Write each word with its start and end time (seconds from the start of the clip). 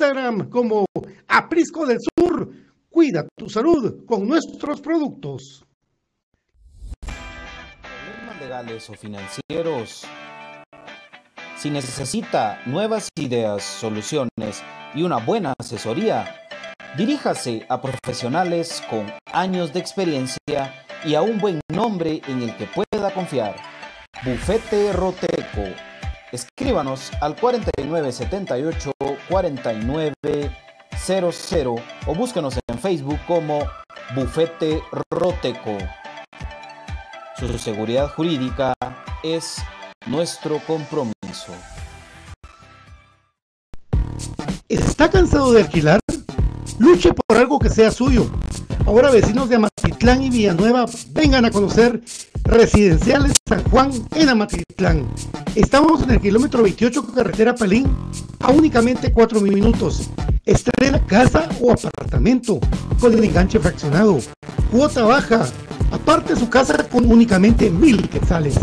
Instagram 0.00 0.48
como 0.48 0.86
Aprisco 1.28 1.84
del 1.84 1.98
Sur. 2.00 2.50
Cuida 2.88 3.28
tu 3.36 3.50
salud 3.50 4.06
con 4.06 4.26
nuestros 4.26 4.80
productos. 4.80 5.62
Problemas 7.02 8.88
o 8.88 8.94
financieros. 8.94 10.06
Si 11.58 11.68
necesita 11.68 12.62
nuevas 12.64 13.10
ideas, 13.16 13.62
soluciones 13.62 14.62
y 14.94 15.02
una 15.02 15.18
buena 15.18 15.52
asesoría, 15.58 16.34
diríjase 16.96 17.66
a 17.68 17.82
profesionales 17.82 18.82
con 18.88 19.12
años 19.34 19.70
de 19.74 19.80
experiencia 19.80 20.86
y 21.04 21.14
a 21.14 21.20
un 21.20 21.38
buen 21.38 21.60
nombre 21.70 22.22
en 22.26 22.42
el 22.42 22.56
que 22.56 22.64
pueda 22.64 23.12
confiar. 23.12 23.54
Bufete 24.24 24.94
Roteco. 24.94 25.89
Escríbanos 26.32 27.10
al 27.20 27.34
4978 27.34 28.92
4900 29.28 31.80
o 32.06 32.14
búsquenos 32.14 32.56
en 32.68 32.78
Facebook 32.78 33.18
como 33.26 33.64
Bufete 34.14 34.80
Roteco. 35.10 35.76
Su 37.36 37.58
seguridad 37.58 38.14
jurídica 38.14 38.74
es 39.24 39.56
nuestro 40.06 40.60
compromiso. 40.66 41.52
¿Está 44.68 45.10
cansado 45.10 45.52
de 45.52 45.62
alquilar? 45.62 45.98
Luche 46.78 47.12
por 47.12 47.36
algo 47.36 47.58
que 47.58 47.70
sea 47.70 47.90
suyo. 47.90 48.30
Ahora 48.86 49.10
vecinos 49.10 49.48
de 49.48 49.58
Amatitlán 50.00 50.22
y 50.22 50.30
Villanueva, 50.30 50.86
vengan 51.10 51.44
a 51.44 51.50
conocer 51.50 52.00
Residenciales 52.44 53.32
San 53.46 53.62
Juan 53.64 53.90
en 54.14 54.30
Amatitlán. 54.30 55.06
Estamos 55.54 56.02
en 56.02 56.12
el 56.12 56.20
kilómetro 56.22 56.62
28 56.62 57.12
carretera 57.12 57.54
Palín 57.54 57.86
a 58.38 58.50
únicamente 58.50 59.12
4 59.12 59.42
minutos. 59.42 60.08
Estrena 60.46 61.04
casa 61.04 61.50
o 61.60 61.72
apartamento 61.72 62.58
con 62.98 63.12
el 63.12 63.24
enganche 63.24 63.58
fraccionado. 63.58 64.20
Cuota 64.72 65.04
baja. 65.04 65.46
Aparte 65.90 66.34
su 66.34 66.48
casa 66.48 66.88
con 66.88 67.04
únicamente 67.04 67.68
mil 67.68 68.08
quetzales. 68.08 68.54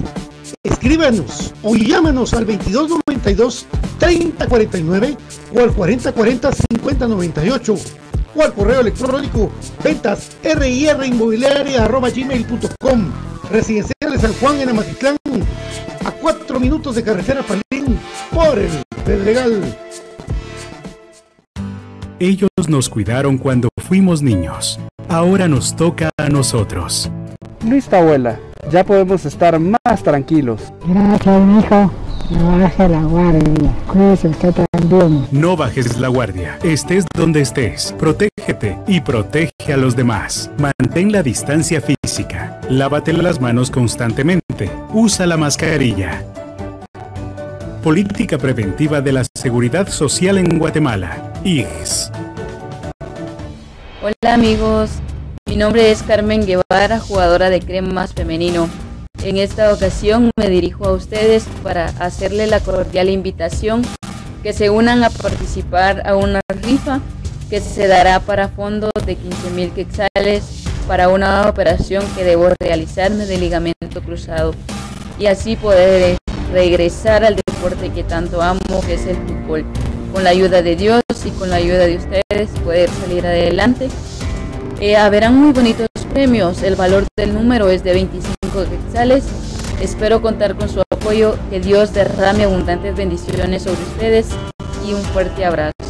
Escríbanos 0.64 1.54
o 1.62 1.76
llámanos 1.76 2.34
al 2.34 2.48
2292 2.48 3.68
3049 4.00 5.18
o 5.56 5.60
al 5.60 5.72
4040 5.72 6.52
5098 6.52 8.07
o 8.38 8.44
al 8.44 8.54
correo 8.54 8.82
electrónico 8.82 9.52
ventas 9.84 10.38
gmail.com 12.14 13.12
Residenciales 13.50 14.22
San 14.22 14.34
Juan 14.34 14.60
en 14.60 14.70
Amatitlán, 14.70 15.18
a 16.06 16.12
cuatro 16.12 16.60
minutos 16.60 16.96
de 16.96 17.04
carretera 17.04 17.42
Palín, 17.44 17.98
por 18.34 18.60
el 18.60 18.84
Pedregal. 19.06 19.78
Ellos 22.20 22.50
nos 22.68 22.90
cuidaron 22.90 23.38
cuando 23.38 23.70
fuimos 23.78 24.22
niños. 24.22 24.80
Ahora 25.08 25.48
nos 25.48 25.76
toca 25.76 26.10
a 26.18 26.30
nosotros. 26.30 27.10
Listo, 27.64 27.96
abuela. 27.96 28.40
Ya 28.70 28.84
podemos 28.84 29.24
estar 29.26 29.58
más 29.60 30.04
tranquilos. 30.04 30.74
Gracias, 30.86 31.42
mijo. 31.44 31.92
No 32.30 32.60
bajes 32.60 32.90
la 32.90 33.04
guardia. 33.04 33.74
Cuídese 33.88 34.28
usted 34.28 34.54
también. 34.72 35.26
No 35.32 35.56
bajes 35.56 35.98
la 35.98 36.10
guardia. 36.10 36.60
Estés 36.62 37.06
donde 37.16 37.40
estés. 37.40 37.96
Protégete 37.98 38.78
y 38.86 39.00
protege 39.00 39.74
a 39.74 39.78
los 39.78 39.96
demás. 39.96 40.52
Mantén 40.58 41.14
la 41.14 41.24
distancia 41.24 41.82
física. 41.82 42.60
Lávate 42.70 43.14
las 43.14 43.40
manos 43.40 43.72
constantemente. 43.72 44.70
Usa 44.94 45.26
la 45.26 45.38
mascarilla. 45.38 46.22
Política 47.82 48.38
Preventiva 48.38 49.00
de 49.00 49.14
la 49.14 49.24
Seguridad 49.34 49.88
Social 49.88 50.38
en 50.38 50.60
Guatemala. 50.60 51.32
IGS. 51.46 52.12
Hola 54.02 54.34
amigos, 54.34 54.90
mi 55.46 55.56
nombre 55.56 55.92
es 55.92 56.04
Carmen 56.04 56.46
Guevara, 56.46 57.00
jugadora 57.00 57.50
de 57.50 57.62
cremas 57.62 58.14
femenino. 58.14 58.68
En 59.24 59.38
esta 59.38 59.74
ocasión 59.74 60.32
me 60.38 60.50
dirijo 60.50 60.86
a 60.86 60.94
ustedes 60.94 61.46
para 61.64 61.88
hacerle 62.00 62.48
la 62.48 62.60
cordial 62.60 63.10
invitación 63.10 63.82
que 64.44 64.54
se 64.54 64.70
unan 64.70 65.04
a 65.04 65.10
participar 65.10 66.08
a 66.08 66.16
una 66.16 66.40
rifa 66.62 67.02
que 67.50 67.60
se 67.60 67.88
dará 67.88 68.20
para 68.20 68.50
fondos 68.50 68.92
de 69.06 69.16
15 69.16 69.50
mil 69.52 69.72
quetzales 69.72 70.64
para 70.88 71.10
una 71.10 71.50
operación 71.50 72.04
que 72.16 72.24
debo 72.24 72.50
realizarme 72.60 73.26
de 73.26 73.38
ligamento 73.38 74.02
cruzado 74.04 74.54
y 75.20 75.26
así 75.26 75.56
poder 75.56 76.18
regresar 76.54 77.26
al 77.26 77.36
deporte 77.36 77.90
que 77.90 78.04
tanto 78.04 78.42
amo, 78.42 78.60
que 78.86 78.94
es 78.94 79.06
el 79.08 79.18
fútbol. 79.18 79.66
Con 80.14 80.24
la 80.24 80.30
ayuda 80.30 80.62
de 80.62 80.76
Dios 80.76 81.02
y 81.26 81.30
con 81.32 81.50
la 81.50 81.58
ayuda 81.58 81.86
de 81.86 81.98
ustedes 81.98 82.50
poder 82.64 82.90
salir 82.90 83.26
adelante. 83.26 83.90
Eh, 84.80 84.96
haberán 84.96 85.36
muy 85.36 85.52
bonitos 85.52 85.88
El 86.18 86.76
valor 86.76 87.06
del 87.16 87.36
número 87.36 87.70
es 87.70 87.84
de 87.84 87.94
25 87.94 88.66
quetzales. 88.68 89.24
Espero 89.80 90.20
contar 90.20 90.56
con 90.56 90.68
su 90.68 90.82
apoyo. 90.92 91.38
Que 91.52 91.60
Dios 91.60 91.94
derrame 91.94 92.46
abundantes 92.46 92.96
bendiciones 92.96 93.62
sobre 93.62 93.84
ustedes 93.84 94.30
y 94.84 94.94
un 94.96 95.02
fuerte 95.04 95.46
abrazo. 95.46 95.87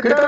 ¿Qué 0.00 0.08
tal? 0.10 0.27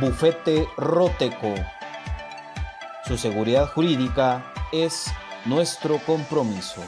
Bufete 0.00 0.68
Roteco. 0.76 1.54
Su 3.06 3.16
seguridad 3.16 3.66
jurídica 3.72 4.52
es 4.72 5.06
nuestro 5.44 5.98
compromiso. 5.98 6.82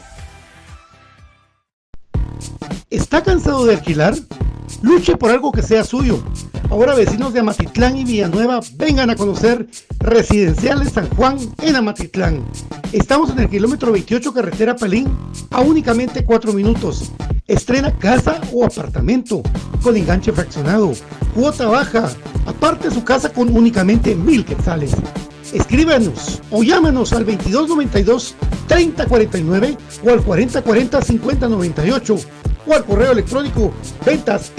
¿Está 2.90 3.22
cansado 3.22 3.64
de 3.64 3.74
alquilar? 3.74 4.14
Luche 4.82 5.16
por 5.16 5.30
algo 5.30 5.52
que 5.52 5.62
sea 5.62 5.84
suyo. 5.84 6.22
Ahora 6.70 6.94
vecinos 6.94 7.32
de 7.32 7.40
Amatitlán 7.40 7.96
y 7.96 8.04
Villanueva 8.04 8.60
vengan 8.76 9.10
a 9.10 9.16
conocer 9.16 9.66
Residenciales 9.98 10.92
San 10.92 11.08
Juan 11.10 11.38
en 11.62 11.76
Amatitlán. 11.76 12.44
Estamos 12.92 13.30
en 13.30 13.40
el 13.40 13.48
kilómetro 13.48 13.92
28 13.92 14.32
carretera 14.32 14.76
Palín 14.76 15.08
a 15.50 15.60
únicamente 15.60 16.24
4 16.24 16.52
minutos. 16.52 17.10
Estrena 17.46 17.96
casa 17.98 18.40
o 18.52 18.64
apartamento 18.64 19.42
con 19.82 19.96
enganche 19.96 20.32
fraccionado, 20.32 20.92
cuota 21.34 21.66
baja, 21.66 22.08
aparte 22.46 22.90
su 22.90 23.02
casa 23.02 23.32
con 23.32 23.56
únicamente 23.56 24.14
mil 24.14 24.44
quetzales. 24.44 24.92
Escríbanos 25.52 26.40
o 26.50 26.62
llámanos 26.62 27.12
al 27.12 27.26
2292 27.26 28.36
3049 28.68 29.76
o 30.04 30.10
al 30.10 30.22
4040 30.22 31.02
5098 31.02 32.16
o 32.66 32.74
al 32.74 32.84
correo 32.84 33.12
electrónico 33.12 33.72
ventas 34.04 34.52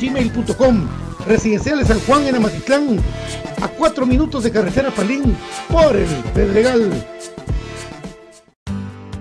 gmail.com 0.00 0.88
Residenciales 1.26 1.88
San 1.88 2.00
Juan 2.00 2.26
en 2.26 2.36
Amatitlán, 2.36 2.98
a 3.60 3.68
4 3.68 4.06
minutos 4.06 4.42
de 4.42 4.50
carretera 4.50 4.90
Palín, 4.90 5.36
por 5.70 5.94
el 5.96 6.08
Pedregal. 6.34 6.90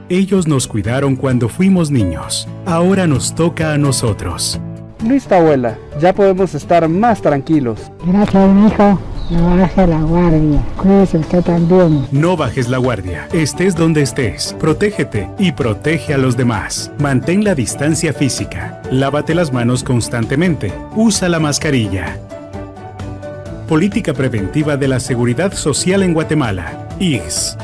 Ellos 0.09 0.47
nos 0.47 0.67
cuidaron 0.67 1.15
cuando 1.15 1.47
fuimos 1.47 1.89
niños. 1.89 2.47
Ahora 2.65 3.07
nos 3.07 3.33
toca 3.33 3.73
a 3.73 3.77
nosotros. 3.77 4.59
Listo, 5.07 5.35
abuela. 5.35 5.77
Ya 6.01 6.13
podemos 6.13 6.53
estar 6.53 6.87
más 6.89 7.21
tranquilos. 7.21 7.91
Gracias, 8.05 8.49
mijo. 8.49 8.99
No 9.31 9.55
baje 9.55 9.87
la 9.87 10.01
guardia. 10.01 10.61
Cuídese 10.75 11.17
usted 11.17 11.41
también. 11.41 12.05
No 12.11 12.35
bajes 12.35 12.67
la 12.67 12.79
guardia. 12.79 13.29
Estés 13.31 13.75
donde 13.75 14.01
estés. 14.01 14.53
Protégete 14.59 15.29
y 15.39 15.53
protege 15.53 16.13
a 16.13 16.17
los 16.17 16.35
demás. 16.35 16.91
Mantén 16.99 17.45
la 17.45 17.55
distancia 17.55 18.11
física. 18.11 18.81
Lávate 18.91 19.33
las 19.33 19.53
manos 19.53 19.85
constantemente. 19.85 20.73
Usa 20.97 21.29
la 21.29 21.39
mascarilla. 21.39 22.19
Política 23.69 24.13
Preventiva 24.13 24.75
de 24.75 24.89
la 24.89 24.99
Seguridad 24.99 25.53
Social 25.53 26.03
en 26.03 26.13
Guatemala. 26.13 26.89
IGS. 26.99 27.57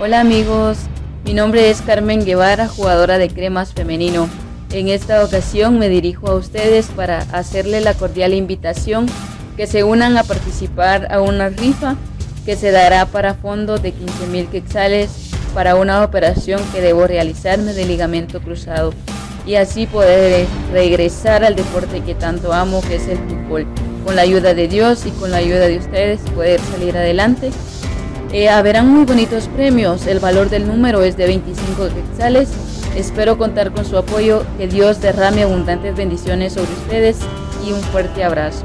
Hola 0.00 0.20
amigos, 0.20 0.78
mi 1.26 1.34
nombre 1.34 1.68
es 1.68 1.82
Carmen 1.82 2.24
Guevara, 2.24 2.66
jugadora 2.66 3.18
de 3.18 3.28
cremas 3.28 3.74
femenino. 3.74 4.26
En 4.70 4.88
esta 4.88 5.22
ocasión 5.22 5.78
me 5.78 5.90
dirijo 5.90 6.28
a 6.28 6.34
ustedes 6.34 6.86
para 6.86 7.18
hacerle 7.18 7.82
la 7.82 7.92
cordial 7.92 8.32
invitación 8.32 9.04
que 9.56 9.66
se 9.66 9.84
unan 9.84 10.16
a 10.16 10.24
participar 10.24 11.12
a 11.12 11.20
una 11.20 11.48
rifa 11.48 11.96
que 12.44 12.56
se 12.56 12.70
dará 12.70 13.06
para 13.06 13.34
fondo 13.34 13.78
de 13.78 13.92
15 13.92 14.26
mil 14.26 14.46
quetzales 14.48 15.10
para 15.54 15.76
una 15.76 16.02
operación 16.02 16.60
que 16.72 16.80
debo 16.80 17.06
realizarme 17.06 17.72
de 17.74 17.84
ligamento 17.84 18.40
cruzado 18.40 18.92
y 19.46 19.56
así 19.56 19.86
poder 19.86 20.46
regresar 20.72 21.44
al 21.44 21.56
deporte 21.56 22.00
que 22.00 22.14
tanto 22.14 22.52
amo 22.52 22.80
que 22.80 22.96
es 22.96 23.08
el 23.08 23.18
fútbol. 23.18 23.66
Con 24.04 24.16
la 24.16 24.22
ayuda 24.22 24.54
de 24.54 24.68
Dios 24.68 25.06
y 25.06 25.10
con 25.10 25.30
la 25.30 25.38
ayuda 25.38 25.68
de 25.68 25.78
ustedes 25.78 26.20
poder 26.34 26.60
salir 26.60 26.96
adelante. 26.96 27.50
Eh, 28.32 28.48
haberán 28.48 28.88
muy 28.88 29.04
bonitos 29.04 29.48
premios, 29.48 30.06
el 30.06 30.18
valor 30.18 30.48
del 30.48 30.66
número 30.66 31.02
es 31.02 31.16
de 31.16 31.26
25 31.26 31.88
quetzales. 31.88 32.48
Espero 32.96 33.38
contar 33.38 33.72
con 33.72 33.84
su 33.84 33.96
apoyo, 33.96 34.44
que 34.58 34.66
Dios 34.66 35.00
derrame 35.00 35.42
abundantes 35.42 35.94
bendiciones 35.94 36.54
sobre 36.54 36.72
ustedes 36.72 37.18
y 37.66 37.72
un 37.72 37.80
fuerte 37.80 38.24
abrazo. 38.24 38.64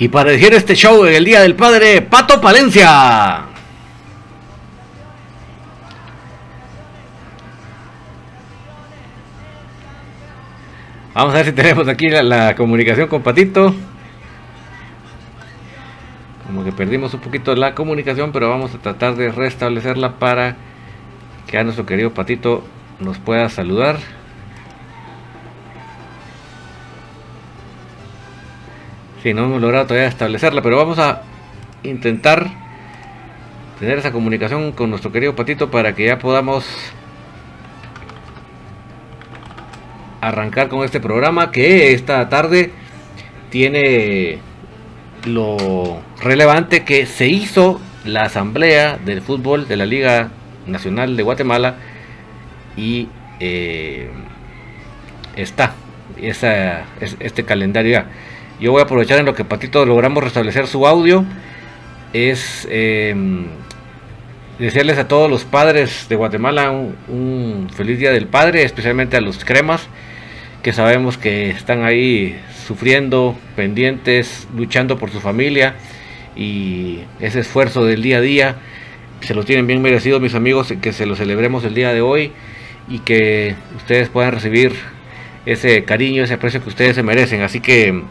Y 0.00 0.08
para 0.08 0.30
dirigir 0.30 0.54
este 0.54 0.74
show 0.74 1.04
en 1.04 1.12
el 1.12 1.26
Día 1.26 1.42
del 1.42 1.54
Padre, 1.54 2.00
Pato 2.00 2.40
Palencia. 2.40 3.42
Vamos 11.12 11.34
a 11.34 11.36
ver 11.36 11.44
si 11.44 11.52
tenemos 11.52 11.86
aquí 11.86 12.08
la, 12.08 12.54
comunicación 12.54 13.08
con 13.08 13.22
Patito. 13.22 13.74
Como 16.46 16.64
que 16.64 16.72
perdimos 16.72 17.12
un 17.12 17.20
poquito 17.20 17.54
la 17.54 17.74
comunicación, 17.74 18.32
pero 18.32 18.48
vamos 18.48 18.74
a 18.74 18.78
tratar 18.78 19.16
de 19.16 19.30
restablecerla 19.30 20.18
para 20.18 20.56
que 21.46 21.58
a 21.58 21.62
nuestro 21.62 21.84
querido 21.84 22.14
Patito 22.14 22.64
nos 23.00 23.18
pueda 23.18 23.50
saludar. 23.50 23.98
Sí, 29.22 29.34
no 29.34 29.44
hemos 29.44 29.60
logrado 29.60 29.86
todavía 29.86 30.08
establecerla, 30.08 30.62
pero 30.62 30.78
vamos 30.78 30.98
a 30.98 31.22
intentar 31.82 32.48
tener 33.78 33.98
esa 33.98 34.12
comunicación 34.12 34.72
con 34.72 34.88
nuestro 34.88 35.12
querido 35.12 35.36
Patito 35.36 35.70
para 35.70 35.94
que 35.94 36.06
ya 36.06 36.18
podamos 36.18 36.64
arrancar 40.22 40.68
con 40.68 40.84
este 40.84 41.00
programa 41.00 41.50
que 41.50 41.92
esta 41.92 42.28
tarde 42.30 42.70
tiene 43.50 44.38
lo 45.26 46.00
relevante 46.22 46.84
que 46.84 47.04
se 47.04 47.28
hizo 47.28 47.78
la 48.04 48.22
asamblea 48.22 48.96
del 48.96 49.20
fútbol 49.20 49.68
de 49.68 49.76
la 49.76 49.84
Liga 49.84 50.30
Nacional 50.66 51.16
de 51.16 51.22
Guatemala 51.22 51.76
y 52.74 53.08
eh, 53.38 54.10
está 55.36 55.74
esa, 56.16 56.84
este 57.00 57.44
calendario 57.44 57.92
ya. 57.92 58.06
Yo 58.60 58.72
voy 58.72 58.80
a 58.80 58.84
aprovechar 58.84 59.18
en 59.18 59.24
lo 59.24 59.34
que 59.34 59.44
Patito 59.44 59.86
logramos 59.86 60.22
restablecer 60.22 60.66
su 60.66 60.86
audio. 60.86 61.24
Es 62.12 62.68
eh, 62.70 63.14
desearles 64.58 64.98
a 64.98 65.08
todos 65.08 65.30
los 65.30 65.44
padres 65.44 66.06
de 66.10 66.16
Guatemala 66.16 66.70
un, 66.70 66.94
un, 67.08 67.70
feliz 67.70 67.98
día 67.98 68.12
del 68.12 68.26
padre, 68.26 68.62
especialmente 68.62 69.16
a 69.16 69.22
los 69.22 69.42
cremas, 69.46 69.88
que 70.62 70.74
sabemos 70.74 71.16
que 71.16 71.48
están 71.48 71.84
ahí 71.84 72.38
sufriendo, 72.66 73.34
pendientes, 73.56 74.46
luchando 74.54 74.98
por 74.98 75.10
su 75.10 75.20
familia 75.20 75.76
y 76.36 77.00
ese 77.18 77.40
esfuerzo 77.40 77.86
del 77.86 78.02
día 78.02 78.18
a 78.18 78.20
día 78.20 78.56
se 79.22 79.34
lo 79.34 79.44
tienen 79.44 79.66
bien 79.66 79.80
merecido 79.80 80.20
mis 80.20 80.34
amigos, 80.34 80.72
que 80.82 80.92
se 80.92 81.06
lo 81.06 81.16
celebremos 81.16 81.64
el 81.64 81.74
día 81.74 81.94
de 81.94 82.02
hoy 82.02 82.32
y 82.88 82.98
que 82.98 83.54
ustedes 83.76 84.10
puedan 84.10 84.32
recibir 84.32 84.72
ese 85.46 85.84
cariño, 85.84 86.24
ese 86.24 86.34
aprecio 86.34 86.62
que 86.62 86.68
ustedes 86.68 86.96
se 86.96 87.02
merecen. 87.02 87.42
Así 87.42 87.60
que 87.60 88.02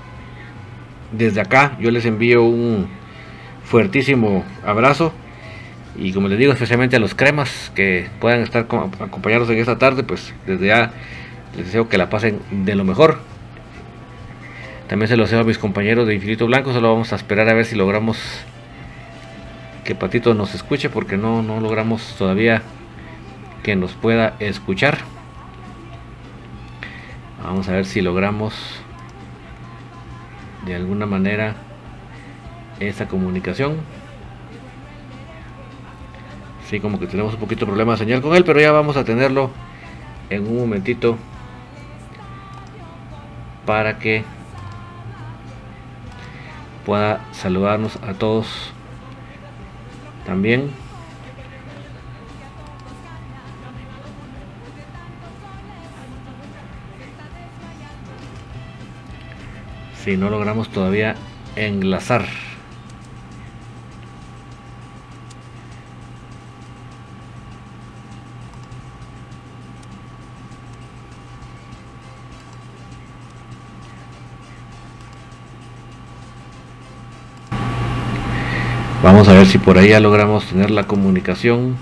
desde 1.11 1.41
acá 1.41 1.77
yo 1.79 1.91
les 1.91 2.05
envío 2.05 2.43
un 2.43 2.87
fuertísimo 3.63 4.43
abrazo 4.65 5.13
y 5.97 6.13
como 6.13 6.27
les 6.27 6.39
digo 6.39 6.53
especialmente 6.53 6.95
a 6.95 6.99
los 6.99 7.15
cremas 7.15 7.71
que 7.75 8.07
puedan 8.19 8.41
estar 8.41 8.67
acompañados 8.99 9.49
en 9.49 9.57
esta 9.57 9.77
tarde 9.77 10.03
pues 10.03 10.33
desde 10.45 10.67
ya 10.67 10.91
les 11.55 11.65
deseo 11.65 11.89
que 11.89 11.97
la 11.97 12.09
pasen 12.09 12.39
de 12.51 12.75
lo 12.75 12.83
mejor. 12.83 13.19
También 14.87 15.07
se 15.07 15.17
lo 15.17 15.23
deseo 15.23 15.41
a 15.41 15.43
mis 15.43 15.57
compañeros 15.57 16.07
de 16.07 16.15
Infinito 16.15 16.47
Blanco 16.47 16.73
solo 16.73 16.91
vamos 16.91 17.13
a 17.13 17.15
esperar 17.15 17.49
a 17.49 17.53
ver 17.53 17.65
si 17.65 17.75
logramos 17.75 18.17
que 19.83 19.95
Patito 19.95 20.33
nos 20.33 20.55
escuche 20.55 20.89
porque 20.89 21.17
no, 21.17 21.41
no 21.41 21.59
logramos 21.59 22.15
todavía 22.17 22.61
que 23.63 23.75
nos 23.75 23.93
pueda 23.93 24.35
escuchar. 24.39 24.99
Vamos 27.43 27.67
a 27.69 27.73
ver 27.73 27.85
si 27.85 28.01
logramos 28.01 28.53
de 30.65 30.75
alguna 30.75 31.05
manera 31.05 31.55
esa 32.79 33.07
comunicación. 33.07 33.77
Sí, 36.67 36.79
como 36.79 36.99
que 36.99 37.07
tenemos 37.07 37.33
un 37.33 37.39
poquito 37.39 37.61
de 37.61 37.67
problema 37.67 37.93
de 37.93 37.99
señal 37.99 38.21
con 38.21 38.35
él, 38.35 38.43
pero 38.43 38.61
ya 38.61 38.71
vamos 38.71 38.95
a 38.95 39.03
tenerlo 39.03 39.49
en 40.29 40.47
un 40.47 40.57
momentito 40.57 41.17
para 43.65 43.97
que 43.99 44.23
pueda 46.85 47.21
saludarnos 47.31 47.97
a 47.97 48.13
todos 48.13 48.71
también. 50.25 50.71
Si 60.03 60.17
no 60.17 60.29
logramos 60.29 60.69
todavía 60.69 61.15
enlazar 61.55 62.25
Vamos 79.01 79.29
a 79.29 79.33
ver 79.33 79.47
si 79.47 79.57
por 79.57 79.77
ahí 79.77 79.89
ya 79.89 80.01
logramos 80.01 80.45
tener 80.45 80.71
la 80.71 80.83
comunicación. 80.83 81.77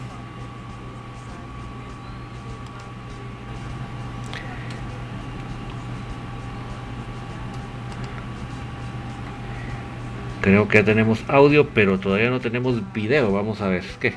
Creo 10.47 10.69
que 10.69 10.77
ya 10.77 10.85
tenemos 10.85 11.25
audio, 11.27 11.67
pero 11.73 11.99
todavía 11.99 12.29
no 12.29 12.39
tenemos 12.39 12.93
video. 12.93 13.33
Vamos 13.33 13.59
a 13.59 13.67
ver. 13.67 13.83
Es 13.83 13.97
que 13.97 14.13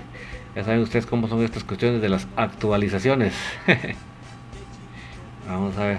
ya 0.55 0.63
saben 0.63 0.79
ustedes 0.79 1.05
cómo 1.05 1.27
son 1.27 1.43
estas 1.43 1.65
cuestiones 1.65 2.01
de 2.01 2.09
las 2.09 2.29
actualizaciones. 2.37 3.35
Vamos 5.49 5.77
a 5.77 5.87
ver. 5.87 5.99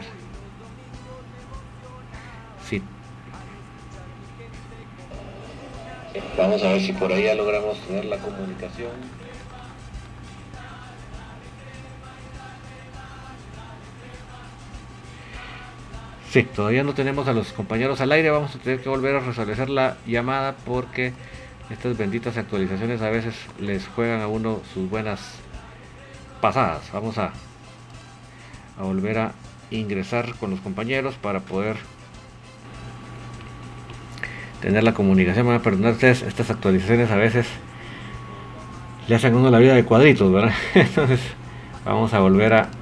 Sí. 2.66 2.82
Vamos 6.38 6.64
a 6.64 6.70
ver 6.70 6.82
si 6.82 6.94
por 6.94 7.12
ahí 7.12 7.24
ya 7.24 7.36
logramos 7.36 7.78
tener 7.82 8.06
la 8.06 8.18
comunicación. 8.20 8.92
Sí, 16.32 16.44
todavía 16.44 16.82
no 16.86 16.94
tenemos 16.94 17.28
a 17.28 17.34
los 17.34 17.52
compañeros 17.52 18.00
al 18.00 18.14
aire, 18.14 18.30
vamos 18.30 18.56
a 18.56 18.60
tener 18.60 18.80
que 18.80 18.88
volver 18.88 19.18
a 19.18 19.20
restablecer 19.20 19.70
la 19.70 19.98
llamada 20.08 20.56
porque 20.66 21.12
estas 21.70 21.98
benditas 21.98 22.38
actualizaciones 22.38 23.02
a 23.02 23.10
veces 23.10 23.36
les 23.60 23.86
juegan 23.86 24.22
a 24.22 24.30
uno 24.30 24.62
sus 24.74 24.90
buenas 24.90 25.20
pasadas. 26.40 26.90
Vamos 26.94 27.18
a, 27.18 27.34
volver 28.80 29.20
a 29.20 29.34
ingresar 29.72 30.34
con 30.36 30.52
los 30.52 30.62
compañeros 30.62 31.16
para 31.16 31.42
poder 31.42 31.76
tener 34.62 34.86
la 34.86 34.94
comunicación. 34.94 35.46
Me 35.46 35.52
van 35.52 35.60
a 35.60 35.64
perdonar 35.64 35.92
ustedes, 35.92 36.22
estas 36.22 36.50
actualizaciones 36.50 37.12
a 37.12 37.18
veces 37.18 37.46
le 39.10 39.16
hacen 39.16 39.34
a 39.34 39.38
uno 39.38 39.50
la 39.50 39.60
vida 39.60 39.76
de 39.76 39.84
cuadritos, 39.84 40.32
¿verdad? 40.32 40.54
Entonces 40.76 41.20
vamos 41.84 42.14
a 42.14 42.20
volver 42.20 42.54
a 42.54 42.81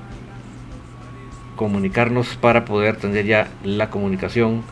comunicarnos 1.60 2.38
para 2.38 2.64
poder 2.64 2.96
tener 2.96 3.26
ya 3.26 3.50
la 3.66 3.90
comunicación 3.90 4.64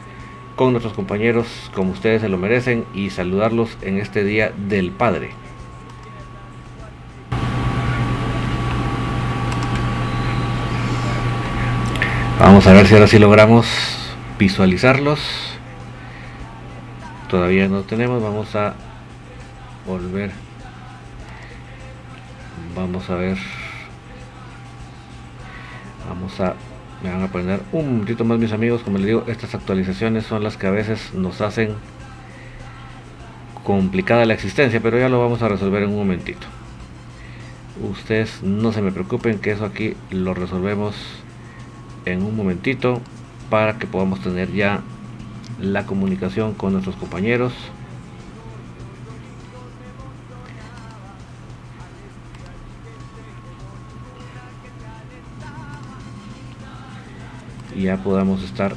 con 0.55 0.71
nuestros 0.71 0.93
compañeros 0.93 1.45
como 1.75 1.91
ustedes 1.91 2.21
se 2.21 2.29
lo 2.29 2.37
merecen 2.37 2.85
y 2.93 3.09
saludarlos 3.09 3.77
en 3.81 3.97
este 3.97 4.23
día 4.23 4.53
del 4.69 4.91
Padre. 4.91 5.31
Vamos 12.39 12.65
a 12.67 12.71
ver 12.71 12.87
si 12.87 12.93
ahora 12.93 13.07
sí 13.07 13.19
logramos 13.19 13.67
visualizarlos 14.39 15.19
todavía 17.27 17.67
no 17.67 17.81
tenemos. 17.81 18.23
Vamos 18.23 18.55
a 18.55 18.73
volver. 19.85 20.31
Vamos 22.73 23.09
a 23.09 23.15
ver. 23.15 23.37
Vamos 26.07 26.39
a 26.39 26.53
me 27.03 27.11
van 27.11 27.21
a 27.21 27.27
poner 27.27 27.61
un 27.71 28.01
poquito 28.01 28.25
más 28.25 28.39
mis 28.39 28.51
amigos. 28.51 28.81
Como 28.81 28.97
les 28.97 29.07
digo 29.07 29.23
estas 29.27 29.55
actualizaciones 29.55 30.25
son 30.25 30.43
las 30.43 30.57
que 30.57 30.67
a 30.67 30.71
veces 30.71 31.13
nos 31.13 31.41
hacen 31.41 31.75
complicada 33.63 34.25
la 34.25 34.33
existencia 34.33 34.79
pero 34.79 34.97
ya 34.97 35.09
lo 35.09 35.19
vamos 35.19 35.41
a 35.41 35.49
resolver 35.49 35.83
en 35.83 35.89
un 35.89 35.97
momentito. 35.97 36.47
Ustedes 37.81 38.41
no 38.41 38.71
se 38.71 38.81
me 38.81 38.91
preocupen 38.91 39.39
que 39.39 39.51
eso 39.51 39.65
aquí 39.65 39.95
lo 40.09 40.33
resolvemos 40.33 40.95
en 42.05 42.23
un 42.23 42.35
momentito 42.35 43.01
para 43.49 43.77
que 43.77 43.85
podamos 43.85 44.21
tener 44.21 44.51
ya 44.51 44.81
la 45.59 45.85
comunicación 45.85 46.53
con 46.53 46.73
nuestros 46.73 46.95
compañeros 46.95 47.53
y 57.77 57.83
ya 57.83 57.97
podamos 57.97 58.43
estar 58.43 58.73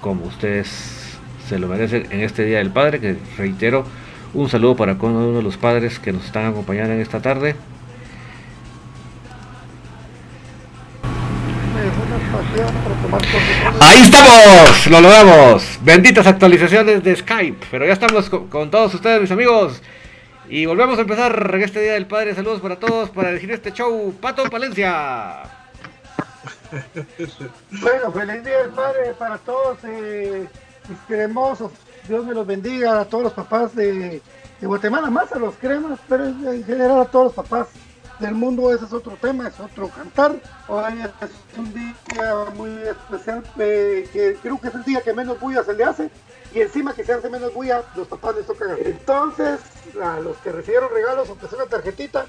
como 0.00 0.24
ustedes 0.24 1.16
se 1.48 1.58
lo 1.58 1.68
merecen 1.68 2.08
en 2.10 2.20
este 2.20 2.44
Día 2.44 2.58
del 2.58 2.70
Padre, 2.70 2.98
que 2.98 3.16
reitero, 3.38 3.84
un 4.34 4.48
saludo 4.48 4.76
para 4.76 4.96
cada 4.96 5.12
uno 5.12 5.36
de 5.36 5.42
los 5.42 5.56
padres 5.56 5.98
que 6.00 6.12
nos 6.12 6.24
están 6.24 6.46
acompañando 6.46 6.92
en 6.94 7.00
esta 7.00 7.22
tarde. 7.22 7.54
Ahí 13.80 14.02
estamos, 14.02 14.86
lo 14.88 15.00
logramos. 15.00 15.78
Benditas 15.82 16.26
actualizaciones 16.26 17.04
de 17.04 17.16
Skype, 17.16 17.66
pero 17.70 17.86
ya 17.86 17.92
estamos 17.92 18.28
con, 18.28 18.48
con 18.48 18.70
todos 18.70 18.92
ustedes, 18.94 19.20
mis 19.20 19.30
amigos. 19.30 19.82
Y 20.48 20.66
volvemos 20.66 20.98
a 20.98 21.02
empezar 21.02 21.50
en 21.54 21.62
este 21.62 21.80
Día 21.80 21.92
del 21.92 22.06
Padre. 22.06 22.34
Saludos 22.34 22.60
para 22.60 22.76
todos 22.76 23.10
para 23.10 23.30
elegir 23.30 23.52
este 23.52 23.72
show. 23.72 24.14
Pato 24.20 24.44
Palencia. 24.50 25.61
Bueno, 27.80 28.12
feliz 28.12 28.44
día 28.44 28.58
del 28.58 28.70
padre 28.70 29.14
para 29.18 29.38
todos, 29.38 29.78
eh, 29.84 30.48
cremosos. 31.06 31.72
Dios 32.08 32.24
me 32.24 32.34
los 32.34 32.46
bendiga 32.46 33.00
a 33.00 33.04
todos 33.04 33.24
los 33.24 33.32
papás 33.32 33.74
de, 33.74 34.20
de 34.60 34.66
Guatemala, 34.66 35.10
más 35.10 35.32
a 35.32 35.38
los 35.38 35.54
cremas, 35.56 35.98
pero 36.08 36.26
en 36.26 36.64
general 36.64 37.00
a 37.00 37.04
todos 37.04 37.26
los 37.26 37.34
papás 37.34 37.68
del 38.18 38.34
mundo. 38.34 38.72
Ese 38.74 38.86
es 38.86 38.92
otro 38.92 39.16
tema, 39.20 39.48
es 39.48 39.60
otro 39.60 39.88
cantar. 39.88 40.34
Hoy 40.68 40.94
es 41.20 41.58
un 41.58 41.72
día 41.74 42.46
muy 42.56 42.70
especial, 42.70 43.42
eh, 43.58 44.08
que 44.12 44.36
creo 44.42 44.60
que 44.60 44.68
es 44.68 44.74
el 44.74 44.84
día 44.84 45.00
que 45.02 45.12
menos 45.12 45.38
bulla 45.38 45.62
se 45.62 45.74
le 45.74 45.84
hace. 45.84 46.10
Y 46.54 46.60
encima 46.60 46.92
que 46.92 47.04
se 47.04 47.12
hace 47.12 47.30
menos 47.30 47.52
bulla, 47.54 47.82
los 47.96 48.08
papás 48.08 48.36
les 48.36 48.46
tocan. 48.46 48.76
Entonces, 48.84 49.60
a 50.02 50.20
los 50.20 50.36
que 50.38 50.52
recibieron 50.52 50.90
regalos, 50.92 51.28
aunque 51.28 51.48
sea 51.48 51.58
una 51.58 51.66
tarjetita, 51.66 52.26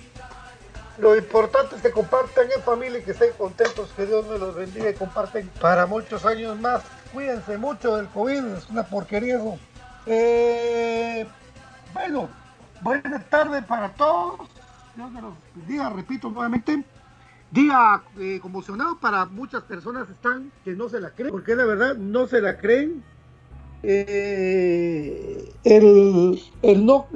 lo 0.97 1.15
importante 1.15 1.75
es 1.75 1.82
que 1.82 1.91
compartan 1.91 2.45
en 2.56 2.62
familia 2.62 2.99
y 2.99 3.03
que 3.03 3.12
estén 3.12 3.32
contentos, 3.38 3.91
que 3.95 4.06
Dios 4.06 4.27
me 4.27 4.38
los 4.38 4.56
bendiga 4.56 4.89
y 4.89 4.93
comparten 4.93 5.49
para 5.60 5.86
muchos 5.86 6.25
años 6.25 6.60
más. 6.60 6.84
Cuídense 7.12 7.58
mucho 7.58 7.95
del 7.95 8.08
COVID, 8.08 8.45
es 8.58 8.69
una 8.69 8.84
porquería 8.84 9.38
eso. 9.38 9.58
Eh, 10.06 11.25
bueno, 11.93 12.29
buena 12.82 13.19
tarde 13.23 13.62
para 13.63 13.89
todos. 13.89 14.47
Dios 14.95 15.12
me 15.12 15.21
los 15.21 15.34
bendiga, 15.56 15.89
repito 15.89 16.29
nuevamente. 16.29 16.84
Día 17.49 18.01
eh, 18.19 18.39
conmocionado 18.41 18.97
para 18.97 19.25
muchas 19.25 19.63
personas 19.63 20.10
están 20.10 20.51
que 20.63 20.73
no 20.73 20.89
se 20.89 20.99
la 20.99 21.12
creen, 21.12 21.32
porque 21.32 21.56
la 21.56 21.65
verdad 21.65 21.95
no 21.95 22.27
se 22.27 22.41
la 22.41 22.58
creen. 22.58 23.03
Eh, 23.84 25.53
el, 25.63 26.41
el 26.62 26.86
no, 26.86 27.08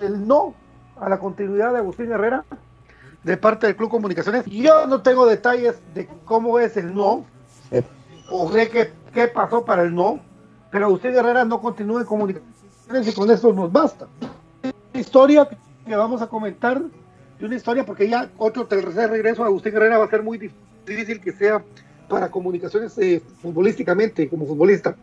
el 0.00 0.26
no 0.26 0.54
a 1.00 1.08
la 1.08 1.18
continuidad 1.18 1.72
de 1.72 1.78
Agustín 1.78 2.12
Herrera 2.12 2.44
de 3.26 3.36
parte 3.36 3.66
del 3.66 3.74
Club 3.74 3.90
Comunicaciones. 3.90 4.46
Yo 4.46 4.86
no 4.86 5.02
tengo 5.02 5.26
detalles 5.26 5.74
de 5.94 6.08
cómo 6.24 6.60
es 6.60 6.76
el 6.76 6.94
no, 6.94 7.26
o 8.30 8.50
de 8.52 8.68
qué, 8.68 8.92
qué 9.12 9.26
pasó 9.26 9.64
para 9.64 9.82
el 9.82 9.92
no, 9.92 10.20
pero 10.70 10.86
Agustín 10.86 11.10
Herrera 11.10 11.44
no 11.44 11.60
continúa 11.60 12.00
en 12.00 12.06
comunicaciones 12.06 13.08
y 13.08 13.12
con 13.12 13.28
eso 13.28 13.52
nos 13.52 13.72
basta. 13.72 14.06
Una 14.62 15.00
historia 15.00 15.48
que 15.84 15.96
vamos 15.96 16.22
a 16.22 16.28
comentar, 16.28 16.80
y 17.40 17.44
una 17.44 17.56
historia 17.56 17.84
porque 17.84 18.08
ya 18.08 18.30
otro 18.38 18.64
tercer 18.66 19.10
regreso 19.10 19.42
a 19.42 19.46
Agustín 19.46 19.74
Herrera 19.74 19.98
va 19.98 20.04
a 20.04 20.10
ser 20.10 20.22
muy 20.22 20.38
difícil 20.38 21.20
que 21.20 21.32
sea 21.32 21.64
para 22.08 22.30
comunicaciones 22.30 22.96
eh, 22.98 23.20
futbolísticamente, 23.42 24.28
como 24.28 24.46
futbolista. 24.46 24.94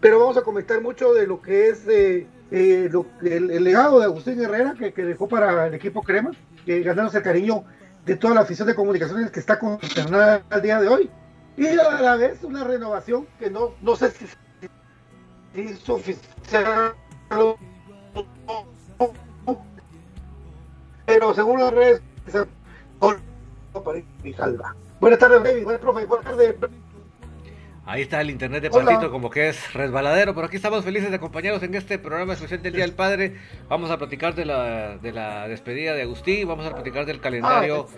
Pero 0.00 0.18
vamos 0.18 0.36
a 0.36 0.42
comentar 0.42 0.82
mucho 0.82 1.14
de 1.14 1.28
lo 1.28 1.40
que 1.40 1.68
es 1.68 1.86
eh, 1.86 2.26
eh, 2.52 2.90
el, 3.22 3.64
legado 3.64 3.98
de 3.98 4.04
Agustín 4.04 4.40
Herrera 4.40 4.74
que, 4.74 4.90
dejó 4.92 5.28
para 5.28 5.66
el 5.66 5.74
equipo 5.74 6.02
Crema 6.02 6.30
que 6.66 6.82
ganándose 6.82 7.18
el 7.18 7.24
cariño 7.24 7.64
de 8.04 8.16
toda 8.16 8.34
la 8.34 8.40
afición 8.42 8.68
de 8.68 8.74
comunicaciones 8.74 9.30
que 9.30 9.40
está 9.40 9.58
consternada 9.58 10.42
al 10.50 10.62
día 10.62 10.80
de 10.80 10.88
hoy. 10.88 11.10
Y 11.56 11.66
a 11.66 12.00
la 12.00 12.16
vez 12.16 12.44
una 12.44 12.64
renovación 12.64 13.26
que 13.38 13.50
no, 13.50 13.72
no 13.80 13.96
sé 13.96 14.10
si, 14.10 14.26
es 15.54 15.88
oficial 15.88 16.94
pero 21.06 21.34
según 21.34 21.60
las 21.60 21.72
redes 21.72 22.02
Buenas 25.00 25.18
tardes, 25.18 25.42
David. 25.42 25.64
Buenas, 25.64 25.80
profe. 25.80 26.06
Buenas 26.06 26.24
tardes. 26.24 26.54
Ahí 27.84 28.02
está 28.02 28.20
el 28.20 28.30
internet 28.30 28.62
de 28.62 28.70
Patito 28.70 29.10
como 29.10 29.28
que 29.28 29.48
es 29.48 29.72
resbaladero, 29.72 30.36
pero 30.36 30.46
aquí 30.46 30.54
estamos 30.54 30.84
felices 30.84 31.10
de 31.10 31.16
acompañarnos 31.16 31.64
en 31.64 31.74
este 31.74 31.98
programa 31.98 32.34
especial 32.34 32.62
del 32.62 32.74
Día 32.74 32.84
del 32.84 32.94
Padre. 32.94 33.36
Vamos 33.68 33.90
a 33.90 33.98
platicar 33.98 34.36
de 34.36 34.44
la, 34.44 34.98
de 34.98 35.10
la 35.10 35.48
despedida 35.48 35.92
de 35.92 36.02
Agustín, 36.02 36.46
vamos 36.46 36.64
a 36.64 36.72
platicar 36.72 37.06
del 37.06 37.20
calendario 37.20 37.88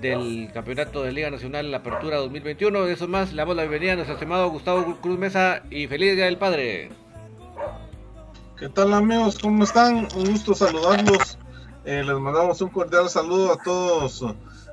del 0.00 0.50
Campeonato 0.54 1.02
de 1.02 1.10
Liga 1.10 1.30
Nacional, 1.30 1.68
la 1.72 1.78
Apertura 1.78 2.18
2021. 2.18 2.86
Eso 2.86 3.08
más, 3.08 3.32
le 3.32 3.38
damos 3.38 3.56
la 3.56 3.62
bienvenida 3.62 3.94
a 3.94 3.96
nuestro 3.96 4.14
estimado 4.14 4.48
Gustavo 4.50 5.00
Cruz 5.00 5.18
Mesa 5.18 5.62
y 5.68 5.88
feliz 5.88 6.14
Día 6.14 6.26
del 6.26 6.38
Padre. 6.38 6.90
¿Qué 8.56 8.68
tal 8.68 8.94
amigos? 8.94 9.40
¿Cómo 9.40 9.64
están? 9.64 10.06
Un 10.14 10.30
gusto 10.30 10.54
saludarlos. 10.54 11.38
Eh, 11.84 12.04
les 12.04 12.18
mandamos 12.18 12.62
un 12.62 12.68
cordial 12.68 13.08
saludo 13.08 13.52
a 13.52 13.56
todos, 13.56 14.24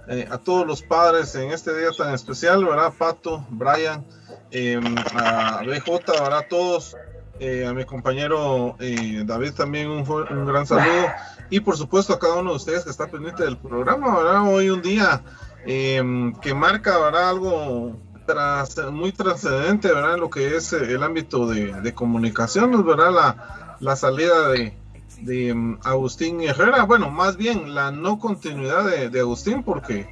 eh, 0.07 0.27
a 0.29 0.37
todos 0.37 0.67
los 0.67 0.83
padres 0.83 1.33
en 1.33 1.51
este 1.51 1.75
día 1.75 1.89
tan 1.97 2.13
especial, 2.13 2.63
¿verdad? 2.63 2.93
Pato, 2.95 3.43
Brian 3.49 4.05
eh, 4.51 4.79
a 5.13 5.61
BJ, 5.65 6.11
a 6.33 6.41
todos, 6.47 6.95
eh, 7.39 7.65
a 7.65 7.73
mi 7.73 7.85
compañero 7.85 8.75
eh, 8.79 9.23
David 9.25 9.53
también 9.53 9.89
un, 9.89 10.09
un, 10.09 10.45
gran 10.45 10.67
saludo 10.67 11.07
y 11.49 11.59
por 11.59 11.75
supuesto 11.75 12.13
a 12.13 12.19
cada 12.19 12.35
uno 12.35 12.51
de 12.51 12.57
ustedes 12.57 12.83
que 12.83 12.89
está 12.89 13.07
pendiente 13.07 13.43
del 13.43 13.57
programa, 13.57 14.15
¿verdad? 14.15 14.47
Hoy 14.47 14.69
un 14.69 14.81
día 14.81 15.23
em, 15.65 16.33
que 16.35 16.53
marca, 16.53 16.97
¿verdad? 16.99 17.29
Algo 17.29 17.99
tras, 18.25 18.77
muy 18.91 19.11
trascendente, 19.11 19.87
¿verdad? 19.87 20.15
En 20.15 20.19
lo 20.19 20.29
que 20.29 20.55
es 20.55 20.71
el 20.73 21.01
ámbito 21.01 21.47
de, 21.47 21.73
de 21.81 21.93
comunicaciones, 21.93 22.83
¿verdad? 22.83 23.11
La, 23.11 23.77
la 23.79 23.95
salida 23.95 24.49
de, 24.49 24.77
de 25.21 25.53
um, 25.53 25.77
Agustín 25.83 26.41
Herrera, 26.41 26.83
bueno, 26.83 27.09
más 27.09 27.37
bien 27.37 27.73
la 27.73 27.91
no 27.91 28.19
continuidad 28.19 28.85
de, 28.85 29.09
de 29.09 29.19
Agustín 29.19 29.63
porque 29.63 30.07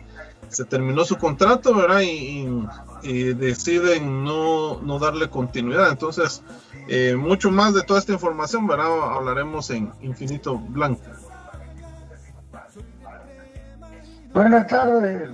se 0.49 0.65
terminó 0.65 1.05
su 1.05 1.17
contrato, 1.17 1.73
¿verdad? 1.73 2.01
Y, 2.01 2.07
y, 2.07 2.67
y 3.03 3.33
deciden 3.33 4.23
no, 4.23 4.81
no, 4.81 4.99
darle 4.99 5.29
continuidad. 5.29 5.89
Entonces, 5.89 6.43
eh, 6.88 7.15
mucho 7.15 7.51
más 7.51 7.73
de 7.73 7.83
toda 7.83 7.99
esta 7.99 8.13
información, 8.13 8.67
¿verdad? 8.67 9.13
Hablaremos 9.13 9.69
en 9.69 9.91
Infinito 10.01 10.57
Blanco. 10.57 11.01
Buenas 14.33 14.67
tardes. 14.67 15.29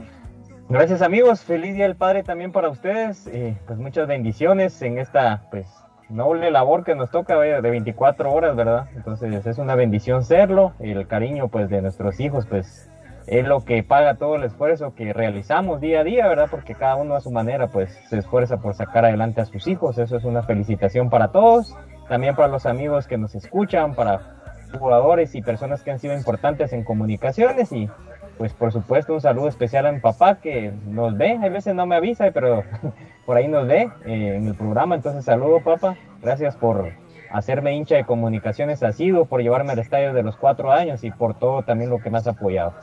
Gracias 0.67 1.01
amigos, 1.03 1.41
feliz 1.41 1.75
día 1.75 1.83
del 1.83 1.95
Padre 1.95 2.23
también 2.23 2.51
para 2.51 2.69
ustedes, 2.69 3.27
eh, 3.27 3.55
pues 3.67 3.77
muchas 3.77 4.07
bendiciones 4.07 4.81
en 4.81 4.97
esta 4.97 5.43
pues 5.51 5.67
noble 6.09 6.49
labor 6.49 6.83
que 6.83 6.95
nos 6.95 7.11
toca 7.11 7.39
de 7.39 7.61
24 7.61 8.33
horas, 8.33 8.55
¿verdad? 8.55 8.87
Entonces 8.95 9.45
es 9.45 9.57
una 9.59 9.75
bendición 9.75 10.23
serlo, 10.23 10.73
el 10.79 11.05
cariño 11.07 11.49
pues 11.49 11.69
de 11.69 11.83
nuestros 11.83 12.19
hijos 12.19 12.47
pues 12.47 12.89
es 13.27 13.45
lo 13.45 13.65
que 13.65 13.81
paga 13.83 14.15
todo 14.15 14.35
el 14.35 14.43
esfuerzo 14.43 14.93
que 14.93 15.13
realizamos 15.13 15.81
día 15.81 16.01
a 16.01 16.03
día, 16.03 16.27
¿verdad? 16.27 16.47
Porque 16.49 16.75
cada 16.75 16.95
uno 16.95 17.15
a 17.15 17.21
su 17.21 17.31
manera 17.31 17.67
pues 17.67 17.91
se 18.09 18.19
esfuerza 18.19 18.57
por 18.57 18.75
sacar 18.75 19.05
adelante 19.05 19.41
a 19.41 19.45
sus 19.45 19.67
hijos, 19.67 19.97
eso 19.97 20.17
es 20.17 20.23
una 20.23 20.43
felicitación 20.43 21.09
para 21.09 21.29
todos, 21.29 21.75
también 22.07 22.35
para 22.35 22.47
los 22.47 22.65
amigos 22.65 23.07
que 23.07 23.17
nos 23.17 23.33
escuchan, 23.33 23.95
para 23.95 24.35
jugadores 24.77 25.33
y 25.35 25.41
personas 25.41 25.81
que 25.81 25.91
han 25.91 25.99
sido 25.99 26.15
importantes 26.15 26.73
en 26.73 26.83
comunicaciones. 26.83 27.71
Y 27.71 27.89
pues 28.37 28.53
por 28.53 28.71
supuesto 28.71 29.13
un 29.13 29.21
saludo 29.21 29.47
especial 29.47 29.85
a 29.85 29.91
mi 29.91 29.99
papá 29.99 30.35
que 30.35 30.73
nos 30.87 31.17
ve, 31.17 31.39
a 31.41 31.49
veces 31.49 31.73
no 31.73 31.85
me 31.85 31.95
avisa, 31.95 32.29
pero 32.31 32.63
por 33.25 33.37
ahí 33.37 33.47
nos 33.47 33.65
ve 33.67 33.89
eh, 34.05 34.35
en 34.35 34.47
el 34.47 34.55
programa, 34.55 34.95
entonces 34.95 35.25
saludo 35.25 35.61
papá, 35.61 35.95
gracias 36.21 36.55
por 36.55 36.91
hacerme 37.31 37.75
hincha 37.75 37.95
de 37.95 38.05
comunicaciones. 38.05 38.83
Asiduo, 38.83 39.25
por 39.25 39.41
llevarme 39.41 39.73
al 39.73 39.79
estadio 39.79 40.13
de 40.13 40.23
los 40.23 40.37
cuatro 40.37 40.71
años 40.71 41.03
y 41.03 41.11
por 41.11 41.37
todo 41.37 41.63
también 41.63 41.89
lo 41.89 41.99
que 41.99 42.09
me 42.09 42.17
has 42.17 42.27
apoyado. 42.27 42.73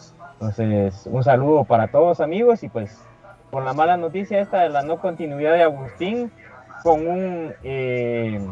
Entonces, 0.42 1.06
un 1.06 1.22
saludo 1.22 1.62
para 1.62 1.86
todos 1.86 2.20
amigos 2.20 2.64
y 2.64 2.68
pues 2.68 2.98
con 3.52 3.64
la 3.64 3.74
mala 3.74 3.96
noticia 3.96 4.40
esta 4.40 4.62
de 4.62 4.70
la 4.70 4.82
no 4.82 4.98
continuidad 4.98 5.52
de 5.52 5.62
Agustín, 5.62 6.32
con 6.82 7.06
un, 7.06 7.54
eh, 7.62 8.44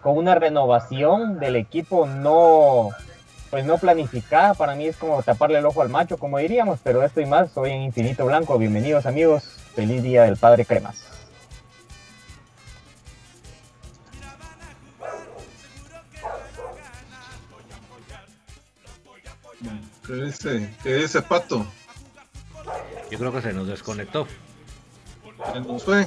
con 0.00 0.16
una 0.16 0.34
renovación 0.34 1.38
del 1.38 1.56
equipo 1.56 2.06
no, 2.06 2.88
pues 3.50 3.66
no 3.66 3.76
planificada. 3.76 4.54
Para 4.54 4.76
mí 4.76 4.86
es 4.86 4.96
como 4.96 5.22
taparle 5.22 5.58
el 5.58 5.66
ojo 5.66 5.82
al 5.82 5.90
macho, 5.90 6.16
como 6.16 6.38
diríamos, 6.38 6.80
pero 6.82 7.02
esto 7.02 7.20
y 7.20 7.26
más, 7.26 7.50
soy 7.50 7.72
en 7.72 7.82
Infinito 7.82 8.24
Blanco. 8.24 8.56
Bienvenidos 8.56 9.04
amigos, 9.04 9.42
feliz 9.74 10.02
día 10.02 10.22
del 10.22 10.38
Padre 10.38 10.64
Cremas. 10.64 11.13
¿Qué 20.06 20.12
dice? 20.14 20.74
¿Qué 20.82 20.94
dice 20.96 21.22
Pato? 21.22 21.66
Yo 23.10 23.18
creo 23.18 23.32
que 23.32 23.42
se 23.42 23.52
nos 23.52 23.66
desconectó. 23.68 24.26
Se 25.52 25.60
nos 25.60 25.82
fue. 25.84 26.06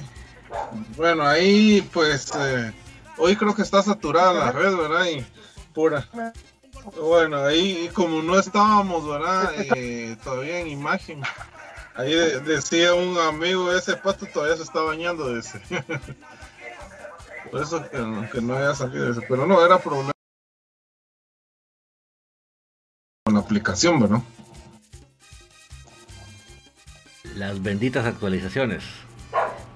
Bueno, 0.95 1.23
ahí 1.27 1.87
pues 1.93 2.31
eh, 2.35 2.71
hoy 3.17 3.35
creo 3.35 3.53
que 3.55 3.61
está 3.61 3.81
saturada 3.81 4.33
la 4.33 4.51
red, 4.51 4.75
¿verdad? 4.75 5.05
Y 5.05 5.25
pura. 5.73 6.07
Bueno, 6.99 7.37
ahí 7.43 7.89
como 7.93 8.21
no 8.21 8.39
estábamos, 8.39 9.07
¿verdad? 9.07 9.51
Eh, 9.75 10.15
todavía 10.23 10.59
en 10.59 10.67
imagen. 10.67 11.21
Ahí 11.95 12.13
de- 12.13 12.39
decía 12.41 12.93
un 12.93 13.17
amigo, 13.17 13.71
ese 13.73 13.97
pato 13.97 14.25
todavía 14.27 14.55
se 14.55 14.63
está 14.63 14.81
bañando, 14.81 15.33
dice. 15.35 15.59
Por 17.51 17.61
eso 17.61 17.89
que, 17.89 17.97
no- 17.97 18.29
que 18.29 18.41
no 18.41 18.55
había 18.55 18.75
salido 18.75 19.09
ese. 19.11 19.21
Pero 19.21 19.45
no, 19.47 19.65
era 19.65 19.79
problema 19.79 20.11
aplicación, 23.47 23.99
¿verdad? 23.99 24.19
Las 27.35 27.61
benditas 27.63 28.05
actualizaciones. 28.05 28.83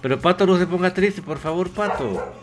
Pero 0.01 0.19
Pato, 0.19 0.45
no 0.45 0.57
se 0.57 0.67
ponga 0.67 0.93
triste, 0.93 1.21
por 1.21 1.37
favor, 1.37 1.69
Pato. 1.69 2.33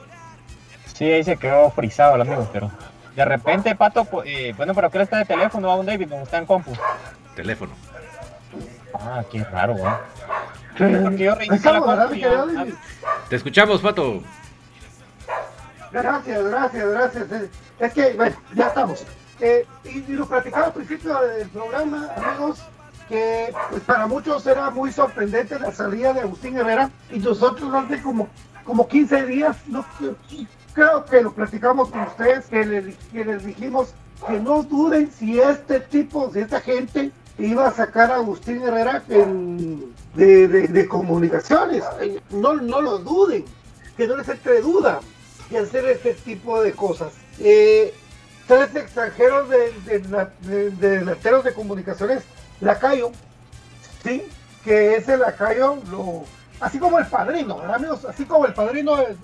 Sí, 0.94 1.04
ahí 1.04 1.22
se 1.22 1.36
quedó 1.36 1.70
frisado 1.70 2.14
el 2.14 2.22
amigo, 2.22 2.48
pero 2.52 2.70
de 3.14 3.24
repente, 3.24 3.74
Pato, 3.74 4.06
eh, 4.24 4.54
bueno, 4.56 4.74
pero 4.74 4.90
¿qué 4.90 5.02
está 5.02 5.18
de 5.18 5.24
teléfono 5.24 5.70
a 5.70 5.76
un 5.76 5.86
David? 5.86 6.08
¿Dónde 6.08 6.24
está 6.24 6.38
en 6.38 6.46
compu? 6.46 6.72
Teléfono. 7.36 7.72
Ah, 8.94 9.22
qué 9.30 9.44
raro, 9.44 9.76
¿eh? 9.76 9.92
Te 13.28 13.36
escuchamos, 13.36 13.80
Pato. 13.80 14.22
Gracias, 15.92 16.44
gracias, 16.44 16.88
gracias. 16.88 17.26
Es 17.80 17.92
que, 17.92 18.12
bueno, 18.14 18.36
ya 18.54 18.68
estamos. 18.68 19.04
Eh, 19.40 19.66
y, 19.84 20.00
lo 20.12 20.26
platicaba 20.26 20.66
al 20.66 20.72
principio 20.72 21.18
del 21.20 21.48
programa, 21.48 22.08
amigos, 22.16 22.58
que 23.08 23.52
pues, 23.70 23.82
para 23.84 24.06
muchos 24.06 24.46
era 24.46 24.70
muy 24.70 24.92
sorprendente 24.92 25.58
la 25.58 25.72
salida 25.72 26.12
de 26.12 26.20
Agustín 26.20 26.56
Herrera 26.56 26.90
y 27.10 27.18
nosotros 27.20 27.72
hace 27.72 28.02
como, 28.02 28.28
como 28.64 28.88
15 28.88 29.26
días, 29.26 29.56
creo 30.74 31.04
que 31.04 31.22
lo 31.22 31.32
platicamos 31.32 31.88
con 31.90 32.00
ustedes, 32.02 32.46
que, 32.46 32.64
le- 32.64 32.94
que 33.12 33.24
les 33.24 33.44
dijimos 33.44 33.94
que 34.26 34.40
no 34.40 34.62
duden 34.64 35.10
si 35.12 35.38
este 35.40 35.80
tipo, 35.80 36.30
si 36.32 36.40
esta 36.40 36.60
gente 36.60 37.12
iba 37.38 37.68
a 37.68 37.72
sacar 37.72 38.10
a 38.10 38.16
Agustín 38.16 38.60
Herrera 38.62 39.02
de, 40.14 40.48
de- 40.48 40.68
de 40.68 40.88
comunicaciones. 40.88 41.84
No, 42.30 42.54
no 42.54 42.80
lo 42.80 42.98
duden, 42.98 43.44
que 43.96 44.06
no 44.08 44.16
les 44.16 44.28
entre 44.28 44.60
duda 44.60 45.00
y 45.50 45.56
hacer 45.56 45.84
este 45.86 46.14
tipo 46.14 46.60
de 46.60 46.72
cosas. 46.72 47.12
Eh, 47.38 47.94
tres 48.48 48.74
extranjeros 48.74 49.48
de, 49.48 49.72
de, 49.86 50.08
la- 50.08 50.30
de- 50.40 50.70
de 50.70 50.88
delanteros 50.98 51.44
de 51.44 51.54
comunicaciones, 51.54 52.24
Lacayo, 52.60 53.12
sí, 54.02 54.24
que 54.64 54.96
ese 54.96 55.16
Lacayo, 55.16 55.76
lo, 55.90 56.24
así 56.58 56.78
como 56.80 56.98
el 56.98 57.06
padrino, 57.06 57.58
¿verdad, 57.58 57.76
amigos? 57.76 58.04
Así 58.04 58.24
como 58.24 58.46
el 58.46 58.54
padrino, 58.54 58.98
eh, 59.00 59.14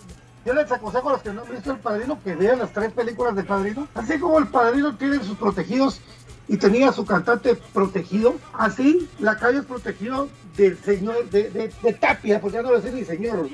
yo 0.44 0.52
les 0.54 0.70
aconsejo 0.70 1.08
a 1.08 1.12
los 1.14 1.22
que 1.22 1.32
no 1.32 1.42
han 1.42 1.50
visto 1.50 1.72
el 1.72 1.78
padrino 1.78 2.18
que 2.22 2.34
vean 2.36 2.58
las 2.60 2.70
tres 2.72 2.92
películas 2.92 3.34
del 3.34 3.46
padrino, 3.46 3.88
así 3.94 4.18
como 4.20 4.38
el 4.38 4.46
padrino 4.46 4.94
tiene 4.96 5.18
sus 5.24 5.36
protegidos 5.38 6.00
y 6.46 6.58
tenía 6.58 6.92
su 6.92 7.06
cantante 7.06 7.54
protegido, 7.72 8.34
así 8.52 9.08
Lacayo 9.18 9.60
es 9.60 9.64
protegido 9.66 10.28
del 10.56 10.78
señor, 10.84 11.28
de, 11.30 11.48
de- 11.50 11.92
Tapia, 11.94 12.40
pues 12.40 12.52
ya 12.52 12.60
no 12.62 12.70
decir 12.72 12.92
ni 12.92 13.04
señor. 13.04 13.48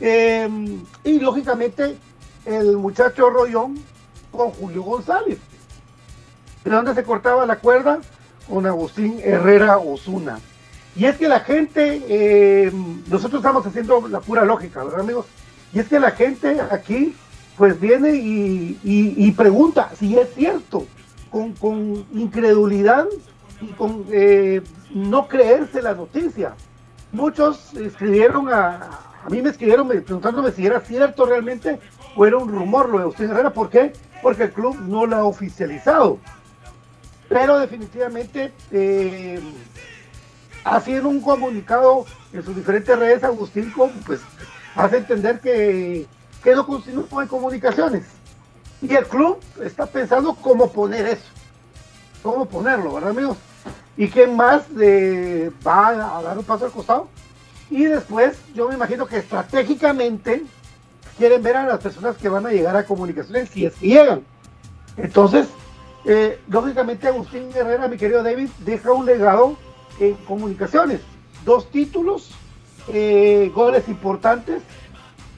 Eh, 0.00 0.48
y 1.04 1.20
lógicamente 1.20 1.96
el 2.46 2.76
muchacho 2.78 3.30
Rollón 3.30 3.78
con 4.32 4.50
Julio 4.50 4.82
González. 4.82 5.38
¿De 6.64 6.70
dónde 6.70 6.94
se 6.94 7.04
cortaba 7.04 7.46
la 7.46 7.56
cuerda? 7.56 8.00
Con 8.48 8.66
Agustín 8.66 9.20
Herrera 9.22 9.78
Osuna. 9.78 10.40
Y 10.96 11.04
es 11.06 11.16
que 11.16 11.28
la 11.28 11.40
gente, 11.40 12.02
eh, 12.08 12.72
nosotros 13.08 13.40
estamos 13.40 13.64
haciendo 13.66 14.08
la 14.08 14.20
pura 14.20 14.44
lógica, 14.44 14.82
¿verdad 14.84 15.00
amigos? 15.00 15.26
Y 15.72 15.78
es 15.78 15.88
que 15.88 15.98
la 16.00 16.10
gente 16.10 16.60
aquí 16.70 17.14
pues 17.56 17.78
viene 17.80 18.14
y, 18.14 19.34
pregunta 19.36 19.90
si 19.98 20.18
es 20.18 20.28
cierto, 20.34 20.86
con, 21.30 21.54
incredulidad 22.12 23.06
y 23.60 23.66
con 23.68 24.04
eh, 24.10 24.62
no 24.90 25.28
creerse 25.28 25.80
la 25.80 25.94
noticia. 25.94 26.54
Muchos 27.12 27.74
escribieron 27.74 28.48
a, 28.52 28.88
a 29.24 29.28
mí 29.30 29.40
me 29.42 29.50
escribieron 29.50 29.86
me- 29.88 30.00
preguntándome 30.00 30.50
si 30.52 30.66
era 30.66 30.80
cierto 30.80 31.24
realmente 31.26 31.78
o 32.16 32.26
era 32.26 32.36
un 32.38 32.48
rumor 32.50 32.88
lo 32.88 32.98
de 32.98 33.04
Agustín 33.04 33.30
Herrera. 33.30 33.50
¿Por 33.50 33.70
qué? 33.70 33.92
Porque 34.22 34.44
el 34.44 34.52
club 34.52 34.78
no 34.80 35.04
lo 35.04 35.16
ha 35.16 35.24
oficializado. 35.24 36.18
Pero 37.28 37.58
definitivamente, 37.58 38.52
eh, 38.70 39.40
en 40.86 41.06
un 41.06 41.20
comunicado 41.20 42.06
en 42.32 42.44
sus 42.44 42.54
diferentes 42.54 42.98
redes, 42.98 43.24
Agustín 43.24 43.72
pues, 44.06 44.20
hace 44.74 44.98
entender 44.98 45.40
que, 45.40 46.06
que 46.42 46.54
no 46.54 46.66
continúa 46.66 47.22
en 47.22 47.28
comunicaciones. 47.28 48.04
Y 48.80 48.94
el 48.94 49.06
club 49.06 49.38
está 49.62 49.86
pensando 49.86 50.34
cómo 50.34 50.72
poner 50.72 51.06
eso, 51.06 51.30
cómo 52.22 52.46
ponerlo, 52.46 52.94
¿verdad, 52.94 53.10
amigos? 53.10 53.38
¿Y 53.96 54.08
quién 54.08 54.36
más 54.36 54.64
eh, 54.80 55.50
va 55.66 56.18
a 56.18 56.22
dar 56.22 56.38
un 56.38 56.44
paso 56.44 56.64
al 56.64 56.72
costado? 56.72 57.08
Y 57.70 57.84
después, 57.84 58.36
yo 58.54 58.68
me 58.68 58.74
imagino 58.74 59.06
que 59.06 59.18
estratégicamente 59.18 60.44
quieren 61.18 61.42
ver 61.42 61.56
a 61.56 61.66
las 61.66 61.80
personas 61.80 62.16
que 62.16 62.28
van 62.28 62.46
a 62.46 62.50
llegar 62.50 62.76
a 62.76 62.84
comunicaciones 62.84 63.48
si 63.50 63.66
es 63.66 63.74
que 63.74 63.88
llegan. 63.88 64.24
Entonces, 64.96 65.48
eh, 66.04 66.40
lógicamente 66.48 67.08
Agustín 67.08 67.50
Herrera, 67.54 67.88
mi 67.88 67.96
querido 67.96 68.22
David, 68.22 68.50
deja 68.60 68.92
un 68.92 69.06
legado 69.06 69.56
en 70.00 70.14
comunicaciones. 70.16 71.00
Dos 71.44 71.70
títulos, 71.70 72.32
eh, 72.88 73.50
goles 73.54 73.88
importantes 73.88 74.62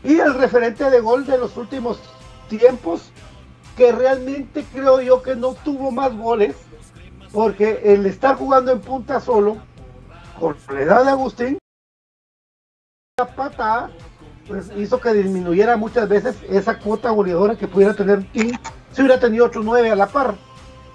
y 0.03 0.19
el 0.19 0.35
referente 0.35 0.89
de 0.91 1.01
gol 1.01 1.27
de 1.27 1.39
los 1.39 1.57
últimos 1.57 1.99
tiempos, 2.49 3.11
que 3.77 3.91
realmente 3.91 4.65
creo 4.73 5.01
yo 5.01 5.23
que 5.23 5.35
no 5.35 5.55
tuvo 5.55 5.91
más 5.91 6.17
goles, 6.17 6.57
porque 7.33 7.81
el 7.85 8.07
estar 8.07 8.37
jugando 8.37 8.71
en 8.71 8.81
punta 8.81 9.21
solo, 9.21 9.57
por 10.39 10.57
la 10.73 10.83
edad 10.83 11.05
de 11.05 11.11
Agustín, 11.11 11.59
la 13.19 13.27
patada, 13.27 13.91
pues 14.47 14.71
hizo 14.77 15.01
que 15.01 15.13
disminuyera 15.13 15.77
muchas 15.77 16.09
veces 16.09 16.37
esa 16.49 16.79
cuota 16.79 17.11
goleadora 17.11 17.57
que 17.57 17.69
pudiera 17.69 17.95
tener 17.95 18.25
King 18.27 18.53
si 18.93 19.03
hubiera 19.03 19.19
tenido 19.19 19.47
otro 19.47 19.63
9 19.63 19.91
a 19.91 19.97
la 19.97 20.07
par. 20.07 20.35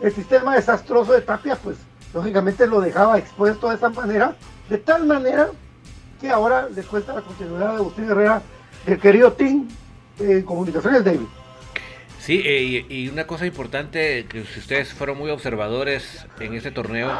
El 0.01 0.13
sistema 0.13 0.55
desastroso 0.55 1.13
de 1.13 1.21
Tapia, 1.21 1.55
pues 1.55 1.77
lógicamente 2.13 2.65
lo 2.67 2.79
dejaba 2.79 3.17
expuesto 3.17 3.69
de 3.69 3.75
esa 3.75 3.89
manera, 3.89 4.35
de 4.69 4.77
tal 4.77 5.05
manera 5.05 5.49
que 6.21 6.29
ahora 6.29 6.67
le 6.69 6.83
cuesta 6.83 7.13
la 7.13 7.21
continuidad 7.21 7.71
de 7.71 7.75
Agustín 7.77 8.09
Herrera, 8.09 8.41
el 8.85 8.99
querido 8.99 9.33
Tim 9.33 9.67
en 10.19 10.41
comunicaciones 10.43 11.03
David. 11.03 11.27
Sí, 12.19 12.41
eh, 12.45 12.85
y, 12.89 13.03
y 13.03 13.09
una 13.09 13.25
cosa 13.25 13.45
importante, 13.45 14.25
que 14.25 14.43
si 14.45 14.59
ustedes 14.59 14.93
fueron 14.93 15.17
muy 15.17 15.31
observadores 15.31 16.25
en 16.39 16.53
este 16.53 16.71
torneo, 16.71 17.11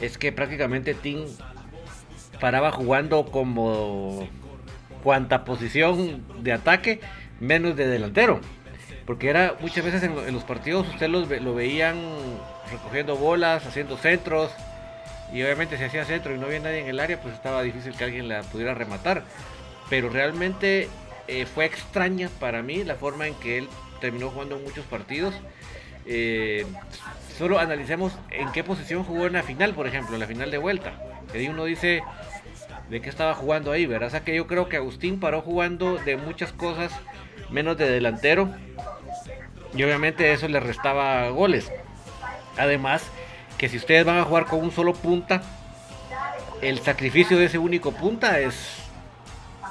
es 0.00 0.16
que 0.16 0.32
prácticamente 0.32 0.94
Tim 0.94 1.26
paraba 2.40 2.72
jugando 2.72 3.26
como 3.26 4.26
cuanta 5.02 5.44
posición 5.44 6.24
de 6.42 6.52
ataque, 6.52 7.00
menos 7.40 7.76
de 7.76 7.86
delantero. 7.86 8.40
Porque 9.06 9.28
era 9.28 9.56
muchas 9.60 9.84
veces 9.84 10.02
en, 10.02 10.32
los 10.32 10.44
partidos 10.44 10.88
ustedes 10.88 11.10
los 11.10 11.28
lo 11.28 11.54
veían 11.54 11.96
recogiendo 12.70 13.16
bolas, 13.16 13.66
haciendo 13.66 13.96
centros. 13.96 14.52
Y 15.32 15.42
obviamente 15.42 15.76
si 15.76 15.84
hacía 15.84 16.04
centro 16.04 16.34
y 16.34 16.38
no 16.38 16.46
había 16.46 16.60
nadie 16.60 16.80
en 16.80 16.88
el 16.88 17.00
área, 17.00 17.20
pues 17.20 17.34
estaba 17.34 17.62
difícil 17.62 17.94
que 17.96 18.04
alguien 18.04 18.28
la 18.28 18.42
pudiera 18.42 18.74
rematar. 18.74 19.24
Pero 19.88 20.08
realmente 20.10 20.88
eh, 21.28 21.46
fue 21.46 21.64
extraña 21.64 22.28
para 22.40 22.62
mí 22.62 22.84
la 22.84 22.96
forma 22.96 23.26
en 23.26 23.34
que 23.34 23.58
él 23.58 23.68
terminó 24.00 24.30
jugando 24.30 24.58
muchos 24.58 24.84
partidos. 24.86 25.34
Eh, 26.06 26.66
solo 27.38 27.58
analicemos 27.58 28.12
en 28.30 28.50
qué 28.52 28.64
posición 28.64 29.04
jugó 29.04 29.26
en 29.26 29.34
la 29.34 29.42
final, 29.42 29.74
por 29.74 29.86
ejemplo, 29.86 30.14
en 30.14 30.20
la 30.20 30.26
final 30.26 30.50
de 30.50 30.58
vuelta. 30.58 30.92
Que 31.32 31.48
uno 31.48 31.64
dice 31.64 32.02
de 32.90 33.00
qué 33.00 33.08
estaba 33.08 33.34
jugando 33.34 33.72
ahí, 33.72 33.86
¿verdad? 33.86 34.08
O 34.08 34.10
sea 34.10 34.24
que 34.24 34.34
yo 34.34 34.46
creo 34.46 34.68
que 34.68 34.76
Agustín 34.76 35.20
paró 35.20 35.40
jugando 35.40 35.96
de 35.96 36.16
muchas 36.16 36.52
cosas 36.52 36.92
menos 37.48 37.78
de 37.78 37.88
delantero. 37.88 38.50
Y 39.74 39.82
obviamente 39.84 40.32
eso 40.32 40.48
le 40.48 40.60
restaba 40.60 41.28
goles. 41.28 41.70
Además, 42.58 43.04
que 43.56 43.68
si 43.68 43.76
ustedes 43.76 44.04
van 44.04 44.18
a 44.18 44.24
jugar 44.24 44.46
con 44.46 44.60
un 44.60 44.72
solo 44.72 44.94
punta, 44.94 45.42
el 46.60 46.80
sacrificio 46.80 47.38
de 47.38 47.46
ese 47.46 47.58
único 47.58 47.92
punta 47.92 48.40
es 48.40 48.80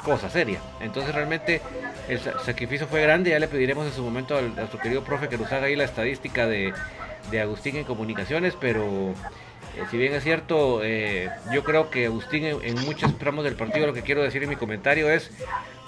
cosa 0.03 0.29
seria. 0.29 0.60
Entonces 0.79 1.13
realmente 1.13 1.62
el 2.08 2.19
sacrificio 2.19 2.88
fue 2.88 3.01
grande, 3.01 3.32
ya 3.32 3.39
le 3.39 3.47
pediremos 3.47 3.86
en 3.86 3.93
su 3.93 4.01
momento 4.01 4.38
a 4.38 4.41
nuestro 4.41 4.79
querido 4.79 5.03
profe 5.03 5.27
que 5.27 5.38
nos 5.38 5.51
haga 5.51 5.67
ahí 5.67 5.75
la 5.75 5.84
estadística 5.84 6.47
de, 6.47 6.73
Agustín 7.39 7.75
en 7.75 7.84
comunicaciones, 7.84 8.55
pero 8.60 9.13
eh, 9.77 9.84
si 9.89 9.97
bien 9.97 10.13
es 10.13 10.23
cierto, 10.23 10.82
eh, 10.84 11.29
yo 11.51 11.63
creo 11.63 11.89
que 11.89 12.08
Agustín 12.08 12.45
en, 12.45 12.86
muchos 12.86 13.17
tramos 13.17 13.43
del 13.43 13.55
partido, 13.55 13.88
lo 13.88 13.93
que 13.93 14.01
quiero 14.01 14.21
decir 14.21 14.43
en 14.43 14.49
mi 14.49 14.55
comentario 14.55 15.10
es, 15.10 15.32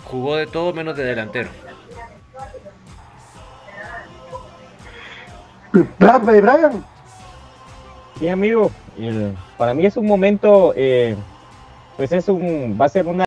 jugó 0.06 0.36
de 0.36 0.48
todo 0.48 0.74
menos 0.74 0.96
de 0.98 1.04
delantero. 1.04 1.50
Brian. 5.72 6.84
Sí, 8.20 8.28
amigo, 8.28 8.72
para 9.58 9.74
mí 9.74 9.86
es 9.86 9.98
un 9.98 10.06
momento, 10.06 10.74
eh, 10.76 11.16
pues 11.98 12.12
es 12.12 12.28
un, 12.28 12.78
va 12.80 12.86
a 12.86 12.90
ser 12.90 13.08
una 13.08 13.26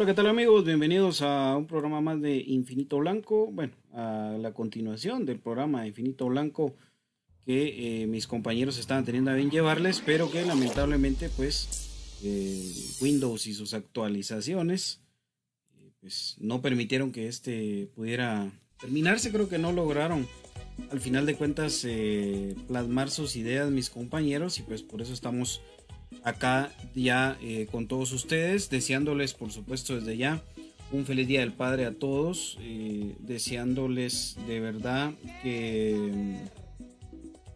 Hola, 0.00 0.06
¿qué 0.06 0.14
tal 0.14 0.28
amigos? 0.28 0.64
Bienvenidos 0.64 1.20
a 1.20 1.54
un 1.58 1.66
programa 1.66 2.00
más 2.00 2.22
de 2.22 2.38
Infinito 2.38 2.96
Blanco. 2.96 3.48
Bueno, 3.52 3.74
a 3.92 4.34
la 4.40 4.54
continuación 4.54 5.26
del 5.26 5.38
programa 5.38 5.82
de 5.82 5.88
Infinito 5.88 6.26
Blanco 6.26 6.74
que 7.44 8.02
eh, 8.02 8.06
mis 8.06 8.26
compañeros 8.26 8.78
estaban 8.78 9.04
teniendo 9.04 9.30
a 9.30 9.34
bien 9.34 9.50
llevarles, 9.50 10.02
pero 10.06 10.30
que 10.30 10.42
lamentablemente 10.46 11.28
pues 11.28 12.16
eh, 12.24 12.72
Windows 13.02 13.46
y 13.46 13.52
sus 13.52 13.74
actualizaciones 13.74 15.02
eh, 15.76 15.90
pues 16.00 16.36
no 16.38 16.62
permitieron 16.62 17.12
que 17.12 17.28
este 17.28 17.90
pudiera 17.94 18.50
terminarse. 18.80 19.30
Creo 19.30 19.50
que 19.50 19.58
no 19.58 19.70
lograron 19.70 20.26
al 20.90 21.00
final 21.00 21.26
de 21.26 21.36
cuentas 21.36 21.86
plasmar 22.68 23.10
sus 23.10 23.36
ideas 23.36 23.70
mis 23.70 23.90
compañeros 23.90 24.60
y 24.60 24.62
pues 24.62 24.82
por 24.82 25.02
eso 25.02 25.12
estamos 25.12 25.60
acá 26.22 26.70
ya 26.94 27.38
eh, 27.42 27.66
con 27.70 27.86
todos 27.86 28.12
ustedes, 28.12 28.70
deseándoles 28.70 29.34
por 29.34 29.50
supuesto 29.52 29.94
desde 29.96 30.16
ya 30.16 30.42
un 30.92 31.06
feliz 31.06 31.28
día 31.28 31.40
del 31.40 31.52
Padre 31.52 31.86
a 31.86 31.92
todos, 31.92 32.58
eh, 32.60 33.14
deseándoles 33.20 34.36
de 34.46 34.60
verdad 34.60 35.12
que 35.42 36.36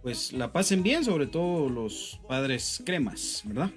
pues 0.02 0.32
la 0.34 0.52
pasen 0.52 0.82
bien, 0.82 1.02
sobre 1.02 1.26
todo 1.26 1.70
los 1.70 2.20
padres 2.28 2.82
cremas, 2.84 3.42
¿verdad? 3.46 3.70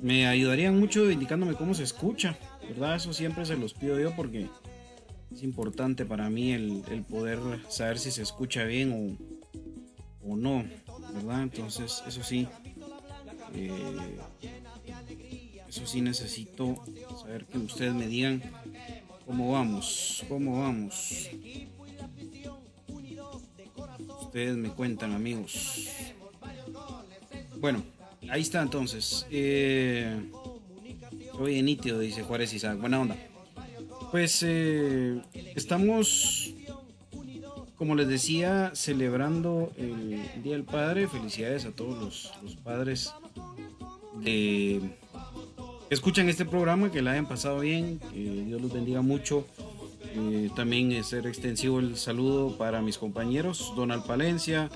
Me 0.00 0.26
ayudarían 0.26 0.80
mucho 0.80 1.10
indicándome 1.10 1.54
cómo 1.54 1.74
se 1.74 1.82
escucha, 1.82 2.38
¿verdad? 2.66 2.96
Eso 2.96 3.12
siempre 3.12 3.44
se 3.44 3.56
los 3.56 3.74
pido 3.74 4.00
yo 4.00 4.16
porque 4.16 4.48
es 5.30 5.42
importante 5.42 6.06
para 6.06 6.30
mí 6.30 6.52
el, 6.52 6.82
poder 7.08 7.38
saber 7.68 7.98
si 7.98 8.10
se 8.10 8.22
escucha 8.22 8.64
bien 8.64 9.18
o, 10.22 10.30
o 10.32 10.34
no, 10.34 10.64
¿verdad? 11.12 11.42
Entonces, 11.42 12.02
eso 12.08 12.22
sí, 12.22 12.48
eh, 13.54 14.16
eso 15.68 15.86
sí 15.86 16.00
necesito 16.00 16.82
saber 17.20 17.46
que 17.46 17.58
ustedes 17.58 17.94
me 17.94 18.06
digan 18.06 18.42
cómo 19.26 19.52
vamos, 19.52 20.24
cómo 20.28 20.60
vamos. 20.60 21.30
Ustedes 24.22 24.56
me 24.56 24.70
cuentan, 24.70 25.12
amigos. 25.12 25.88
Bueno, 27.58 27.82
ahí 28.28 28.42
está 28.42 28.62
entonces. 28.62 29.26
Eh, 29.30 30.30
nítido, 31.40 31.98
dice 31.98 32.22
Juárez 32.22 32.52
Isaac. 32.52 32.78
Buena 32.78 33.00
onda. 33.00 33.16
Pues 34.10 34.44
eh, 34.46 35.20
estamos 35.54 36.54
como 37.76 37.96
les 37.96 38.08
decía, 38.08 38.70
celebrando 38.74 39.72
el 39.76 40.42
Día 40.42 40.52
del 40.52 40.64
Padre. 40.64 41.08
Felicidades 41.08 41.64
a 41.64 41.72
todos 41.72 42.32
los, 42.42 42.56
padres 42.56 43.12
que 44.22 44.80
escuchan 45.90 46.28
este 46.28 46.44
programa, 46.44 46.90
que 46.90 47.02
la 47.02 47.12
hayan 47.12 47.26
pasado 47.26 47.60
bien, 47.60 47.98
que 48.12 48.44
Dios 48.46 48.60
los 48.60 48.72
bendiga 48.72 49.02
mucho. 49.02 49.46
Eh, 50.16 50.50
también 50.54 51.02
ser 51.02 51.26
extensivo 51.26 51.80
el 51.80 51.96
saludo 51.96 52.56
para 52.56 52.80
mis 52.82 52.98
compañeros, 52.98 53.72
Donald 53.74 54.06
Palencia, 54.06 54.70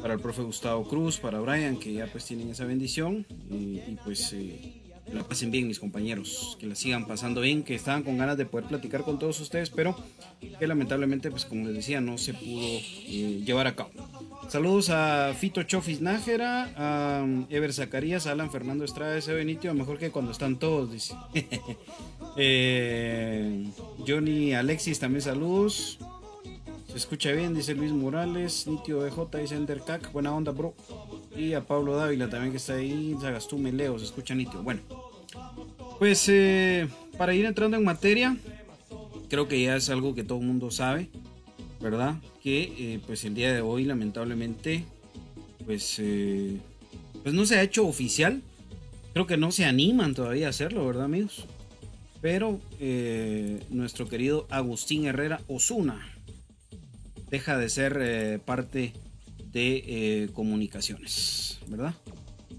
para 0.00 0.14
el 0.14 0.20
profe 0.20 0.42
Gustavo 0.42 0.86
Cruz, 0.86 1.18
para 1.18 1.40
Brian, 1.40 1.76
que 1.78 1.92
ya 1.92 2.06
pues 2.06 2.24
tienen 2.26 2.50
esa 2.50 2.64
bendición. 2.64 3.26
y 3.50 3.80
pues 4.04 4.32
eh, 4.34 4.83
que 5.06 5.14
la 5.14 5.22
pasen 5.22 5.50
bien 5.50 5.68
mis 5.68 5.80
compañeros, 5.80 6.56
que 6.58 6.66
la 6.66 6.74
sigan 6.74 7.06
pasando 7.06 7.40
bien, 7.40 7.62
que 7.62 7.74
estaban 7.74 8.02
con 8.02 8.16
ganas 8.16 8.36
de 8.36 8.46
poder 8.46 8.68
platicar 8.68 9.02
con 9.02 9.18
todos 9.18 9.40
ustedes, 9.40 9.70
pero 9.70 9.96
que 10.58 10.66
lamentablemente, 10.66 11.30
pues 11.30 11.44
como 11.44 11.66
les 11.66 11.74
decía, 11.74 12.00
no 12.00 12.18
se 12.18 12.34
pudo 12.34 12.62
eh, 12.62 13.42
llevar 13.44 13.66
a 13.66 13.74
cabo. 13.74 13.90
Saludos 14.48 14.90
a 14.90 15.34
Fito 15.38 15.62
Chofis 15.62 16.00
Nájera, 16.00 16.72
a 16.76 17.22
um, 17.22 17.46
Ever 17.50 17.72
Zacarías, 17.72 18.26
a 18.26 18.32
Alan 18.32 18.50
Fernando 18.50 18.84
Estrada, 18.84 19.16
ese 19.16 19.32
Benitio, 19.32 19.74
mejor 19.74 19.98
que 19.98 20.10
cuando 20.10 20.32
están 20.32 20.58
todos, 20.58 20.92
dice. 20.92 21.14
Eh, 22.36 23.70
Johnny 24.04 24.54
Alexis, 24.54 24.98
también 24.98 25.22
saludos. 25.22 26.00
Se 26.94 26.98
escucha 26.98 27.32
bien, 27.32 27.54
dice 27.54 27.74
Luis 27.74 27.90
Morales. 27.90 28.68
Nitio 28.68 29.04
EJ, 29.04 29.16
dice 29.40 29.56
Endercac. 29.56 30.12
Buena 30.12 30.32
onda, 30.32 30.52
bro. 30.52 30.76
Y 31.36 31.54
a 31.54 31.66
Pablo 31.66 31.96
Dávila 31.96 32.30
también 32.30 32.52
que 32.52 32.58
está 32.58 32.74
ahí. 32.74 33.16
Zagastume 33.20 33.72
Leo, 33.72 33.98
se 33.98 34.04
escucha 34.04 34.32
nitio. 34.32 34.62
Bueno, 34.62 34.80
pues 35.98 36.28
eh, 36.28 36.86
para 37.18 37.34
ir 37.34 37.46
entrando 37.46 37.76
en 37.76 37.82
materia, 37.82 38.36
creo 39.28 39.48
que 39.48 39.60
ya 39.60 39.74
es 39.74 39.90
algo 39.90 40.14
que 40.14 40.22
todo 40.22 40.38
el 40.38 40.46
mundo 40.46 40.70
sabe, 40.70 41.10
¿verdad? 41.80 42.14
Que 42.40 42.72
eh, 42.78 43.00
pues 43.04 43.24
el 43.24 43.34
día 43.34 43.52
de 43.52 43.60
hoy 43.60 43.82
lamentablemente, 43.82 44.84
pues, 45.66 45.96
eh, 45.98 46.60
pues 47.24 47.34
no 47.34 47.44
se 47.44 47.56
ha 47.56 47.62
hecho 47.64 47.88
oficial. 47.88 48.40
Creo 49.14 49.26
que 49.26 49.36
no 49.36 49.50
se 49.50 49.64
animan 49.64 50.14
todavía 50.14 50.46
a 50.46 50.50
hacerlo, 50.50 50.86
¿verdad 50.86 51.06
amigos? 51.06 51.44
Pero 52.20 52.60
nuestro 53.68 54.08
querido 54.08 54.46
Agustín 54.48 55.06
Herrera 55.06 55.40
Osuna 55.48 56.13
deja 57.34 57.58
de 57.58 57.68
ser 57.68 57.98
eh, 58.00 58.38
parte 58.38 58.92
de 59.50 59.82
eh, 59.86 60.28
comunicaciones, 60.34 61.58
¿verdad? 61.66 61.92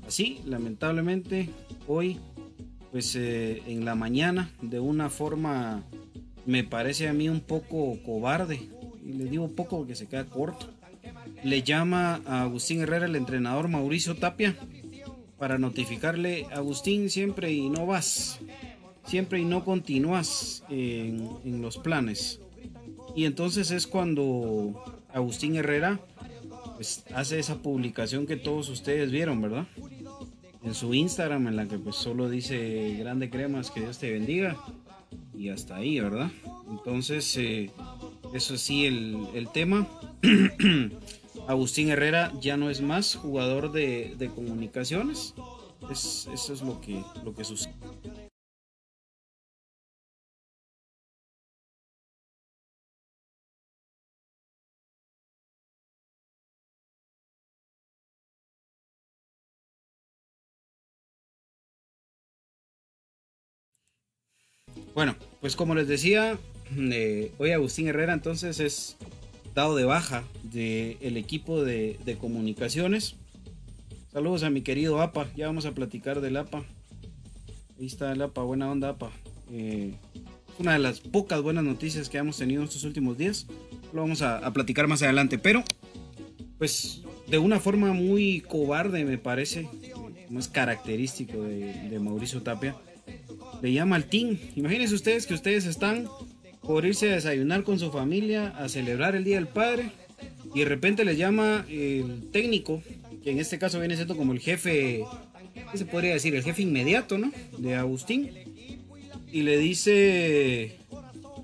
Así, 0.06 0.42
lamentablemente, 0.46 1.50
hoy, 1.88 2.20
pues 2.92 3.16
eh, 3.16 3.64
en 3.68 3.86
la 3.86 3.96
mañana, 3.96 4.52
de 4.62 4.82
una 4.82 5.10
forma, 5.10 5.86
me 6.46 6.66
parece 6.66 7.08
a 7.08 7.14
mí 7.14 7.30
un 7.30 7.40
poco 7.40 7.98
cobarde, 8.04 8.68
y 9.02 9.14
le 9.14 9.26
digo 9.26 9.50
poco 9.56 9.78
porque 9.78 9.96
se 9.96 10.08
queda 10.08 10.26
corto, 10.26 10.70
le 11.42 11.64
llama 11.64 12.22
a 12.26 12.42
Agustín 12.42 12.82
Herrera, 12.82 13.06
el 13.06 13.16
entrenador 13.16 13.70
Mauricio 13.70 14.18
Tapia, 14.18 14.58
para 15.38 15.58
notificarle, 15.58 16.48
Agustín, 16.52 17.10
siempre 17.10 17.54
y 17.54 17.70
no 17.70 17.86
vas, 17.86 18.42
siempre 19.06 19.40
y 19.40 19.46
no 19.46 19.64
continúas 19.64 20.66
en, 20.70 21.30
en 21.46 21.62
los 21.62 21.78
planes. 21.78 22.42
Y 23.16 23.26
entonces 23.26 23.72
es 23.72 23.88
cuando 23.88 24.84
Agustín 25.14 25.56
Herrera 25.56 26.00
pues, 26.76 27.06
hace 27.16 27.40
esa 27.40 27.62
publicación 27.62 28.28
que 28.28 28.36
todos 28.36 28.70
ustedes 28.70 29.10
vieron, 29.12 29.42
¿verdad? 29.42 29.68
En 30.64 30.74
su 30.74 30.94
Instagram, 30.94 31.48
en 31.48 31.56
la 31.56 31.68
que 31.68 31.78
pues 31.78 31.96
solo 31.96 32.30
dice 32.30 32.96
grande 33.00 33.30
cremas, 33.30 33.72
que 33.72 33.82
Dios 33.82 33.98
te 34.00 34.12
bendiga. 34.12 34.58
Y 35.34 35.50
hasta 35.50 35.78
ahí, 35.78 36.00
¿verdad? 36.00 36.30
Entonces, 36.70 37.36
eh, 37.38 37.72
eso 38.34 38.58
sí, 38.58 38.86
el, 38.86 39.28
el 39.34 39.50
tema. 39.50 39.88
Agustín 41.48 41.90
Herrera 41.90 42.34
ya 42.42 42.58
no 42.58 42.70
es 42.70 42.82
más 42.82 43.16
jugador 43.16 43.72
de, 43.72 44.16
de 44.18 44.30
comunicaciones. 44.30 45.36
Es, 45.92 46.28
eso 46.34 46.54
es 46.54 46.62
lo 46.62 46.82
que, 46.82 47.02
lo 47.24 47.34
que 47.36 47.44
sucede. 47.44 47.74
Bueno, 64.96 65.18
pues 65.42 65.58
como 65.58 65.76
les 65.76 65.90
decía, 65.90 66.40
eh, 66.78 67.34
hoy 67.38 67.52
Agustín 67.52 67.90
Herrera 67.90 68.14
entonces 68.14 68.62
es 68.62 68.96
dado 69.54 69.76
de 69.76 69.84
baja 69.84 70.24
del 70.44 71.18
equipo 71.18 71.66
de, 71.66 72.00
de, 72.06 72.16
comunicaciones. 72.16 73.18
Saludos 74.14 74.44
a 74.44 74.50
mi 74.50 74.62
querido 74.62 75.02
APA, 75.02 75.28
ya 75.36 75.48
vamos 75.48 75.66
a 75.66 75.74
platicar 75.74 76.22
del 76.22 76.38
APA. 76.38 76.64
Ahí 77.78 77.88
está 77.88 78.14
el 78.14 78.22
APA, 78.22 78.42
buena 78.44 78.72
onda 78.72 78.90
APA. 78.90 79.12
Eh, 79.52 79.96
una 80.60 80.72
de 80.72 80.80
las 80.80 81.02
pocas 81.02 81.42
buenas 81.42 81.66
noticias 81.66 82.08
que 82.08 82.18
hemos 82.18 82.38
tenido 82.38 82.64
estos 82.64 82.86
últimos 82.86 83.18
días. 83.18 83.48
Lo 83.92 84.00
vamos 84.00 84.22
a, 84.22 84.50
platicar 84.54 84.88
más 84.88 85.04
adelante, 85.04 85.38
pero 85.38 85.66
pues 86.58 87.02
de 87.28 87.38
una 87.38 87.60
forma 87.60 87.92
muy 87.92 88.40
cobarde 88.40 89.04
me 89.04 89.18
parece, 89.18 89.68
más 90.30 90.48
característico 90.48 91.44
de, 91.44 91.90
de 91.90 92.00
Mauricio 92.00 92.42
Tapia 92.42 92.78
le 93.62 93.74
llama 93.74 93.96
al 93.96 94.06
team. 94.06 94.38
Imagínense 94.56 94.96
ustedes 94.96 95.28
que 95.28 95.34
ustedes 95.34 95.66
están 95.66 96.08
por 96.62 96.86
irse 96.86 97.12
a 97.12 97.16
desayunar 97.16 97.64
con 97.64 97.80
su 97.80 97.92
familia, 97.92 98.50
a 98.58 98.70
celebrar 98.70 99.16
el 99.16 99.24
Día 99.24 99.36
del 99.36 99.48
Padre, 99.48 99.92
y 100.54 100.60
de 100.60 100.66
repente 100.66 101.06
le 101.06 101.16
llama 101.16 101.66
el 101.70 102.30
técnico, 102.32 102.82
que 103.24 103.32
en 103.32 103.40
este 103.40 103.60
caso 103.60 103.80
viene 103.80 103.96
siendo 103.96 104.16
como 104.16 104.34
el 104.34 104.40
jefe, 104.40 105.04
¿qué 105.72 105.78
se 105.78 105.86
podría 105.86 106.14
decir? 106.14 106.36
El 106.36 106.44
jefe 106.44 106.62
inmediato, 106.62 107.18
¿no? 107.18 107.32
De 107.58 107.76
Agustín. 107.76 108.32
Y 109.32 109.42
le 109.42 109.58
dice, 109.58 110.78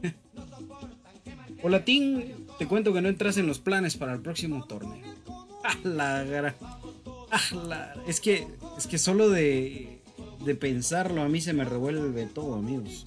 hola 1.63 1.83
Tim, 1.83 2.23
te 2.57 2.65
cuento 2.67 2.93
que 2.93 3.01
no 3.01 3.09
entras 3.09 3.37
en 3.37 3.47
los 3.47 3.59
planes 3.59 3.97
para 3.97 4.13
el 4.13 4.21
próximo 4.21 4.65
torneo. 4.65 5.15
¡Ah, 5.63 5.77
la, 5.83 6.23
la... 6.23 7.93
Es 8.07 8.19
que, 8.19 8.47
es 8.77 8.87
que 8.87 8.97
solo 8.97 9.29
de 9.29 10.00
de 10.45 10.55
pensarlo 10.55 11.21
a 11.21 11.29
mí 11.29 11.41
se 11.41 11.53
me 11.53 11.65
revuelve 11.65 12.25
todo, 12.25 12.55
amigos. 12.55 13.05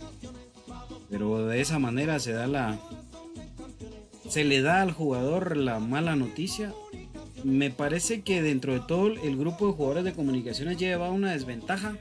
Pero 1.10 1.46
de 1.46 1.60
esa 1.60 1.78
manera 1.78 2.18
se 2.18 2.32
da 2.32 2.46
la... 2.46 2.80
Se 4.28 4.44
le 4.44 4.62
da 4.62 4.82
al 4.82 4.92
jugador 4.92 5.56
la 5.56 5.78
mala 5.78 6.16
noticia. 6.16 6.72
Me 7.44 7.70
parece 7.70 8.22
que 8.22 8.42
dentro 8.42 8.72
de 8.72 8.80
todo 8.80 9.08
el 9.08 9.36
grupo 9.36 9.66
de 9.66 9.74
jugadores 9.74 10.04
de 10.04 10.14
comunicaciones 10.14 10.78
lleva 10.78 11.10
una 11.10 11.32
desventaja. 11.32 11.98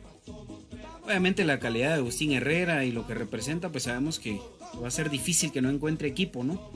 Obviamente 1.03 1.43
la 1.43 1.59
calidad 1.59 1.89
de 1.89 1.95
Agustín 1.95 2.31
Herrera 2.31 2.85
y 2.85 2.91
lo 2.91 3.05
que 3.05 3.13
representa, 3.13 3.69
pues 3.69 3.83
sabemos 3.83 4.19
que 4.19 4.39
va 4.81 4.87
a 4.87 4.91
ser 4.91 5.09
difícil 5.09 5.51
que 5.51 5.61
no 5.61 5.69
encuentre 5.69 6.07
equipo, 6.07 6.45
¿no? 6.45 6.71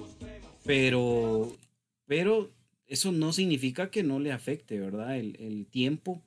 Pero, 0.65 1.55
pero 2.05 2.51
eso 2.87 3.13
no 3.13 3.31
significa 3.31 3.89
que 3.89 4.03
no 4.03 4.19
le 4.19 4.33
afecte, 4.33 4.79
¿verdad? 4.79 5.17
El, 5.17 5.37
el 5.39 5.65
tiempo 5.65 6.21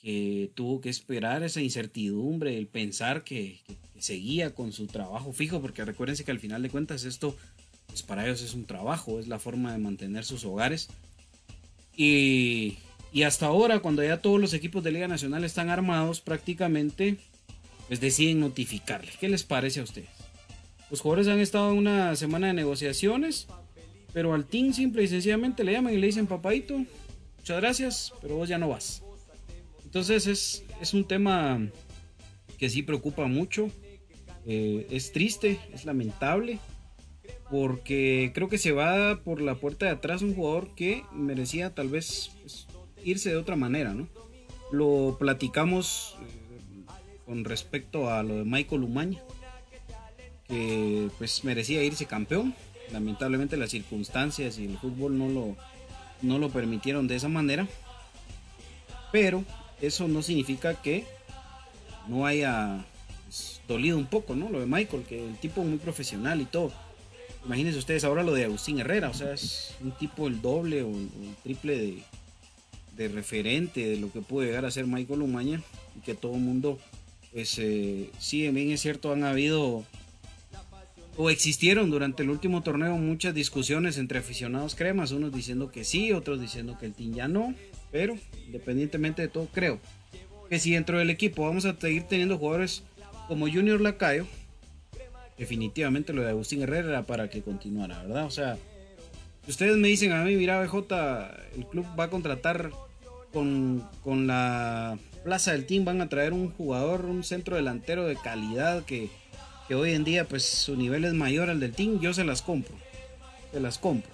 que 0.00 0.50
tuvo 0.54 0.80
que 0.80 0.90
esperar 0.90 1.42
esa 1.42 1.60
incertidumbre, 1.60 2.56
el 2.56 2.66
pensar 2.66 3.24
que, 3.24 3.60
seguía 3.98 4.54
con 4.54 4.72
su 4.72 4.86
trabajo 4.86 5.32
fijo, 5.32 5.60
porque 5.60 5.84
recuérdense 5.84 6.24
que 6.24 6.30
al 6.30 6.40
final 6.40 6.62
de 6.62 6.70
cuentas 6.70 7.04
esto, 7.04 7.36
pues 7.86 8.02
para 8.02 8.26
ellos 8.26 8.42
es 8.42 8.54
un 8.54 8.66
trabajo, 8.66 9.18
es 9.18 9.26
la 9.26 9.38
forma 9.38 9.72
de 9.72 9.78
mantener 9.78 10.24
sus 10.24 10.44
hogares. 10.44 10.88
Y, 11.96 12.76
y 13.12 13.22
hasta 13.22 13.46
ahora, 13.46 13.80
cuando 13.80 14.04
ya 14.04 14.20
todos 14.20 14.40
los 14.40 14.52
equipos 14.52 14.84
de 14.84 14.92
Liga 14.92 15.08
Nacional 15.08 15.44
están 15.44 15.70
armados, 15.70 16.20
prácticamente, 16.20 17.16
pues 17.88 18.00
deciden 18.00 18.40
notificarle. 18.40 19.12
¿Qué 19.18 19.28
les 19.28 19.44
parece 19.44 19.80
a 19.80 19.84
ustedes? 19.84 20.10
Los 20.90 21.00
jugadores 21.00 21.28
han 21.28 21.40
estado 21.40 21.72
en 21.72 21.78
una 21.78 22.14
semana 22.16 22.48
de 22.48 22.52
negociaciones, 22.52 23.46
pero 24.12 24.34
al 24.34 24.44
team 24.44 24.72
simple 24.72 25.02
y 25.02 25.08
sencillamente 25.08 25.64
le 25.64 25.72
llaman 25.72 25.94
y 25.94 25.98
le 25.98 26.06
dicen, 26.06 26.26
papadito, 26.26 26.78
muchas 27.38 27.60
gracias, 27.60 28.12
pero 28.20 28.36
vos 28.36 28.48
ya 28.48 28.58
no 28.58 28.68
vas. 28.68 29.02
Entonces 29.96 30.26
es, 30.26 30.64
es 30.78 30.92
un 30.92 31.08
tema 31.08 31.58
que 32.58 32.68
sí 32.68 32.82
preocupa 32.82 33.24
mucho. 33.24 33.70
Eh, 34.44 34.86
es 34.90 35.10
triste, 35.10 35.58
es 35.72 35.86
lamentable. 35.86 36.58
Porque 37.50 38.30
creo 38.34 38.50
que 38.50 38.58
se 38.58 38.72
va 38.72 39.22
por 39.24 39.40
la 39.40 39.54
puerta 39.54 39.86
de 39.86 39.92
atrás 39.92 40.20
un 40.20 40.34
jugador 40.34 40.74
que 40.74 41.02
merecía 41.14 41.74
tal 41.74 41.88
vez 41.88 42.32
pues, 42.42 42.66
irse 43.04 43.30
de 43.30 43.36
otra 43.36 43.56
manera, 43.56 43.94
¿no? 43.94 44.06
Lo 44.70 45.16
platicamos 45.18 46.18
eh, 46.20 46.84
con 47.24 47.46
respecto 47.46 48.10
a 48.10 48.22
lo 48.22 48.36
de 48.36 48.44
Michael 48.44 48.82
Umaña, 48.82 49.22
que 50.46 51.08
pues 51.16 51.42
merecía 51.42 51.82
irse 51.82 52.04
campeón. 52.04 52.54
Lamentablemente 52.92 53.56
las 53.56 53.70
circunstancias 53.70 54.58
y 54.58 54.66
el 54.66 54.76
fútbol 54.76 55.16
no 55.16 55.30
lo, 55.30 55.56
no 56.20 56.38
lo 56.38 56.50
permitieron 56.50 57.08
de 57.08 57.16
esa 57.16 57.28
manera. 57.28 57.66
Pero 59.10 59.42
eso 59.80 60.08
no 60.08 60.22
significa 60.22 60.74
que 60.74 61.04
no 62.08 62.26
haya 62.26 62.84
pues, 63.24 63.60
dolido 63.68 63.98
un 63.98 64.06
poco, 64.06 64.34
¿no? 64.34 64.50
Lo 64.50 64.60
de 64.60 64.66
Michael, 64.66 65.04
que 65.04 65.26
el 65.26 65.36
tipo 65.36 65.64
muy 65.64 65.78
profesional 65.78 66.40
y 66.40 66.46
todo. 66.46 66.72
Imagínense 67.44 67.78
ustedes 67.78 68.04
ahora 68.04 68.22
lo 68.22 68.34
de 68.34 68.44
Agustín 68.44 68.80
Herrera, 68.80 69.08
o 69.08 69.14
sea, 69.14 69.32
es 69.32 69.74
un 69.80 69.92
tipo 69.92 70.26
el 70.26 70.40
doble 70.40 70.82
o 70.82 70.90
el 70.90 71.36
triple 71.44 72.02
de, 72.96 73.08
referente 73.08 73.86
de 73.86 73.98
lo 73.98 74.10
que 74.10 74.20
puede 74.20 74.48
llegar 74.48 74.64
a 74.64 74.70
ser 74.70 74.86
Michael 74.86 75.22
Umaña 75.22 75.62
y 75.96 76.00
que 76.00 76.14
todo 76.14 76.34
el 76.34 76.40
mundo, 76.40 76.78
pues 77.32 77.56
eh, 77.58 78.10
sí, 78.18 78.48
bien 78.50 78.70
es 78.70 78.80
cierto, 78.80 79.12
han 79.12 79.22
habido 79.22 79.84
o 81.16 81.30
existieron 81.30 81.90
durante 81.90 82.22
el 82.22 82.30
último 82.30 82.62
torneo 82.62 82.96
muchas 82.96 83.34
discusiones 83.34 83.96
entre 83.96 84.18
aficionados 84.18 84.74
cremas, 84.74 85.12
unos 85.12 85.32
diciendo 85.32 85.70
que 85.70 85.84
sí, 85.84 86.12
otros 86.12 86.40
diciendo 86.40 86.76
que 86.78 86.86
el 86.86 86.94
team 86.94 87.14
ya 87.14 87.28
no, 87.28 87.54
pero 87.96 88.14
independientemente 88.44 89.22
de 89.22 89.28
todo, 89.28 89.48
creo 89.54 89.80
que 90.50 90.58
si 90.58 90.72
dentro 90.72 90.98
del 90.98 91.08
equipo 91.08 91.46
vamos 91.46 91.64
a 91.64 91.74
seguir 91.80 92.02
teniendo 92.02 92.36
jugadores 92.36 92.82
como 93.26 93.48
Junior 93.48 93.80
Lacayo, 93.80 94.26
definitivamente 95.38 96.12
lo 96.12 96.20
de 96.20 96.28
Agustín 96.28 96.60
Herrera 96.60 96.90
era 96.90 97.06
para 97.06 97.30
que 97.30 97.40
continuara, 97.40 98.02
¿verdad? 98.02 98.26
O 98.26 98.30
sea, 98.30 98.58
si 99.46 99.50
ustedes 99.50 99.78
me 99.78 99.88
dicen 99.88 100.12
a 100.12 100.22
mí, 100.24 100.36
mira, 100.36 100.60
BJ, 100.60 100.76
el 101.56 101.66
club 101.68 101.86
va 101.98 102.04
a 102.04 102.10
contratar 102.10 102.70
con, 103.32 103.82
con 104.04 104.26
la 104.26 104.98
plaza 105.24 105.52
del 105.52 105.64
team, 105.64 105.86
van 105.86 106.02
a 106.02 106.10
traer 106.10 106.34
un 106.34 106.50
jugador, 106.50 107.06
un 107.06 107.24
centro 107.24 107.56
delantero 107.56 108.04
de 108.04 108.16
calidad 108.16 108.84
que, 108.84 109.08
que 109.68 109.74
hoy 109.74 109.92
en 109.92 110.04
día, 110.04 110.26
pues 110.26 110.44
su 110.44 110.76
nivel 110.76 111.06
es 111.06 111.14
mayor 111.14 111.48
al 111.48 111.60
del 111.60 111.72
team, 111.72 111.98
yo 111.98 112.12
se 112.12 112.24
las 112.24 112.42
compro, 112.42 112.76
se 113.52 113.58
las 113.58 113.78
compro. 113.78 114.12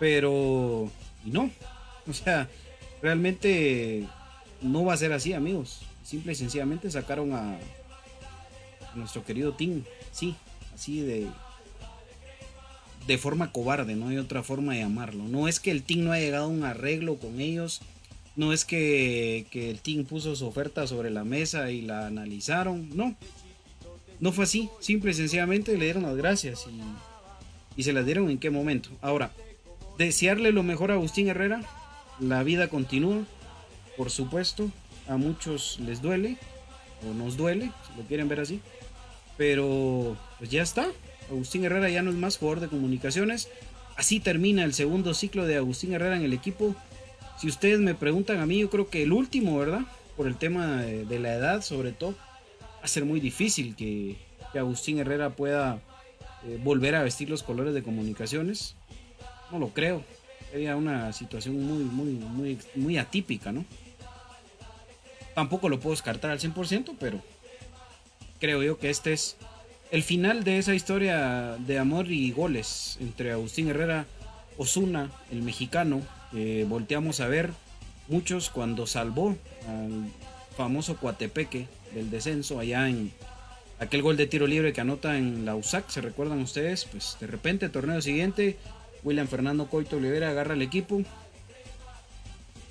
Pero, 0.00 0.90
y 1.22 1.30
no, 1.30 1.50
o 2.08 2.14
sea, 2.14 2.48
realmente 3.04 4.08
no 4.62 4.86
va 4.86 4.94
a 4.94 4.96
ser 4.96 5.12
así, 5.12 5.34
amigos. 5.34 5.82
Simple 6.02 6.32
y 6.32 6.36
sencillamente 6.36 6.90
sacaron 6.90 7.34
a, 7.34 7.58
nuestro 8.94 9.22
querido 9.24 9.52
Tim. 9.52 9.82
Sí, 10.10 10.34
así 10.74 11.00
de 11.00 11.28
de 13.06 13.18
forma 13.18 13.52
cobarde, 13.52 13.96
no 13.96 14.08
hay 14.08 14.16
otra 14.16 14.42
forma 14.42 14.72
de 14.72 14.80
llamarlo. 14.80 15.24
No 15.24 15.46
es 15.46 15.60
que 15.60 15.70
el 15.70 15.82
Team 15.82 16.04
no 16.04 16.12
haya 16.12 16.24
llegado 16.24 16.44
a 16.46 16.48
un 16.48 16.64
arreglo 16.64 17.16
con 17.16 17.38
ellos, 17.38 17.82
no 18.34 18.54
es 18.54 18.64
que, 18.64 19.44
que, 19.50 19.70
el 19.70 19.80
Team 19.80 20.06
puso 20.06 20.34
su 20.34 20.46
oferta 20.46 20.86
sobre 20.86 21.10
la 21.10 21.22
mesa 21.22 21.70
y 21.70 21.82
la 21.82 22.06
analizaron, 22.06 22.88
no. 22.96 23.14
No 24.20 24.32
fue 24.32 24.44
así, 24.44 24.70
simple 24.80 25.10
y 25.10 25.14
sencillamente 25.14 25.76
le 25.76 25.84
dieron 25.84 26.04
las 26.04 26.16
gracias 26.16 26.66
y 27.76 27.82
se 27.82 27.92
las 27.92 28.06
dieron 28.06 28.30
en 28.30 28.38
qué 28.38 28.48
momento. 28.48 28.88
Ahora, 29.02 29.30
desearle 29.98 30.50
lo 30.52 30.62
mejor 30.62 30.90
a 30.90 30.94
Agustín 30.94 31.28
Herrera, 31.28 31.60
la 32.20 32.42
vida 32.42 32.68
continúa, 32.68 33.24
por 33.96 34.10
supuesto, 34.10 34.70
a 35.08 35.16
muchos 35.16 35.78
les 35.80 36.00
duele, 36.00 36.36
o 37.08 37.14
nos 37.14 37.36
duele, 37.36 37.70
si 37.86 38.00
lo 38.00 38.06
quieren 38.06 38.28
ver 38.28 38.40
así, 38.40 38.60
pero 39.36 40.16
pues 40.38 40.50
ya 40.50 40.62
está, 40.62 40.86
Agustín 41.30 41.64
Herrera 41.64 41.88
ya 41.88 42.02
no 42.02 42.10
es 42.10 42.16
más 42.16 42.38
jugador 42.38 42.60
de 42.60 42.68
comunicaciones, 42.68 43.48
así 43.96 44.20
termina 44.20 44.64
el 44.64 44.74
segundo 44.74 45.14
ciclo 45.14 45.46
de 45.46 45.56
Agustín 45.56 45.92
Herrera 45.92 46.16
en 46.16 46.22
el 46.22 46.32
equipo. 46.32 46.74
Si 47.40 47.48
ustedes 47.48 47.80
me 47.80 47.94
preguntan 47.94 48.38
a 48.40 48.46
mí, 48.46 48.58
yo 48.58 48.70
creo 48.70 48.88
que 48.88 49.02
el 49.02 49.12
último, 49.12 49.58
¿verdad? 49.58 49.82
Por 50.16 50.26
el 50.26 50.36
tema 50.36 50.82
de, 50.82 51.18
la 51.18 51.34
edad, 51.34 51.62
sobre 51.62 51.92
todo, 51.92 52.12
va 52.12 52.84
a 52.84 52.88
ser 52.88 53.04
muy 53.04 53.20
difícil 53.20 53.74
que, 53.74 54.16
Agustín 54.54 55.00
Herrera 55.00 55.30
pueda 55.30 55.80
eh, 56.46 56.60
volver 56.62 56.94
a 56.94 57.02
vestir 57.02 57.28
los 57.28 57.42
colores 57.42 57.74
de 57.74 57.82
comunicaciones. 57.82 58.76
No 59.50 59.58
lo 59.58 59.70
creo. 59.70 60.04
Sería 60.54 60.76
una 60.76 61.12
situación 61.12 61.60
muy, 61.66 61.82
muy, 61.82 62.12
muy, 62.12 62.58
muy 62.76 62.96
atípica, 62.96 63.50
¿no? 63.50 63.64
Tampoco 65.34 65.68
lo 65.68 65.80
puedo 65.80 65.96
descartar 65.96 66.30
al 66.30 66.38
100%, 66.38 66.94
pero 67.00 67.20
creo 68.38 68.62
yo 68.62 68.78
que 68.78 68.88
este 68.88 69.12
es 69.12 69.36
el 69.90 70.04
final 70.04 70.44
de 70.44 70.58
esa 70.58 70.72
historia 70.72 71.56
de 71.58 71.80
amor 71.80 72.08
y 72.08 72.30
goles 72.30 72.98
entre 73.00 73.32
Agustín 73.32 73.68
Herrera, 73.68 74.06
Osuna, 74.56 75.10
el 75.32 75.42
mexicano, 75.42 76.02
volteamos 76.68 77.18
a 77.18 77.26
ver 77.26 77.50
muchos 78.06 78.48
cuando 78.48 78.86
salvó 78.86 79.36
al 79.66 80.08
famoso 80.56 80.98
Coatepeque 80.98 81.66
del 81.92 82.12
descenso 82.12 82.60
allá 82.60 82.88
en 82.88 83.10
aquel 83.80 84.02
gol 84.02 84.16
de 84.16 84.28
tiro 84.28 84.46
libre 84.46 84.72
que 84.72 84.80
anota 84.80 85.18
en 85.18 85.46
la 85.46 85.56
USAC, 85.56 85.88
¿se 85.88 86.00
recuerdan 86.00 86.38
ustedes? 86.38 86.84
Pues 86.84 87.16
de 87.18 87.26
repente, 87.26 87.68
torneo 87.70 88.00
siguiente, 88.00 88.56
William 89.04 89.28
Fernando 89.28 89.68
Coito 89.68 89.98
Olivera 89.98 90.30
agarra 90.30 90.54
el 90.54 90.62
equipo 90.62 91.02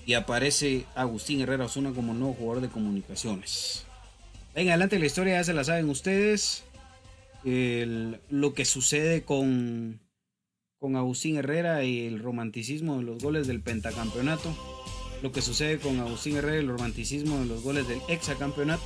y 0.06 0.16
aparece 0.16 0.86
Agustín 0.96 1.42
Herrera 1.42 1.66
Osuna 1.66 1.94
como 1.94 2.14
nuevo 2.14 2.34
jugador 2.34 2.62
de 2.62 2.70
comunicaciones. 2.70 3.86
Venga, 4.54 4.74
adelante 4.74 5.00
la 5.00 5.06
historia 5.06 5.36
ya 5.36 5.44
se 5.44 5.54
la 5.54 5.64
saben 5.64 5.90
ustedes 5.90 6.64
lo 7.44 8.54
que 8.54 8.66
sucede 8.66 9.24
con, 9.24 10.00
con 10.80 10.96
Agustín 10.96 11.38
Herrera 11.38 11.84
y 11.84 12.06
el 12.06 12.20
romanticismo 12.20 12.98
de 12.98 13.04
los 13.04 13.22
goles 13.22 13.48
del 13.48 13.62
pentacampeonato, 13.62 14.56
lo 15.22 15.32
que 15.32 15.42
sucede 15.42 15.78
con 15.78 16.00
Agustín 16.00 16.38
Herrera 16.38 16.58
y 16.58 16.60
el 16.60 16.70
romanticismo 16.70 17.40
de 17.40 17.46
los 17.46 17.64
goles 17.64 17.88
del 17.88 18.00
hexacampeonato. 18.08 18.84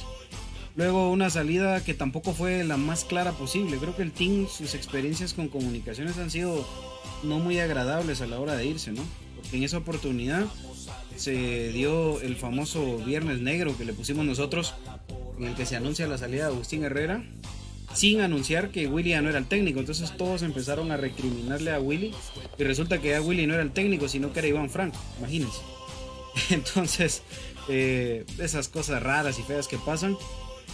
Luego 0.76 1.10
una 1.12 1.32
salida 1.32 1.84
que 1.84 1.95
tampoco 1.95 2.34
fue 2.34 2.64
la 2.64 2.78
más 2.78 3.04
clara 3.04 3.32
posible. 3.32 3.78
Creo 3.78 3.95
que 3.95 4.04
el 4.04 4.12
team, 4.12 4.48
sus 4.48 4.76
experiencias 4.76 5.34
con 5.34 5.48
comunicaciones 5.48 6.20
han 6.20 6.30
sido 6.30 6.68
no 7.24 7.39
muy 7.39 7.59
agradables 7.59 8.22
a 8.22 8.28
la 8.28 8.39
hora 8.39 8.55
de 8.55 8.65
irse, 8.65 8.91
¿no? 8.91 9.03
Porque 9.36 9.57
en 9.57 9.63
esa 9.63 9.78
oportunidad 9.78 10.45
se 11.15 11.72
dio 11.72 12.22
el 12.22 12.36
famoso 12.36 12.97
Viernes 12.97 13.41
Negro 13.41 13.78
que 13.78 13.86
le 13.86 13.93
pusimos 13.93 14.26
nosotros, 14.26 14.74
en 15.38 15.45
el 15.45 15.55
que 15.55 15.65
se 15.65 15.76
anuncia 15.76 16.07
la 16.07 16.18
salida 16.18 16.47
de 16.47 16.53
Agustín 16.53 16.84
Herrera 16.84 17.24
sin 17.93 18.22
anunciar 18.22 18.70
que 18.70 18.88
Willy 18.88 19.11
ya 19.11 19.22
no 19.22 19.30
era 19.30 19.39
el 19.39 19.47
técnico. 19.47 19.80
Entonces 19.80 20.15
todos 20.18 20.43
empezaron 20.43 20.91
a 20.91 20.97
recriminarle 20.97 21.72
a 21.72 21.80
Willy 21.80 22.13
y 22.57 22.63
resulta 22.63 22.99
que 22.99 23.09
ya 23.09 23.22
Willy 23.22 23.47
no 23.47 23.53
era 23.53 23.63
el 23.63 23.72
técnico, 23.72 24.07
sino 24.07 24.32
que 24.32 24.39
era 24.39 24.47
Iván 24.47 24.70
Franco, 24.70 24.99
imagínense. 25.20 25.59
Entonces, 26.49 27.24
eh, 27.70 28.26
esas 28.38 28.68
cosas 28.68 29.01
raras 29.01 29.39
y 29.39 29.43
feas 29.43 29.68
que 29.68 29.78
pasan. 29.78 30.18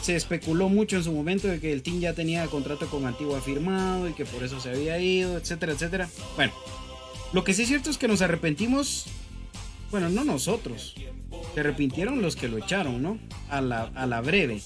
Se 0.03 0.15
especuló 0.15 0.69
mucho 0.69 0.97
en 0.97 1.03
su 1.03 1.11
momento 1.11 1.47
de 1.47 1.59
que 1.59 1.73
el 1.73 1.81
team 1.81 1.99
ya 1.99 2.13
tenía 2.13 2.45
contrato 2.47 2.87
con 2.87 3.05
Antigua 3.05 3.41
firmado 3.41 4.07
y 4.07 4.13
que 4.13 4.25
por 4.25 4.43
eso 4.43 4.59
se 4.59 4.69
había 4.69 4.99
ido, 4.99 5.37
etcétera, 5.37 5.73
etcétera. 5.73 6.09
Bueno, 6.35 6.53
lo 7.31 7.43
que 7.43 7.53
sí 7.53 7.63
es 7.63 7.69
cierto 7.69 7.89
es 7.89 7.97
que 7.97 8.07
nos 8.07 8.21
arrepentimos, 8.21 9.05
bueno, 9.89 10.09
no 10.09 10.23
nosotros, 10.23 10.95
se 11.53 11.59
arrepintieron 11.59 12.21
los 12.21 12.35
que 12.35 12.47
lo 12.47 12.57
echaron, 12.57 13.01
¿no? 13.01 13.17
A 13.49 13.61
la, 13.61 13.83
a 13.95 14.05
la 14.05 14.21
breve 14.21 14.61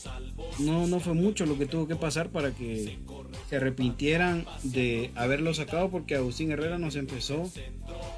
no, 0.59 0.87
no 0.87 0.99
fue 0.99 1.13
mucho 1.13 1.45
lo 1.45 1.57
que 1.57 1.65
tuvo 1.65 1.87
que 1.87 1.95
pasar 1.95 2.29
para 2.29 2.51
que 2.51 2.97
se 3.49 3.55
arrepintieran 3.55 4.45
de 4.63 5.11
haberlo 5.15 5.53
sacado 5.53 5.89
porque 5.89 6.15
Agustín 6.15 6.51
Herrera 6.51 6.77
nos 6.77 6.95
empezó 6.95 7.49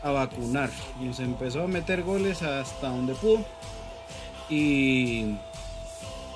a 0.03 0.11
vacunar, 0.11 0.71
nos 1.01 1.19
empezó 1.19 1.63
a 1.63 1.67
meter 1.67 2.03
goles 2.03 2.41
hasta 2.41 2.89
donde 2.89 3.13
pudo 3.15 3.45
y 4.49 5.35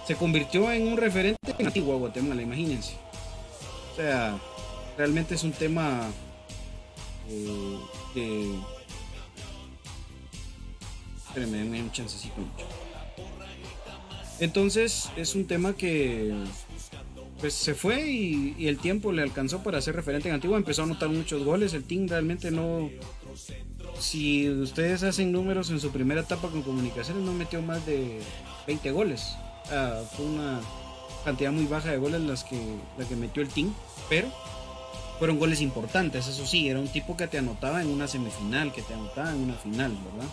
se 0.06 0.16
convirtió 0.16 0.72
en 0.72 0.88
un 0.88 0.97
referente 0.97 1.56
en 1.58 1.68
Antigua 1.68 1.95
Guatemala, 1.95 2.41
imagínense. 2.41 2.95
O 3.93 3.95
sea, 3.95 4.38
realmente 4.97 5.36
es 5.36 5.43
un 5.43 5.51
tema 5.51 6.10
eh, 7.30 7.78
de... 8.16 8.56
Espérenme, 11.28 11.58
denme 11.58 11.82
un. 11.82 11.91
Entonces 14.39 15.10
es 15.16 15.36
un 15.36 15.45
tema 15.47 15.74
que 15.74 16.34
pues 17.39 17.54
se 17.54 17.74
fue 17.74 18.10
y, 18.10 18.68
el 18.68 18.78
tiempo 18.78 19.12
le 19.12 19.22
alcanzó 19.22 19.64
para 19.64 19.82
ser 19.82 19.95
referente 19.95 20.30
en 20.30 20.36
Antigua. 20.36 20.58
Empezó 20.58 20.82
a 20.82 20.86
anotar 20.86 21.10
muchos 21.10 21.43
goles. 21.43 21.74
El 21.74 21.84
team 21.84 22.08
realmente 22.08 22.51
no. 22.51 22.89
Si 23.99 24.49
ustedes 24.49 25.04
hacen 25.04 25.32
números 25.32 25.70
en 25.70 25.80
su 25.80 25.91
primera 25.91 26.22
etapa 26.22 26.49
con 26.49 26.62
comunicaciones, 26.62 27.24
no 27.24 27.34
metió 27.34 27.62
más 27.62 27.86
de 27.86 28.20
20 28.68 28.91
goles. 28.91 29.36
Fue 30.16 30.26
una 30.26 30.61
cantidad 31.24 31.51
muy 31.51 31.66
baja 31.66 31.91
de 31.91 31.97
goles 31.97 32.22
las 32.22 32.43
que, 32.43 32.59
la 32.97 33.05
que 33.05 33.16
metió 33.16 33.41
el 33.41 33.49
team. 33.49 33.74
Pero 34.09 34.30
fueron 35.20 35.39
goles 35.39 35.61
importantes, 35.61 36.28
eso 36.28 36.45
sí. 36.45 36.68
Era 36.68 36.80
un 36.80 36.88
tipo 36.88 37.16
que 37.16 37.28
te 37.28 37.38
anotaba 37.38 37.82
en 37.82 37.88
una 37.88 38.07
semifinal, 38.07 38.74
que 38.74 38.82
te 38.82 38.93
anotaba 38.93 39.32
en 39.32 39.41
una 39.41 39.55
final, 39.55 39.97
¿verdad? 40.11 40.30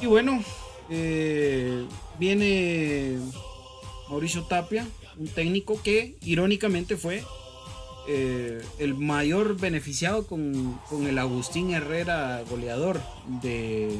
Y 0.00 0.06
bueno, 0.06 0.42
eh, 0.90 1.86
viene 2.18 3.18
Mauricio 4.08 4.44
Tapia, 4.44 4.86
un 5.16 5.28
técnico 5.28 5.80
que 5.82 6.16
irónicamente 6.22 6.96
fue 6.96 7.24
eh, 8.08 8.62
el 8.78 8.94
mayor 8.94 9.58
beneficiado 9.58 10.26
con, 10.26 10.80
el 11.06 11.18
Agustín 11.18 11.74
Herrera 11.74 12.42
goleador 12.48 13.00
de, 13.42 13.96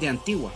de 0.00 0.08
Antigua. 0.08 0.52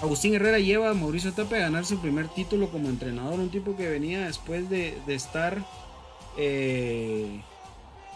Agustín 0.00 0.34
Herrera 0.34 0.60
lleva 0.60 0.90
a 0.90 0.94
Mauricio 0.94 1.32
Tapia 1.32 1.58
a 1.58 1.60
ganar 1.62 1.84
su 1.84 1.98
primer 1.98 2.28
título 2.28 2.70
como 2.70 2.88
entrenador, 2.88 3.40
un 3.40 3.50
tipo 3.50 3.76
que 3.76 3.88
venía 3.88 4.26
después 4.26 4.70
de, 4.70 4.96
estar 5.08 5.64
eh, 6.36 7.42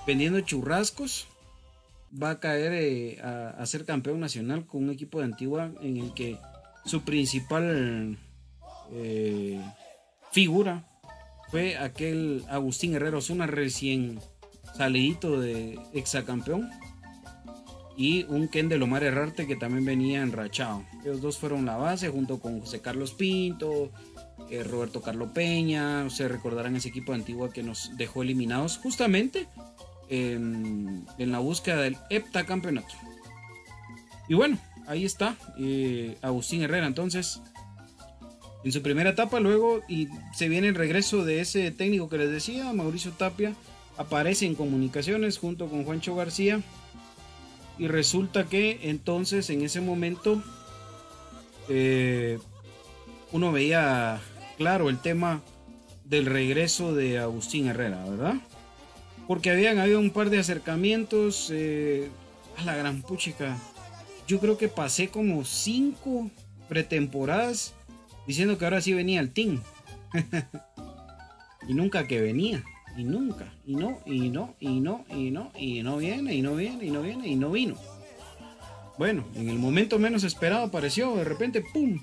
vendiendo 0.06 0.40
churrascos 0.40 1.26
va 2.20 2.30
a 2.30 2.40
caer 2.40 2.72
eh, 2.74 3.20
a, 3.20 3.64
ser 3.66 3.84
campeón 3.84 4.20
nacional 4.20 4.66
con 4.66 4.84
un 4.84 4.90
equipo 4.90 5.18
de 5.18 5.24
Antigua 5.24 5.72
en 5.80 5.96
el 5.96 6.14
que 6.14 6.38
su 6.84 7.02
principal 7.02 8.18
eh, 8.92 9.60
figura 10.30 10.88
fue 11.50 11.78
aquel 11.78 12.44
Agustín 12.48 12.94
Herrero 12.94 13.18
Osuna 13.18 13.46
recién 13.46 14.20
salidito 14.76 15.40
de 15.40 15.78
exacampeón 15.94 16.70
y 18.02 18.24
un 18.24 18.48
Ken 18.48 18.68
de 18.68 18.78
Lomar 18.78 19.04
Herrarte 19.04 19.46
que 19.46 19.54
también 19.54 19.84
venía 19.84 20.22
enrachado. 20.22 20.82
Ellos 21.04 21.20
dos 21.20 21.38
fueron 21.38 21.64
la 21.64 21.76
base 21.76 22.08
junto 22.08 22.40
con 22.40 22.58
José 22.58 22.80
Carlos 22.80 23.14
Pinto, 23.14 23.92
eh, 24.50 24.64
Roberto 24.64 25.00
Carlo 25.00 25.32
Peña, 25.32 26.10
se 26.10 26.26
recordarán 26.26 26.74
ese 26.74 26.88
equipo 26.88 27.12
de 27.12 27.18
Antigua 27.18 27.52
que 27.52 27.62
nos 27.62 27.96
dejó 27.96 28.22
eliminados 28.22 28.78
justamente 28.78 29.46
en, 30.08 31.06
la 31.16 31.38
búsqueda 31.38 31.76
del 31.76 31.96
heptacampeonato. 32.10 32.92
Y 34.28 34.34
bueno, 34.34 34.58
ahí 34.88 35.04
está 35.04 35.36
eh, 35.56 36.18
Agustín 36.22 36.62
Herrera 36.62 36.88
entonces 36.88 37.40
en 38.64 38.72
su 38.72 38.82
primera 38.82 39.10
etapa 39.10 39.38
luego 39.38 39.80
y 39.88 40.08
se 40.34 40.48
viene 40.48 40.66
el 40.66 40.74
regreso 40.74 41.24
de 41.24 41.40
ese 41.40 41.70
técnico 41.70 42.08
que 42.08 42.18
les 42.18 42.32
decía, 42.32 42.72
Mauricio 42.72 43.12
Tapia, 43.12 43.54
aparece 43.96 44.44
en 44.44 44.56
comunicaciones 44.56 45.38
junto 45.38 45.68
con 45.68 45.84
Juancho 45.84 46.16
García 46.16 46.62
y 47.78 47.88
resulta 47.88 48.44
que 48.44 48.80
entonces 48.82 49.50
en 49.50 49.62
ese 49.62 49.80
momento 49.80 50.42
eh, 51.68 52.38
uno 53.32 53.52
veía 53.52 54.20
claro 54.58 54.88
el 54.88 54.98
tema 55.00 55.42
del 56.04 56.26
regreso 56.26 56.94
de 56.94 57.18
Agustín 57.18 57.66
Herrera, 57.68 58.04
¿verdad? 58.04 58.34
porque 59.26 59.50
habían 59.50 59.78
habido 59.78 59.98
un 60.00 60.10
par 60.10 60.30
de 60.30 60.38
acercamientos 60.38 61.48
eh, 61.50 62.10
a 62.58 62.64
la 62.64 62.76
gran 62.76 63.02
puchica. 63.02 63.56
Yo 64.26 64.40
creo 64.40 64.58
que 64.58 64.68
pasé 64.68 65.08
como 65.08 65.44
cinco 65.44 66.30
pretemporadas 66.68 67.74
diciendo 68.26 68.58
que 68.58 68.64
ahora 68.64 68.80
sí 68.80 68.92
venía 68.92 69.20
el 69.20 69.30
team. 69.30 69.62
y 71.68 71.74
nunca 71.74 72.06
que 72.06 72.20
venía. 72.20 72.62
Y 72.96 73.04
nunca. 73.04 73.52
Y 73.66 73.74
no, 73.74 73.98
y 74.04 74.28
no, 74.28 74.54
y 74.60 74.80
no, 74.80 75.04
y 75.08 75.30
no, 75.30 75.50
y 75.56 75.82
no 75.82 75.96
viene, 75.96 76.34
y 76.34 76.42
no 76.42 76.54
viene, 76.54 76.84
y 76.84 76.90
no 76.90 77.02
viene, 77.02 77.28
y 77.28 77.36
no 77.36 77.50
vino. 77.50 77.76
Bueno, 78.98 79.24
en 79.34 79.48
el 79.48 79.58
momento 79.58 79.98
menos 79.98 80.24
esperado 80.24 80.64
apareció, 80.64 81.16
de 81.16 81.24
repente, 81.24 81.64
¡pum! 81.72 81.98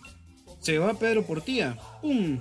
Se 0.59 0.77
va 0.77 0.93
Pedro 0.95 1.25
Portilla, 1.25 1.77
¡pum! 2.01 2.39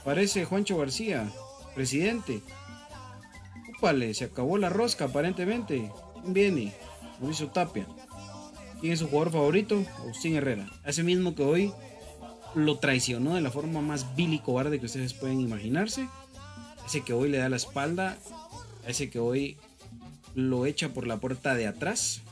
Aparece 0.00 0.44
Juancho 0.44 0.76
García, 0.76 1.30
presidente 1.74 2.42
¡Úpale! 3.78 4.14
Se 4.14 4.24
acabó 4.24 4.58
la 4.58 4.68
rosca 4.68 5.06
aparentemente. 5.06 5.90
¿Quién 6.20 6.32
viene? 6.32 6.72
Mauricio 7.20 7.48
Tapia. 7.48 7.86
¿Quién 8.80 8.92
es 8.92 8.98
su 8.98 9.08
jugador 9.08 9.32
favorito? 9.32 9.82
Agustín 9.98 10.36
Herrera. 10.36 10.68
Ese 10.84 11.02
mismo 11.02 11.34
que 11.34 11.42
hoy 11.42 11.72
lo 12.54 12.78
traicionó 12.78 13.34
de 13.34 13.40
la 13.40 13.50
forma 13.50 13.80
más 13.80 14.14
vil 14.14 14.34
y 14.34 14.38
cobarde 14.38 14.78
que 14.78 14.86
ustedes 14.86 15.14
pueden 15.14 15.40
imaginarse. 15.40 16.08
Ese 16.86 17.02
que 17.02 17.12
hoy 17.12 17.28
le 17.28 17.38
da 17.38 17.48
la 17.48 17.56
espalda. 17.56 18.18
Ese 18.86 19.10
que 19.10 19.18
hoy 19.18 19.56
lo 20.34 20.66
echa 20.66 20.90
por 20.90 21.06
la 21.06 21.18
puerta 21.18 21.54
de 21.54 21.66
atrás. 21.66 22.22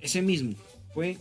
Ese 0.00 0.22
mismo 0.22 0.54
fue 0.94 1.18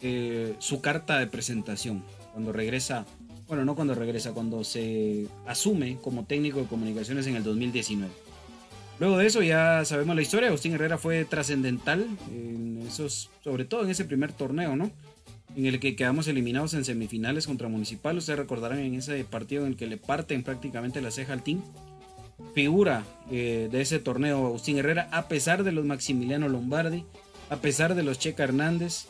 eh, 0.00 0.54
su 0.58 0.80
carta 0.80 1.18
de 1.18 1.26
presentación. 1.26 2.04
Cuando 2.32 2.52
regresa, 2.52 3.06
bueno, 3.46 3.64
no 3.64 3.74
cuando 3.74 3.94
regresa, 3.94 4.32
cuando 4.32 4.64
se 4.64 5.26
asume 5.46 5.98
como 6.00 6.24
técnico 6.24 6.60
de 6.60 6.66
comunicaciones 6.66 7.26
en 7.26 7.36
el 7.36 7.44
2019. 7.44 8.12
Luego 9.00 9.18
de 9.18 9.26
eso 9.26 9.42
ya 9.42 9.84
sabemos 9.84 10.14
la 10.14 10.22
historia. 10.22 10.48
Agustín 10.48 10.74
Herrera 10.74 10.98
fue 10.98 11.24
trascendental 11.24 12.06
en 12.30 12.84
esos, 12.86 13.30
sobre 13.42 13.64
todo 13.64 13.84
en 13.84 13.90
ese 13.90 14.04
primer 14.04 14.32
torneo, 14.32 14.76
¿no? 14.76 14.90
En 15.56 15.66
el 15.66 15.80
que 15.80 15.96
quedamos 15.96 16.28
eliminados 16.28 16.74
en 16.74 16.84
semifinales 16.84 17.46
contra 17.46 17.68
Municipal. 17.68 18.16
Ustedes 18.16 18.38
recordarán 18.38 18.78
en 18.78 18.94
ese 18.94 19.22
partido 19.24 19.64
en 19.64 19.72
el 19.72 19.76
que 19.76 19.86
le 19.86 19.96
parten 19.96 20.42
prácticamente 20.42 21.00
la 21.02 21.10
ceja 21.10 21.34
al 21.34 21.42
team. 21.42 21.62
Figura 22.54 23.04
eh, 23.30 23.68
de 23.70 23.80
ese 23.80 23.98
torneo 23.98 24.46
Agustín 24.46 24.78
Herrera, 24.78 25.08
a 25.12 25.28
pesar 25.28 25.62
de 25.62 25.72
los 25.72 25.84
Maximiliano 25.84 26.48
Lombardi, 26.48 27.04
a 27.50 27.56
pesar 27.56 27.94
de 27.94 28.02
los 28.02 28.18
Checa 28.18 28.44
Hernández. 28.44 29.06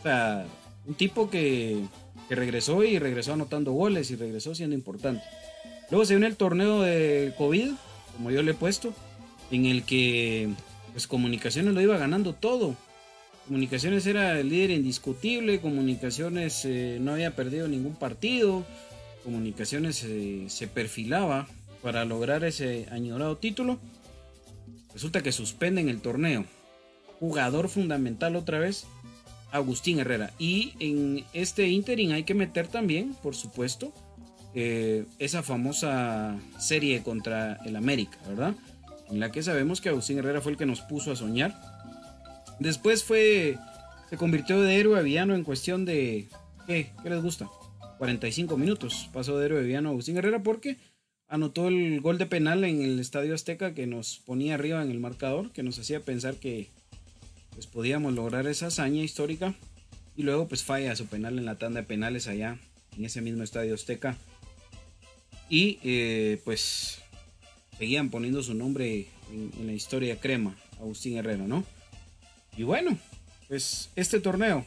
O 0.00 0.02
sea, 0.02 0.46
un 0.86 0.94
tipo 0.94 1.30
que, 1.30 1.82
que 2.28 2.34
regresó 2.34 2.84
y 2.84 2.98
regresó 2.98 3.32
anotando 3.32 3.72
goles 3.72 4.10
y 4.10 4.16
regresó 4.16 4.54
siendo 4.54 4.74
importante. 4.74 5.22
Luego 5.90 6.04
se 6.04 6.14
viene 6.14 6.26
el 6.26 6.36
torneo 6.36 6.82
de 6.82 7.34
COVID, 7.36 7.70
como 8.16 8.30
yo 8.30 8.42
le 8.42 8.52
he 8.52 8.54
puesto, 8.54 8.94
en 9.50 9.66
el 9.66 9.82
que 9.82 10.50
pues 10.92 11.06
Comunicaciones 11.06 11.74
lo 11.74 11.80
iba 11.80 11.98
ganando 11.98 12.34
todo. 12.34 12.76
Comunicaciones 13.50 14.06
era 14.06 14.38
el 14.38 14.48
líder 14.48 14.70
indiscutible, 14.70 15.60
Comunicaciones 15.60 16.64
eh, 16.64 16.98
no 17.00 17.14
había 17.14 17.34
perdido 17.34 17.66
ningún 17.66 17.96
partido, 17.96 18.64
Comunicaciones 19.24 20.04
eh, 20.04 20.44
se 20.46 20.68
perfilaba 20.68 21.48
para 21.82 22.04
lograr 22.04 22.44
ese 22.44 22.86
añorado 22.92 23.38
título. 23.38 23.80
Resulta 24.94 25.24
que 25.24 25.32
suspenden 25.32 25.88
el 25.88 26.00
torneo. 26.00 26.44
Jugador 27.18 27.68
fundamental 27.68 28.36
otra 28.36 28.60
vez, 28.60 28.86
Agustín 29.50 29.98
Herrera. 29.98 30.30
Y 30.38 30.74
en 30.78 31.24
este 31.32 31.66
interim 31.66 32.12
hay 32.12 32.22
que 32.22 32.34
meter 32.34 32.68
también, 32.68 33.16
por 33.20 33.34
supuesto, 33.34 33.92
eh, 34.54 35.06
esa 35.18 35.42
famosa 35.42 36.38
serie 36.60 37.02
contra 37.02 37.54
el 37.66 37.74
América, 37.74 38.16
¿verdad? 38.28 38.54
En 39.10 39.18
la 39.18 39.32
que 39.32 39.42
sabemos 39.42 39.80
que 39.80 39.88
Agustín 39.88 40.18
Herrera 40.18 40.40
fue 40.40 40.52
el 40.52 40.58
que 40.58 40.66
nos 40.66 40.82
puso 40.82 41.10
a 41.10 41.16
soñar. 41.16 41.69
Después 42.60 43.02
fue. 43.02 43.58
Se 44.10 44.16
convirtió 44.16 44.60
de 44.60 44.76
héroe 44.76 44.98
a 44.98 45.02
villano 45.02 45.34
en 45.34 45.42
cuestión 45.42 45.84
de. 45.84 46.28
¿Qué? 46.66 46.92
¿Qué 47.02 47.10
les 47.10 47.22
gusta? 47.22 47.48
45 47.98 48.56
minutos. 48.56 49.08
Pasó 49.12 49.38
de 49.38 49.46
héroe 49.46 49.76
a 49.76 49.78
Agustín 49.78 50.18
Herrera 50.18 50.42
porque 50.42 50.76
anotó 51.26 51.68
el 51.68 52.00
gol 52.00 52.18
de 52.18 52.26
penal 52.26 52.64
en 52.64 52.82
el 52.82 53.00
Estadio 53.00 53.34
Azteca 53.34 53.74
que 53.74 53.86
nos 53.86 54.18
ponía 54.18 54.54
arriba 54.54 54.82
en 54.82 54.90
el 54.90 55.00
marcador, 55.00 55.52
que 55.52 55.62
nos 55.62 55.78
hacía 55.78 56.00
pensar 56.00 56.36
que 56.36 56.68
pues 57.52 57.66
podíamos 57.66 58.12
lograr 58.14 58.46
esa 58.46 58.66
hazaña 58.66 59.02
histórica. 59.02 59.54
Y 60.16 60.22
luego 60.22 60.46
pues 60.46 60.62
falla 60.62 60.94
su 60.96 61.06
penal 61.06 61.38
en 61.38 61.46
la 61.46 61.56
tanda 61.56 61.80
de 61.80 61.86
penales 61.86 62.28
allá, 62.28 62.58
en 62.96 63.04
ese 63.06 63.22
mismo 63.22 63.42
Estadio 63.42 63.74
Azteca. 63.74 64.18
Y 65.48 65.78
eh, 65.82 66.42
pues 66.44 67.00
seguían 67.78 68.10
poniendo 68.10 68.42
su 68.42 68.52
nombre 68.52 69.06
en, 69.32 69.50
en, 69.58 69.66
la 69.66 69.72
historia 69.72 70.20
crema, 70.20 70.56
Agustín 70.78 71.16
Herrera, 71.16 71.46
¿no? 71.46 71.64
Y 72.60 72.62
bueno, 72.62 72.98
pues 73.48 73.88
este 73.96 74.20
torneo, 74.20 74.66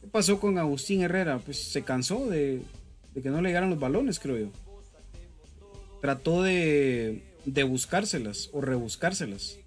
¿qué 0.00 0.08
pasó 0.08 0.40
con 0.40 0.58
Agustín 0.58 1.00
Herrera? 1.02 1.38
Pues 1.38 1.62
se 1.62 1.82
cansó 1.82 2.26
de, 2.26 2.60
que 3.14 3.30
no 3.30 3.40
le 3.40 3.50
llegaran 3.50 3.70
los 3.70 3.78
balones, 3.78 4.18
creo 4.18 4.36
yo. 4.36 4.48
Trató 6.00 6.42
de, 6.42 7.22
de 7.44 7.62
buscárselas 7.62 8.50
o 8.52 8.62
rebuscárselas 8.62 9.60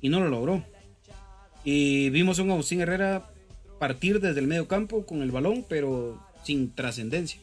y 0.00 0.08
no 0.08 0.18
lo 0.18 0.28
logró. 0.28 0.64
Y 1.62 2.10
vimos 2.10 2.40
a 2.40 2.42
un 2.42 2.50
Agustín 2.50 2.80
Herrera 2.80 3.30
partir 3.78 4.18
desde 4.18 4.40
el 4.40 4.48
medio 4.48 4.66
campo 4.66 5.06
con 5.06 5.22
el 5.22 5.30
balón, 5.30 5.64
pero 5.68 6.20
sin 6.42 6.74
trascendencia. 6.74 7.40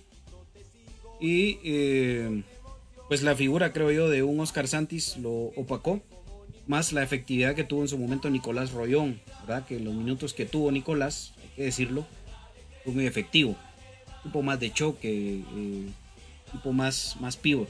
Y 1.21 1.59
eh, 1.63 2.43
pues 3.07 3.23
la 3.23 3.37
figura, 3.37 3.71
creo 3.71 3.89
yo, 3.91 4.09
de 4.09 4.23
un 4.23 4.37
Oscar 4.41 4.67
Santis 4.67 5.15
lo 5.15 5.31
opacó. 5.31 6.01
Más 6.67 6.93
la 6.93 7.03
efectividad 7.03 7.55
que 7.55 7.63
tuvo 7.63 7.81
en 7.81 7.87
su 7.87 7.97
momento 7.97 8.29
Nicolás 8.29 8.71
Rollón, 8.71 9.21
¿verdad? 9.41 9.65
Que 9.65 9.79
los 9.79 9.93
minutos 9.93 10.33
que 10.33 10.45
tuvo 10.45 10.71
Nicolás, 10.71 11.33
hay 11.41 11.49
que 11.55 11.63
decirlo, 11.63 12.05
fue 12.83 12.93
muy 12.93 13.05
efectivo. 13.05 13.55
Tipo 14.23 14.41
más 14.41 14.59
de 14.59 14.73
choque, 14.73 15.41
eh, 15.55 15.87
tipo 16.51 16.73
más, 16.73 17.17
más 17.19 17.37
pivot. 17.37 17.69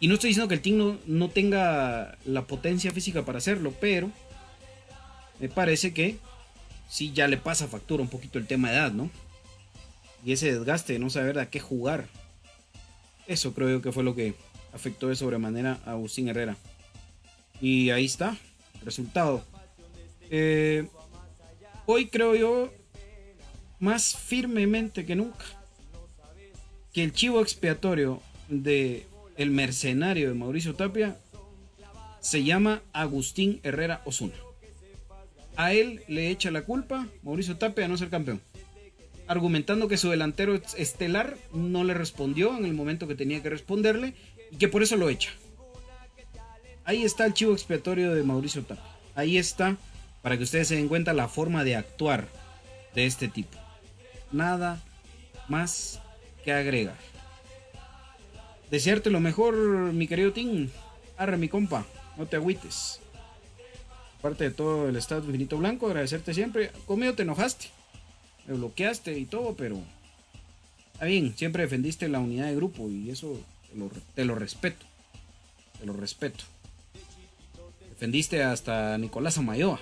Y 0.00 0.08
no 0.08 0.14
estoy 0.14 0.28
diciendo 0.28 0.48
que 0.48 0.54
el 0.54 0.60
team 0.60 0.76
no, 0.76 0.98
no 1.06 1.28
tenga 1.30 2.18
la 2.24 2.46
potencia 2.46 2.92
física 2.92 3.24
para 3.24 3.38
hacerlo, 3.38 3.72
pero 3.80 4.10
me 5.40 5.48
parece 5.48 5.92
que 5.92 6.18
sí 6.88 7.12
ya 7.12 7.28
le 7.28 7.36
pasa 7.36 7.68
factura 7.68 8.02
un 8.02 8.08
poquito 8.08 8.38
el 8.38 8.46
tema 8.46 8.70
de 8.70 8.76
edad, 8.76 8.92
¿no? 8.92 9.10
Y 10.24 10.32
ese 10.32 10.52
desgaste 10.52 10.94
de 10.94 10.98
no 10.98 11.10
saber 11.10 11.38
a 11.38 11.50
qué 11.50 11.60
jugar. 11.60 12.08
Eso 13.26 13.54
creo 13.54 13.68
yo 13.70 13.82
que 13.82 13.92
fue 13.92 14.04
lo 14.04 14.14
que 14.14 14.34
afectó 14.72 15.08
de 15.08 15.16
sobremanera 15.16 15.80
a 15.84 15.92
Agustín 15.92 16.28
Herrera. 16.28 16.56
Y 17.60 17.90
ahí 17.90 18.04
está, 18.04 18.36
resultado. 18.84 19.44
Eh, 20.30 20.88
hoy 21.86 22.06
creo 22.06 22.34
yo, 22.34 22.72
más 23.78 24.16
firmemente 24.16 25.04
que 25.04 25.16
nunca, 25.16 25.44
que 26.92 27.04
el 27.04 27.12
chivo 27.12 27.40
expiatorio 27.40 28.20
de 28.48 29.06
el 29.36 29.50
mercenario 29.50 30.28
de 30.28 30.34
Mauricio 30.34 30.74
Tapia 30.74 31.16
se 32.20 32.44
llama 32.44 32.82
Agustín 32.92 33.60
Herrera 33.62 34.02
Osuna. 34.04 34.34
A 35.56 35.72
él 35.72 36.02
le 36.08 36.30
echa 36.30 36.50
la 36.50 36.62
culpa 36.62 37.08
Mauricio 37.22 37.56
Tapia 37.56 37.82
de 37.82 37.88
no 37.88 37.96
ser 37.96 38.10
campeón 38.10 38.40
argumentando 39.28 39.88
que 39.88 39.98
su 39.98 40.10
delantero 40.10 40.60
estelar 40.76 41.36
no 41.52 41.84
le 41.84 41.94
respondió 41.94 42.56
en 42.56 42.64
el 42.64 42.72
momento 42.72 43.06
que 43.06 43.14
tenía 43.14 43.42
que 43.42 43.50
responderle 43.50 44.14
y 44.50 44.56
que 44.56 44.68
por 44.68 44.82
eso 44.82 44.96
lo 44.96 45.10
echa. 45.10 45.30
Ahí 46.88 47.04
está 47.04 47.26
el 47.26 47.34
chivo 47.34 47.52
expiatorio 47.52 48.14
de 48.14 48.22
Mauricio 48.22 48.62
Tapia. 48.64 48.82
Ahí 49.14 49.36
está 49.36 49.76
para 50.22 50.38
que 50.38 50.44
ustedes 50.44 50.68
se 50.68 50.76
den 50.76 50.88
cuenta 50.88 51.12
la 51.12 51.28
forma 51.28 51.62
de 51.62 51.76
actuar 51.76 52.28
de 52.94 53.04
este 53.04 53.28
tipo. 53.28 53.58
Nada 54.32 54.82
más 55.48 56.00
que 56.46 56.52
agregar. 56.54 56.96
Desearte 58.70 59.10
lo 59.10 59.20
mejor, 59.20 59.54
mi 59.92 60.06
querido 60.06 60.32
Tim. 60.32 60.70
Arre, 61.18 61.36
mi 61.36 61.50
compa. 61.50 61.84
No 62.16 62.24
te 62.24 62.36
agüites. 62.36 63.00
Aparte 64.18 64.44
de 64.44 64.50
todo 64.50 64.88
el 64.88 64.96
estado 64.96 65.26
infinito 65.26 65.58
blanco, 65.58 65.88
agradecerte 65.88 66.32
siempre. 66.32 66.70
Conmigo 66.86 67.12
te 67.12 67.24
enojaste 67.24 67.68
me 68.46 68.54
bloqueaste 68.54 69.18
y 69.18 69.26
todo, 69.26 69.54
pero 69.54 69.78
está 70.94 71.04
bien, 71.04 71.36
siempre 71.36 71.64
defendiste 71.64 72.08
la 72.08 72.18
unidad 72.18 72.46
de 72.46 72.56
grupo 72.56 72.88
y 72.88 73.10
eso 73.10 73.38
te 74.14 74.24
lo 74.24 74.34
respeto. 74.34 74.86
Te 75.78 75.84
lo 75.84 75.92
respeto. 75.92 76.44
Defendiste 77.98 78.44
hasta 78.44 78.96
Nicolás 78.96 79.38
Amayoa. 79.38 79.80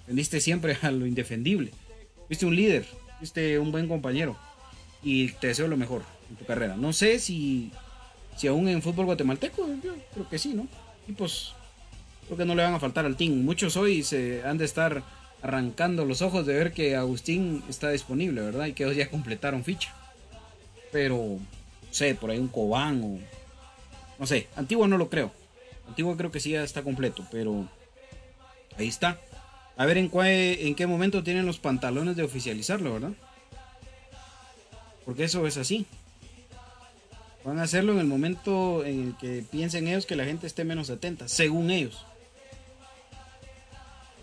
Defendiste 0.00 0.42
siempre 0.42 0.76
a 0.82 0.90
lo 0.90 1.06
indefendible. 1.06 1.70
Fuiste 2.26 2.44
un 2.44 2.54
líder, 2.54 2.84
fuiste 3.18 3.58
un 3.58 3.72
buen 3.72 3.88
compañero 3.88 4.36
y 5.02 5.28
te 5.32 5.46
deseo 5.46 5.68
lo 5.68 5.78
mejor 5.78 6.02
en 6.28 6.36
tu 6.36 6.44
carrera. 6.44 6.76
No 6.76 6.92
sé 6.92 7.18
si, 7.18 7.72
si 8.36 8.46
aún 8.46 8.68
en 8.68 8.82
fútbol 8.82 9.06
guatemalteco, 9.06 9.66
yo 9.82 9.94
creo 10.12 10.28
que 10.28 10.38
sí, 10.38 10.52
¿no? 10.52 10.68
Y 11.08 11.12
pues 11.12 11.52
creo 12.26 12.36
que 12.36 12.44
no 12.44 12.54
le 12.54 12.62
van 12.62 12.74
a 12.74 12.78
faltar 12.78 13.06
al 13.06 13.16
team. 13.16 13.42
Muchos 13.42 13.78
hoy 13.78 14.02
se 14.02 14.42
han 14.44 14.58
de 14.58 14.66
estar 14.66 15.02
arrancando 15.40 16.04
los 16.04 16.20
ojos 16.20 16.44
de 16.44 16.52
ver 16.52 16.74
que 16.74 16.94
Agustín 16.94 17.64
está 17.70 17.90
disponible, 17.90 18.42
¿verdad? 18.42 18.66
Y 18.66 18.74
que 18.74 18.84
ellos 18.84 18.96
ya 18.96 19.08
completaron 19.08 19.64
ficha. 19.64 19.94
Pero, 20.92 21.16
no 21.16 21.94
sé, 21.94 22.14
por 22.14 22.30
ahí 22.30 22.38
un 22.38 22.48
Cobán 22.48 23.02
o... 23.02 23.18
No 24.18 24.26
sé, 24.26 24.48
Antiguo 24.56 24.86
no 24.86 24.98
lo 24.98 25.08
creo. 25.08 25.32
Antiguo 25.88 26.16
creo 26.16 26.30
que 26.30 26.40
sí 26.40 26.50
ya 26.50 26.62
está 26.62 26.82
completo, 26.82 27.26
pero 27.30 27.68
ahí 28.78 28.88
está. 28.88 29.18
A 29.76 29.86
ver 29.86 29.98
en, 29.98 30.10
en 30.14 30.74
qué 30.74 30.86
momento 30.86 31.22
tienen 31.22 31.46
los 31.46 31.58
pantalones 31.58 32.16
de 32.16 32.22
oficializarlo, 32.22 32.94
¿verdad? 32.94 33.12
Porque 35.04 35.24
eso 35.24 35.46
es 35.46 35.56
así. 35.56 35.86
Van 37.44 37.60
a 37.60 37.62
hacerlo 37.62 37.92
en 37.92 38.00
el 38.00 38.06
momento 38.06 38.84
en 38.84 39.08
el 39.08 39.16
que 39.18 39.44
piensen 39.48 39.86
ellos 39.86 40.04
que 40.04 40.16
la 40.16 40.24
gente 40.24 40.48
esté 40.48 40.64
menos 40.64 40.90
atenta, 40.90 41.28
según 41.28 41.70
ellos. 41.70 42.04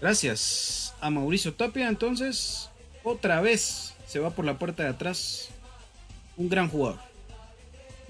Gracias 0.01 0.93
a 0.99 1.09
Mauricio 1.09 1.53
Tapia. 1.53 1.87
Entonces, 1.87 2.69
otra 3.05 3.39
vez 3.39 3.93
se 4.05 4.19
va 4.19 4.31
por 4.31 4.43
la 4.43 4.59
puerta 4.59 4.83
de 4.83 4.89
atrás 4.89 5.47
un 6.35 6.49
gran 6.49 6.67
jugador. 6.67 6.99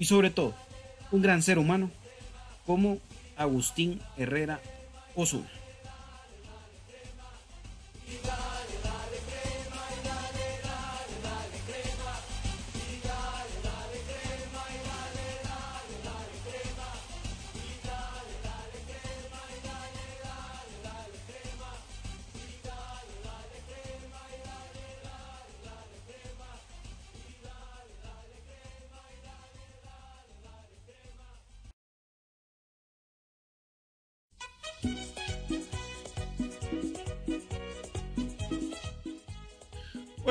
Y 0.00 0.06
sobre 0.06 0.30
todo, 0.30 0.54
un 1.12 1.22
gran 1.22 1.42
ser 1.42 1.60
humano 1.60 1.92
como 2.66 2.98
Agustín 3.36 4.00
Herrera 4.16 4.60
Osuna. 5.14 5.63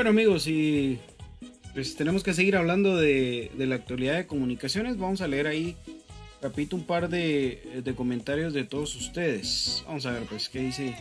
Bueno 0.04 0.20
amigos, 0.20 0.48
y 0.48 1.00
pues 1.74 1.96
tenemos 1.96 2.24
que 2.24 2.34
seguir 2.34 2.58
hablando 2.58 2.98
de, 2.98 3.50
la 3.56 3.76
actualidad 3.76 4.18
de 4.18 4.28
comunicaciones. 4.28 4.98
Vamos 4.98 5.22
a 5.22 5.30
leer 5.30 5.48
ahí, 5.48 5.78
repito, 6.42 6.76
un 6.76 6.84
par 6.84 7.08
de, 7.08 7.82
de, 7.86 7.96
comentarios 7.96 8.54
de 8.54 8.66
todos 8.66 8.98
ustedes. 8.98 9.82
Vamos 9.88 10.06
a 10.06 10.12
ver 10.12 10.24
pues 10.24 10.50
qué 10.50 10.60
dice, 10.60 10.94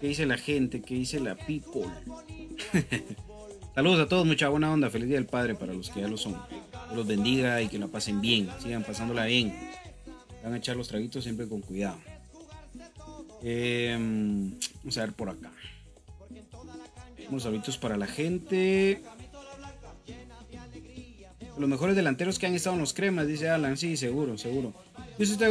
qué 0.00 0.06
dice 0.06 0.24
la 0.26 0.38
gente, 0.38 0.82
qué 0.82 0.94
dice 0.94 1.18
la 1.18 1.34
people. 1.34 1.90
Saludos 3.74 3.98
a 3.98 4.08
todos, 4.08 4.24
mucha 4.24 4.48
buena 4.50 4.72
onda, 4.72 4.88
feliz 4.88 5.08
día 5.08 5.16
del 5.16 5.26
Padre 5.26 5.56
para 5.56 5.74
los 5.74 5.90
que 5.90 6.02
ya 6.02 6.06
lo 6.06 6.16
son. 6.16 6.36
Que 6.90 6.94
los 6.94 7.04
bendiga 7.04 7.60
y 7.60 7.66
que 7.66 7.80
la 7.80 7.88
pasen 7.88 8.20
bien, 8.20 8.48
sigan 8.62 8.84
pasándola 8.84 9.24
bien. 9.24 9.52
Van 10.44 10.52
a 10.54 10.58
echar 10.58 10.76
los 10.76 10.86
traguitos 10.86 11.24
siempre 11.24 11.48
con 11.48 11.60
cuidado. 11.60 11.98
Em, 13.42 14.52
vamos 14.84 14.96
a 14.96 15.00
ver 15.00 15.12
por 15.12 15.28
acá. 15.28 15.50
Unos 17.32 17.78
para 17.78 17.96
la 17.96 18.06
gente. 18.06 19.00
Los 21.56 21.68
mejores 21.68 21.96
delanteros 21.96 22.38
que 22.38 22.46
han 22.46 22.54
estado 22.54 22.74
en 22.74 22.80
los 22.80 22.92
cremas, 22.92 23.26
dice 23.26 23.48
Alan. 23.48 23.78
Sí, 23.78 23.96
seguro, 23.96 24.36
seguro. 24.36 24.74
Yo 25.18 25.24
estoy 25.24 25.48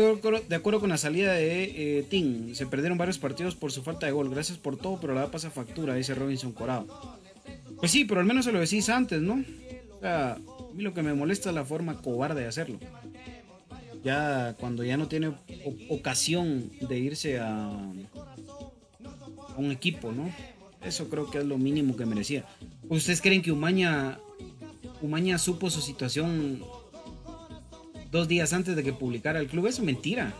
de 0.48 0.56
acuerdo 0.56 0.80
con 0.80 0.90
la 0.90 0.98
salida 0.98 1.34
de 1.34 2.00
eh, 2.00 2.04
Tim. 2.04 2.54
Se 2.54 2.68
perdieron 2.68 3.00
varios 3.00 3.18
partidos 3.18 3.56
por 3.56 3.72
su 3.72 3.82
falta 3.82 4.06
de 4.06 4.12
gol. 4.12 4.30
Gracias 4.30 4.60
por 4.60 4.78
todo, 4.78 5.00
pero 5.02 5.16
la 5.16 5.32
pasa 5.32 5.50
factura, 5.50 5.96
dice 5.96 6.14
Robinson 6.14 6.52
Corado. 6.52 7.18
Pues 7.78 7.90
sí, 7.90 8.06
pero 8.06 8.20
al 8.20 8.28
menos 8.28 8.46
se 8.46 8.52
lo 8.52 8.60
decís 8.60 8.88
antes, 8.90 9.20
¿no? 9.20 9.44
A 10.04 10.38
mí 10.76 10.84
lo 10.84 10.94
que 10.94 11.02
me 11.02 11.16
molesta 11.16 11.50
es 11.50 11.56
la 11.56 11.66
forma 11.66 12.00
cobarde 12.00 12.42
de 12.42 12.48
hacerlo. 12.48 12.78
Ya 14.04 14.56
cuando 14.60 14.84
ya 14.84 14.98
no 14.98 15.08
tiene 15.08 15.34
ocasión 15.90 16.72
de 16.80 17.00
irse 17.00 17.40
a, 17.40 17.70
a 17.70 19.56
un 19.58 19.72
equipo, 19.72 20.12
¿no? 20.12 20.32
Eso 20.84 21.10
creo 21.10 21.30
que 21.30 21.38
es 21.38 21.46
lo 21.46 21.58
mínimo 21.58 21.96
que 21.96 22.06
merecía. 22.06 22.46
¿Ustedes 22.90 23.22
creen 23.22 23.42
que 23.42 23.52
Umaña, 23.52 24.20
Umaña 25.02 25.38
supo 25.38 25.70
su 25.70 25.82
situación 25.82 26.64
dos 28.12 28.28
días 28.28 28.52
antes 28.54 28.76
de 28.76 28.84
que 28.84 28.94
publicara 28.94 29.40
el 29.40 29.48
club? 29.48 29.68
Eso 29.68 29.82
es 29.82 29.86
mentira. 29.86 30.34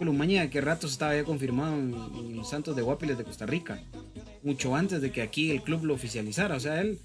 El 0.00 0.08
Umaña 0.08 0.48
que 0.50 0.60
ratos 0.60 0.92
estaba 0.92 1.14
ya 1.14 1.24
confirmado 1.24 1.74
en, 1.76 2.36
los 2.36 2.48
Santos 2.48 2.74
de 2.74 2.82
Guapiles 2.82 3.18
de 3.18 3.24
Costa 3.24 3.46
Rica. 3.46 3.82
Mucho 4.42 4.74
antes 4.74 5.00
de 5.00 5.12
que 5.12 5.22
aquí 5.22 5.50
el 5.50 5.62
club 5.62 5.84
lo 5.84 5.94
oficializara. 5.94 6.56
O 6.56 6.60
sea, 6.60 6.80
él 6.80 6.98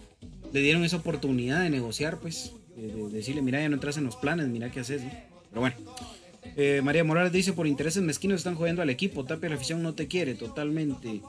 le 0.52 0.62
dieron 0.62 0.84
esa 0.84 0.98
oportunidad 0.98 1.62
de 1.62 1.70
negociar, 1.70 2.20
pues. 2.20 2.54
De, 2.76 3.10
decirle, 3.10 3.42
mira, 3.42 3.62
ya 3.62 3.70
no 3.70 3.76
entras 3.76 3.98
en 3.98 4.06
los 4.06 4.16
planes, 4.16 4.48
mira 4.48 4.72
qué 4.72 4.80
haces. 4.80 5.02
Pero 5.50 5.62
bueno. 5.62 5.76
Eh, 6.56 6.82
María 6.84 7.04
Morales 7.04 7.32
dice, 7.32 7.54
por 7.54 7.68
intereses 7.68 8.02
mezquinos 8.02 8.38
están 8.38 8.56
jodiendo 8.56 8.82
al 8.82 8.90
equipo. 8.90 9.24
Tapia 9.24 9.50
la 9.50 9.56
afición 9.56 9.84
no 9.84 9.94
te 9.94 10.08
quiere, 10.08 10.36
totalmente. 10.36 11.22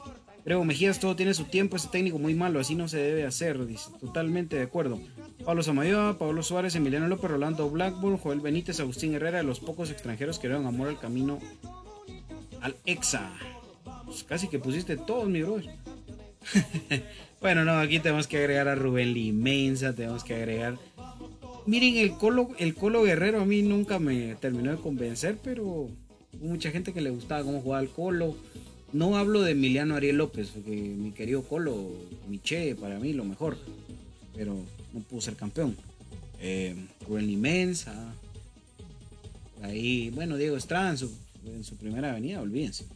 Creo 0.44 0.64
Mejías 0.64 1.00
todo 1.00 1.16
tiene 1.16 1.34
su 1.34 1.44
tiempo, 1.44 1.76
ese 1.76 1.88
técnico 1.88 2.18
muy 2.18 2.34
malo, 2.34 2.60
así 2.60 2.74
no 2.74 2.88
se 2.88 2.98
debe 2.98 3.24
hacer, 3.24 3.66
dice. 3.66 3.90
Totalmente 4.00 4.56
de 4.56 4.62
acuerdo. 4.62 5.00
Pablo 5.44 5.62
Samayoa, 5.62 6.18
Pablo 6.18 6.42
Suárez, 6.42 6.74
Emiliano 6.74 7.08
López, 7.08 7.30
Rolando 7.30 7.68
Blackburn, 7.70 8.18
Joel 8.18 8.40
Benítez, 8.40 8.80
Agustín 8.80 9.14
Herrera, 9.14 9.38
de 9.38 9.44
los 9.44 9.60
pocos 9.60 9.90
extranjeros 9.90 10.38
que 10.38 10.48
dieron 10.48 10.66
amor 10.66 10.88
al 10.88 10.98
camino 10.98 11.38
al 12.60 12.76
EXA. 12.86 13.32
Pues 14.04 14.24
casi 14.24 14.48
que 14.48 14.58
pusiste 14.58 14.96
todos, 14.96 15.28
mi 15.28 15.42
bro. 15.42 15.60
bueno, 17.40 17.64
no, 17.64 17.78
aquí 17.78 18.00
tenemos 18.00 18.26
que 18.26 18.38
agregar 18.38 18.68
a 18.68 18.74
Rubén 18.74 19.14
Limensa, 19.14 19.94
tenemos 19.94 20.24
que 20.24 20.34
agregar. 20.34 20.78
Miren, 21.66 21.96
el 21.96 22.12
Colo, 22.12 22.50
el 22.58 22.74
Colo 22.74 23.02
Guerrero 23.02 23.40
a 23.40 23.44
mí 23.44 23.62
nunca 23.62 23.98
me 23.98 24.34
terminó 24.36 24.70
de 24.70 24.78
convencer, 24.78 25.38
pero 25.42 25.88
mucha 26.40 26.70
gente 26.70 26.92
que 26.92 27.00
le 27.00 27.10
gustaba 27.10 27.44
cómo 27.44 27.60
jugaba 27.60 27.82
el 27.82 27.90
Colo. 27.90 28.36
No 28.92 29.16
hablo 29.16 29.42
de 29.42 29.52
Emiliano 29.52 29.94
Ariel 29.94 30.16
López, 30.16 30.48
porque 30.48 30.70
mi 30.70 31.12
querido 31.12 31.42
Colo, 31.42 31.90
Miche, 32.28 32.74
para 32.74 32.98
mí 32.98 33.12
lo 33.12 33.24
mejor, 33.24 33.56
pero 34.34 34.56
no 34.92 35.00
pudo 35.00 35.20
ser 35.20 35.36
campeón. 35.36 35.76
Eh, 36.40 36.74
Rubén 37.06 37.30
Inmensa, 37.30 37.94
ahí, 39.62 40.10
bueno, 40.10 40.36
Diego 40.36 40.56
Estrada 40.56 40.90
en 40.90 40.98
su, 41.64 41.76
primera 41.76 42.10
avenida, 42.10 42.40
olvídense. 42.40 42.86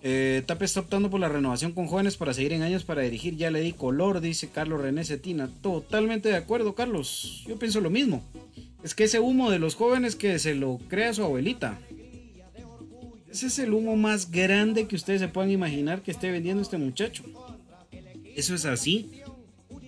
Eh, 0.00 0.42
Tape 0.46 0.64
está 0.64 0.80
optando 0.80 1.10
por 1.10 1.20
la 1.20 1.28
renovación 1.28 1.72
con 1.72 1.86
jóvenes 1.86 2.16
para 2.16 2.32
seguir 2.32 2.52
en 2.52 2.62
años 2.62 2.84
para 2.84 3.02
dirigir. 3.02 3.36
Ya 3.36 3.50
le 3.50 3.60
di 3.60 3.72
color, 3.72 4.20
dice 4.20 4.48
Carlos 4.48 4.80
René 4.80 5.04
Cetina. 5.04 5.50
Totalmente 5.60 6.28
de 6.28 6.36
acuerdo, 6.36 6.74
Carlos. 6.74 7.44
Yo 7.46 7.58
pienso 7.58 7.80
lo 7.80 7.90
mismo. 7.90 8.22
Es 8.84 8.94
que 8.94 9.04
ese 9.04 9.18
humo 9.18 9.50
de 9.50 9.58
los 9.58 9.74
jóvenes 9.74 10.14
que 10.14 10.38
se 10.38 10.54
lo 10.54 10.78
crea 10.88 11.12
su 11.12 11.24
abuelita. 11.24 11.78
Ese 13.30 13.48
es 13.48 13.58
el 13.58 13.74
humo 13.74 13.96
más 13.96 14.30
grande 14.30 14.86
que 14.86 14.96
ustedes 14.96 15.20
se 15.20 15.28
puedan 15.28 15.50
imaginar 15.50 16.02
que 16.02 16.10
esté 16.10 16.30
vendiendo 16.30 16.62
este 16.62 16.78
muchacho. 16.78 17.24
Eso 18.34 18.54
es 18.54 18.64
así. 18.64 19.10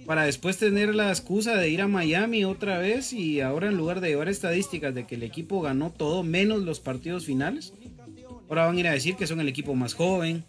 Para 0.06 0.24
después 0.24 0.58
tener 0.58 0.94
la 0.94 1.08
excusa 1.08 1.56
de 1.56 1.68
ir 1.70 1.80
a 1.80 1.88
Miami 1.88 2.44
otra 2.44 2.78
vez 2.78 3.12
y 3.12 3.40
ahora 3.40 3.68
en 3.68 3.76
lugar 3.76 4.00
de 4.00 4.08
llevar 4.08 4.28
estadísticas 4.28 4.94
de 4.94 5.06
que 5.06 5.14
el 5.14 5.22
equipo 5.22 5.60
ganó 5.62 5.90
todo 5.90 6.22
menos 6.22 6.62
los 6.62 6.80
partidos 6.80 7.24
finales, 7.24 7.72
ahora 8.48 8.66
van 8.66 8.76
a 8.76 8.80
ir 8.80 8.88
a 8.88 8.92
decir 8.92 9.16
que 9.16 9.26
son 9.26 9.40
el 9.40 9.48
equipo 9.48 9.74
más 9.74 9.94
joven, 9.94 10.44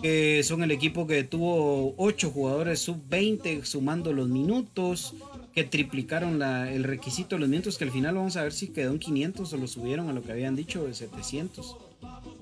que 0.00 0.42
son 0.42 0.62
el 0.62 0.70
equipo 0.70 1.06
que 1.06 1.22
tuvo 1.24 1.94
8 1.98 2.30
jugadores 2.30 2.80
sub-20 2.80 3.64
sumando 3.64 4.12
los 4.12 4.28
minutos, 4.28 5.14
que 5.54 5.64
triplicaron 5.64 6.42
el 6.42 6.82
requisito 6.82 7.36
de 7.36 7.40
los 7.40 7.48
minutos, 7.48 7.78
que 7.78 7.84
al 7.84 7.92
final 7.92 8.14
vamos 8.14 8.36
a 8.36 8.42
ver 8.42 8.52
si 8.52 8.68
quedó 8.68 8.92
en 8.92 8.98
500 8.98 9.52
o 9.52 9.56
lo 9.58 9.68
subieron 9.68 10.08
a 10.08 10.12
lo 10.12 10.22
que 10.22 10.32
habían 10.32 10.56
dicho 10.56 10.86
de 10.86 10.94
700. 10.94 11.76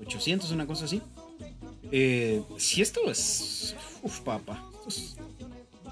800, 0.05 0.51
una 0.51 0.67
cosa 0.67 0.85
así. 0.85 1.01
Eh, 1.91 2.41
si 2.57 2.81
esto 2.81 3.09
es. 3.09 3.75
Uf, 4.01 4.21
papá. 4.21 4.63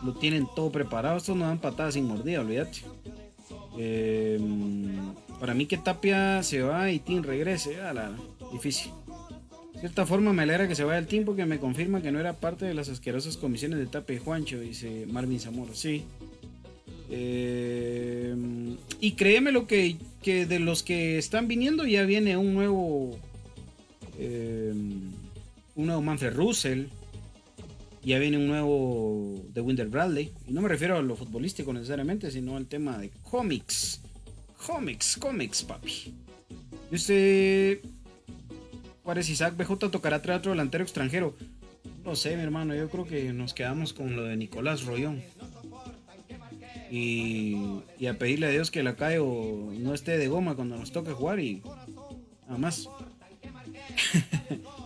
lo 0.03 0.14
tienen 0.14 0.47
todo 0.55 0.72
preparado. 0.72 1.18
Estos 1.18 1.36
no 1.36 1.45
dan 1.45 1.60
patadas 1.60 1.95
sin 1.95 2.05
mordida, 2.05 2.41
olvídate. 2.41 2.80
Eh, 3.78 4.39
para 5.39 5.53
mí 5.53 5.66
que 5.66 5.78
Tapia 5.78 6.43
se 6.43 6.62
va 6.62 6.91
y 6.91 6.99
Tim 6.99 7.24
regrese. 7.24 7.82
A 7.82 7.93
la 7.93 8.12
difícil. 8.51 8.91
De 9.74 9.80
cierta 9.80 10.05
forma 10.05 10.34
me 10.34 10.43
alegra 10.43 10.68
que 10.68 10.76
se 10.76 10.84
vaya 10.84 10.99
el 10.99 11.07
tiempo 11.07 11.36
que 11.36 11.45
me 11.45 11.60
confirma 11.60 12.01
que 12.01 12.12
no 12.12 12.20
era 12.20 12.34
parte 12.34 12.66
de 12.66 12.74
las 12.74 12.89
asquerosas 12.89 13.38
comisiones 13.38 13.80
de 13.80 13.86
Tapia 13.86 14.18
y 14.18 14.20
Juancho, 14.20 14.60
dice 14.60 15.05
Marvin 15.10 15.39
Zamora. 15.39 15.74
Sí. 15.74 16.03
Eh, 17.10 18.36
y 18.99 19.14
créeme 19.14 19.51
lo 19.51 19.68
que, 19.68 19.95
que 20.22 20.45
de 20.45 20.60
los 20.60 20.84
que 20.84 21.18
están 21.18 21.47
viniendo 21.47 21.86
ya 21.86 22.03
viene 22.03 22.38
un 22.38 22.53
nuevo 22.53 23.18
eh, 24.22 24.74
un 24.74 25.86
nuevo 25.86 26.01
Manfred 26.01 26.34
Russell, 26.34 26.88
ya 28.03 28.20
viene 28.20 28.38
un 28.38 28.47
nuevo 28.47 29.41
de 29.53 29.61
Winder 29.61 29.88
Bradley. 29.88 30.32
Y 30.45 30.51
no 30.51 30.61
me 30.61 30.67
refiero 30.67 30.97
a 30.97 31.01
lo 31.01 31.15
futbolístico 31.15 31.72
necesariamente, 31.72 32.30
sino 32.30 32.57
al 32.57 32.67
tema 32.67 32.97
de 32.97 33.11
cómics. 33.24 34.01
Cómics, 34.65 35.17
cómics, 35.17 35.63
papi. 35.63 36.13
Este. 36.91 37.82
Juárez 39.03 39.30
Isaac 39.30 39.55
BJ 39.55 39.89
tocará 39.89 40.22
traer 40.22 40.39
otro 40.39 40.51
delantero 40.51 40.84
extranjero. 40.84 41.36
No 42.03 42.15
sé, 42.15 42.36
mi 42.36 42.43
hermano, 42.43 42.76
yo 42.76 42.89
creo 42.89 43.05
que 43.05 43.32
nos 43.32 43.53
quedamos 43.53 43.93
con 43.93 44.15
lo 44.15 44.24
de 44.24 44.36
Nicolás 44.36 44.84
Rollón. 44.84 45.22
Y, 46.91 47.82
y 47.99 48.07
a 48.07 48.17
pedirle 48.17 48.47
a 48.47 48.49
Dios 48.49 48.70
que 48.70 48.84
la 48.84 48.95
Caio 48.95 49.70
no 49.78 49.93
esté 49.93 50.17
de 50.17 50.28
goma 50.28 50.55
cuando 50.55 50.76
nos 50.76 50.91
toque 50.91 51.11
jugar 51.11 51.39
y 51.39 51.61
nada 52.47 52.57
más. 52.57 52.89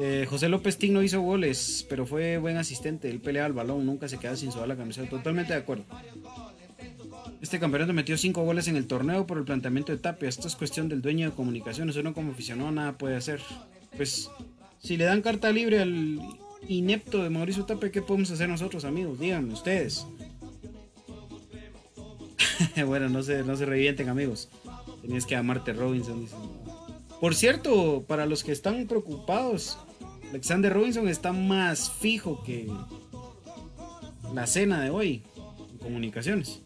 Eh, 0.00 0.26
José 0.28 0.48
López 0.48 0.76
Tigno 0.76 1.04
hizo 1.04 1.20
goles, 1.20 1.86
pero 1.88 2.04
fue 2.04 2.38
buen 2.38 2.56
asistente. 2.56 3.08
Él 3.08 3.20
pelea 3.20 3.44
al 3.44 3.52
balón, 3.52 3.86
nunca 3.86 4.08
se 4.08 4.18
queda 4.18 4.36
sin 4.36 4.50
sudar 4.50 4.66
la 4.66 4.76
camiseta. 4.76 5.08
Totalmente 5.08 5.52
de 5.52 5.60
acuerdo. 5.60 5.84
Este 7.40 7.60
campeonato 7.60 7.92
metió 7.92 8.16
5 8.16 8.42
goles 8.42 8.68
en 8.68 8.76
el 8.76 8.86
torneo 8.86 9.26
por 9.26 9.38
el 9.38 9.44
planteamiento 9.44 9.92
de 9.92 9.98
Tapia. 9.98 10.28
Esto 10.28 10.48
es 10.48 10.56
cuestión 10.56 10.88
del 10.88 11.00
dueño 11.00 11.30
de 11.30 11.36
comunicaciones. 11.36 11.96
Uno 11.96 12.12
como 12.12 12.32
aficionado 12.32 12.70
nada 12.72 12.98
puede 12.98 13.16
hacer. 13.16 13.40
Pues, 13.96 14.30
si 14.82 14.96
le 14.96 15.04
dan 15.04 15.22
carta 15.22 15.52
libre 15.52 15.80
al 15.80 16.20
inepto 16.68 17.22
de 17.22 17.30
Mauricio 17.30 17.64
Tapia, 17.64 17.92
¿qué 17.92 18.02
podemos 18.02 18.30
hacer 18.30 18.48
nosotros, 18.48 18.84
amigos? 18.84 19.20
Díganme 19.20 19.52
ustedes. 19.52 20.06
bueno, 22.86 23.08
no 23.08 23.22
se, 23.22 23.44
no 23.44 23.56
se 23.56 23.64
revienten, 23.64 24.08
amigos. 24.08 24.48
Tenías 25.02 25.26
que 25.26 25.34
llamarte 25.34 25.72
Robinson. 25.72 26.20
Dice. 26.20 26.34
Por 27.24 27.34
cierto, 27.34 28.04
para 28.06 28.26
los 28.26 28.44
que 28.44 28.52
están 28.52 28.86
preocupados, 28.86 29.78
Alexander 30.28 30.70
Robinson 30.70 31.08
está 31.08 31.32
más 31.32 31.90
fijo 31.90 32.42
que 32.42 32.70
la 34.34 34.46
cena 34.46 34.82
de 34.82 34.90
hoy 34.90 35.22
en 35.70 35.78
comunicaciones. 35.78 36.60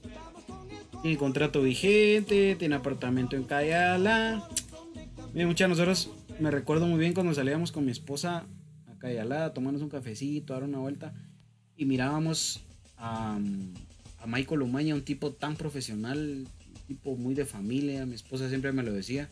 Tiene 1.01 1.17
contrato 1.17 1.63
vigente, 1.63 2.57
tiene 2.57 2.75
apartamento 2.75 3.37
en 3.37 3.45
Cayala. 3.45 4.49
Miren, 5.33 5.47
muchachos, 5.47 5.79
nosotros 5.79 6.11
me 6.41 6.51
recuerdo 6.51 6.89
muy 6.89 6.99
bien 6.99 7.15
cuando 7.15 7.33
salíamos 7.35 7.71
con 7.71 7.85
mi 7.85 7.93
esposa 7.93 8.45
a 8.89 8.99
Cayala 8.99 9.45
a 9.45 9.55
tomarnos 9.55 9.81
un 9.81 9.91
cafecito, 9.91 10.55
dar 10.55 10.65
una 10.65 10.79
vuelta 10.79 11.15
y 11.77 11.85
mirábamos 11.85 12.65
a, 12.97 13.39
a 14.19 14.27
Michael 14.27 14.63
Umaña, 14.63 14.97
un 14.97 15.05
tipo 15.05 15.31
tan 15.31 15.55
profesional, 15.55 16.19
un 16.19 16.87
tipo 16.89 17.15
muy 17.15 17.37
de 17.37 17.45
familia. 17.45 18.05
Mi 18.07 18.17
esposa 18.17 18.49
siempre 18.49 18.73
me 18.73 18.83
lo 18.83 18.93
decía. 18.93 19.31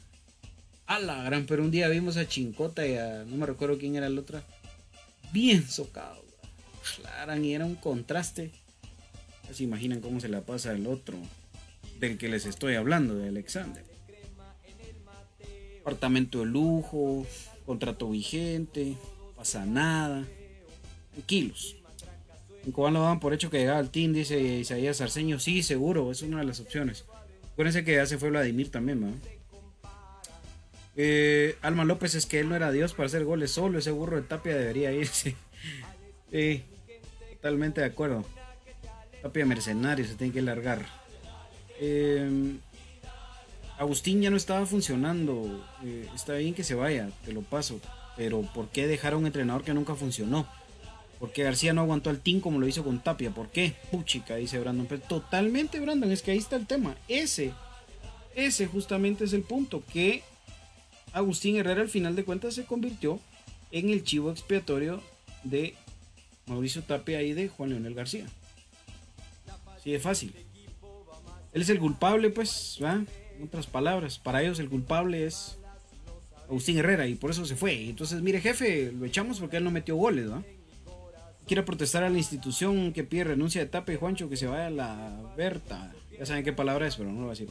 A 0.86 1.00
la 1.00 1.22
gran, 1.24 1.46
pero 1.46 1.64
un 1.64 1.70
día 1.70 1.88
vimos 1.88 2.16
a 2.16 2.28
Chincota 2.28 2.86
y 2.86 2.96
a 2.96 3.24
no 3.24 3.36
me 3.36 3.46
recuerdo 3.46 3.76
quién 3.76 3.96
era 3.96 4.06
el 4.06 4.18
otro, 4.18 4.40
bien 5.32 5.66
socado. 5.68 6.24
Claro, 7.00 7.36
y 7.36 7.54
era 7.54 7.64
un 7.64 7.74
contraste. 7.74 8.52
Ya 9.48 9.54
se 9.54 9.64
imaginan 9.64 10.00
cómo 10.00 10.20
se 10.20 10.28
la 10.28 10.42
pasa 10.42 10.72
el 10.72 10.86
otro, 10.86 11.16
del 11.98 12.18
que 12.18 12.28
les 12.28 12.46
estoy 12.46 12.76
hablando, 12.76 13.16
de 13.16 13.28
Alexander. 13.28 13.84
Apartamento 15.80 16.40
de 16.40 16.46
lujo, 16.46 17.26
contrato 17.64 18.10
vigente, 18.10 18.96
pasa 19.36 19.66
nada. 19.66 20.24
Tranquilos. 21.12 21.76
En 22.64 22.72
Cobán 22.72 22.94
lo 22.94 23.00
daban 23.00 23.20
por 23.20 23.34
hecho 23.34 23.50
que 23.50 23.58
llegaba 23.58 23.78
al 23.78 23.90
team, 23.90 24.12
dice 24.12 24.40
Isaías 24.40 25.00
Arceño. 25.00 25.38
Sí, 25.38 25.62
seguro, 25.62 26.10
es 26.12 26.22
una 26.22 26.38
de 26.38 26.44
las 26.44 26.60
opciones. 26.60 27.04
Acuérdense 27.52 27.84
que 27.84 27.94
ya 27.94 28.06
se 28.06 28.18
fue 28.18 28.30
Vladimir 28.30 28.70
también, 28.70 29.00
¿no? 29.00 29.35
Eh, 30.96 31.56
Alma 31.60 31.84
López 31.84 32.14
es 32.14 32.26
que 32.26 32.40
él 32.40 32.48
no 32.48 32.56
era 32.56 32.72
Dios 32.72 32.94
para 32.94 33.06
hacer 33.06 33.24
goles 33.24 33.50
solo. 33.50 33.78
Ese 33.78 33.90
burro 33.90 34.16
de 34.16 34.22
Tapia 34.22 34.56
debería 34.56 34.92
irse. 34.92 35.36
Sí, 36.28 36.64
totalmente 37.34 37.80
de 37.80 37.86
acuerdo. 37.86 38.24
Tapia 39.22 39.46
mercenario 39.46 40.04
se 40.04 40.16
tiene 40.16 40.32
que 40.32 40.42
largar. 40.42 40.84
Eh, 41.78 42.56
Agustín 43.78 44.22
ya 44.22 44.30
no 44.30 44.36
estaba 44.36 44.66
funcionando. 44.66 45.64
Eh, 45.84 46.08
está 46.14 46.34
bien 46.34 46.52
que 46.52 46.64
se 46.64 46.74
vaya, 46.74 47.10
te 47.24 47.32
lo 47.32 47.42
paso. 47.42 47.80
Pero 48.16 48.42
¿por 48.42 48.68
qué 48.68 48.88
dejar 48.88 49.12
a 49.12 49.16
un 49.16 49.26
entrenador 49.26 49.62
que 49.62 49.72
nunca 49.72 49.94
funcionó? 49.94 50.48
¿Por 51.18 51.32
qué 51.32 51.44
García 51.44 51.72
no 51.72 51.82
aguantó 51.82 52.10
al 52.10 52.20
team 52.20 52.40
como 52.40 52.58
lo 52.58 52.66
hizo 52.66 52.84
con 52.84 53.00
Tapia? 53.00 53.30
¿Por 53.30 53.48
qué? 53.48 53.74
Puchica, 53.90 54.36
dice 54.36 54.58
Brandon. 54.58 54.86
Pero 54.86 55.02
totalmente, 55.02 55.80
Brandon, 55.80 56.10
es 56.10 56.22
que 56.22 56.32
ahí 56.32 56.38
está 56.38 56.56
el 56.56 56.66
tema. 56.66 56.96
Ese, 57.08 57.52
ese 58.34 58.66
justamente 58.66 59.24
es 59.24 59.32
el 59.32 59.42
punto. 59.42 59.82
Que 59.92 60.22
Agustín 61.16 61.56
Herrera 61.56 61.80
al 61.80 61.88
final 61.88 62.14
de 62.14 62.24
cuentas 62.24 62.54
se 62.54 62.66
convirtió 62.66 63.18
en 63.72 63.88
el 63.88 64.04
chivo 64.04 64.30
expiatorio 64.30 65.02
de 65.44 65.74
Mauricio 66.44 66.82
Tapia 66.82 67.22
y 67.22 67.32
de 67.32 67.48
Juan 67.48 67.70
Leonel 67.70 67.94
García. 67.94 68.26
Sí, 69.82 69.94
es 69.94 70.02
fácil. 70.02 70.34
Él 71.54 71.62
es 71.62 71.70
el 71.70 71.78
culpable, 71.78 72.28
pues, 72.28 72.78
¿va? 72.84 73.02
En 73.38 73.44
otras 73.44 73.66
palabras, 73.66 74.18
para 74.18 74.42
ellos 74.42 74.58
el 74.58 74.68
culpable 74.68 75.24
es 75.24 75.56
Agustín 76.50 76.76
Herrera 76.76 77.06
y 77.06 77.14
por 77.14 77.30
eso 77.30 77.46
se 77.46 77.56
fue. 77.56 77.88
Entonces, 77.88 78.20
mire, 78.20 78.42
jefe, 78.42 78.92
lo 78.92 79.06
echamos 79.06 79.40
porque 79.40 79.56
él 79.56 79.64
no 79.64 79.70
metió 79.70 79.96
goles, 79.96 80.30
¿va? 80.30 80.42
Quiere 81.46 81.62
protestar 81.62 82.02
a 82.02 82.10
la 82.10 82.18
institución 82.18 82.92
que 82.92 83.04
pide 83.04 83.24
renuncia 83.24 83.62
de 83.62 83.68
Tapia 83.68 83.94
y 83.94 83.98
Juancho 83.98 84.28
que 84.28 84.36
se 84.36 84.48
vaya 84.48 84.66
a 84.66 84.70
la 84.70 85.32
Berta. 85.34 85.94
Ya 86.18 86.26
saben 86.26 86.44
qué 86.44 86.52
palabra 86.52 86.86
es, 86.86 86.96
pero 86.96 87.08
no 87.10 87.20
lo 87.20 87.26
voy 87.28 87.28
a 87.28 87.38
decir. 87.38 87.48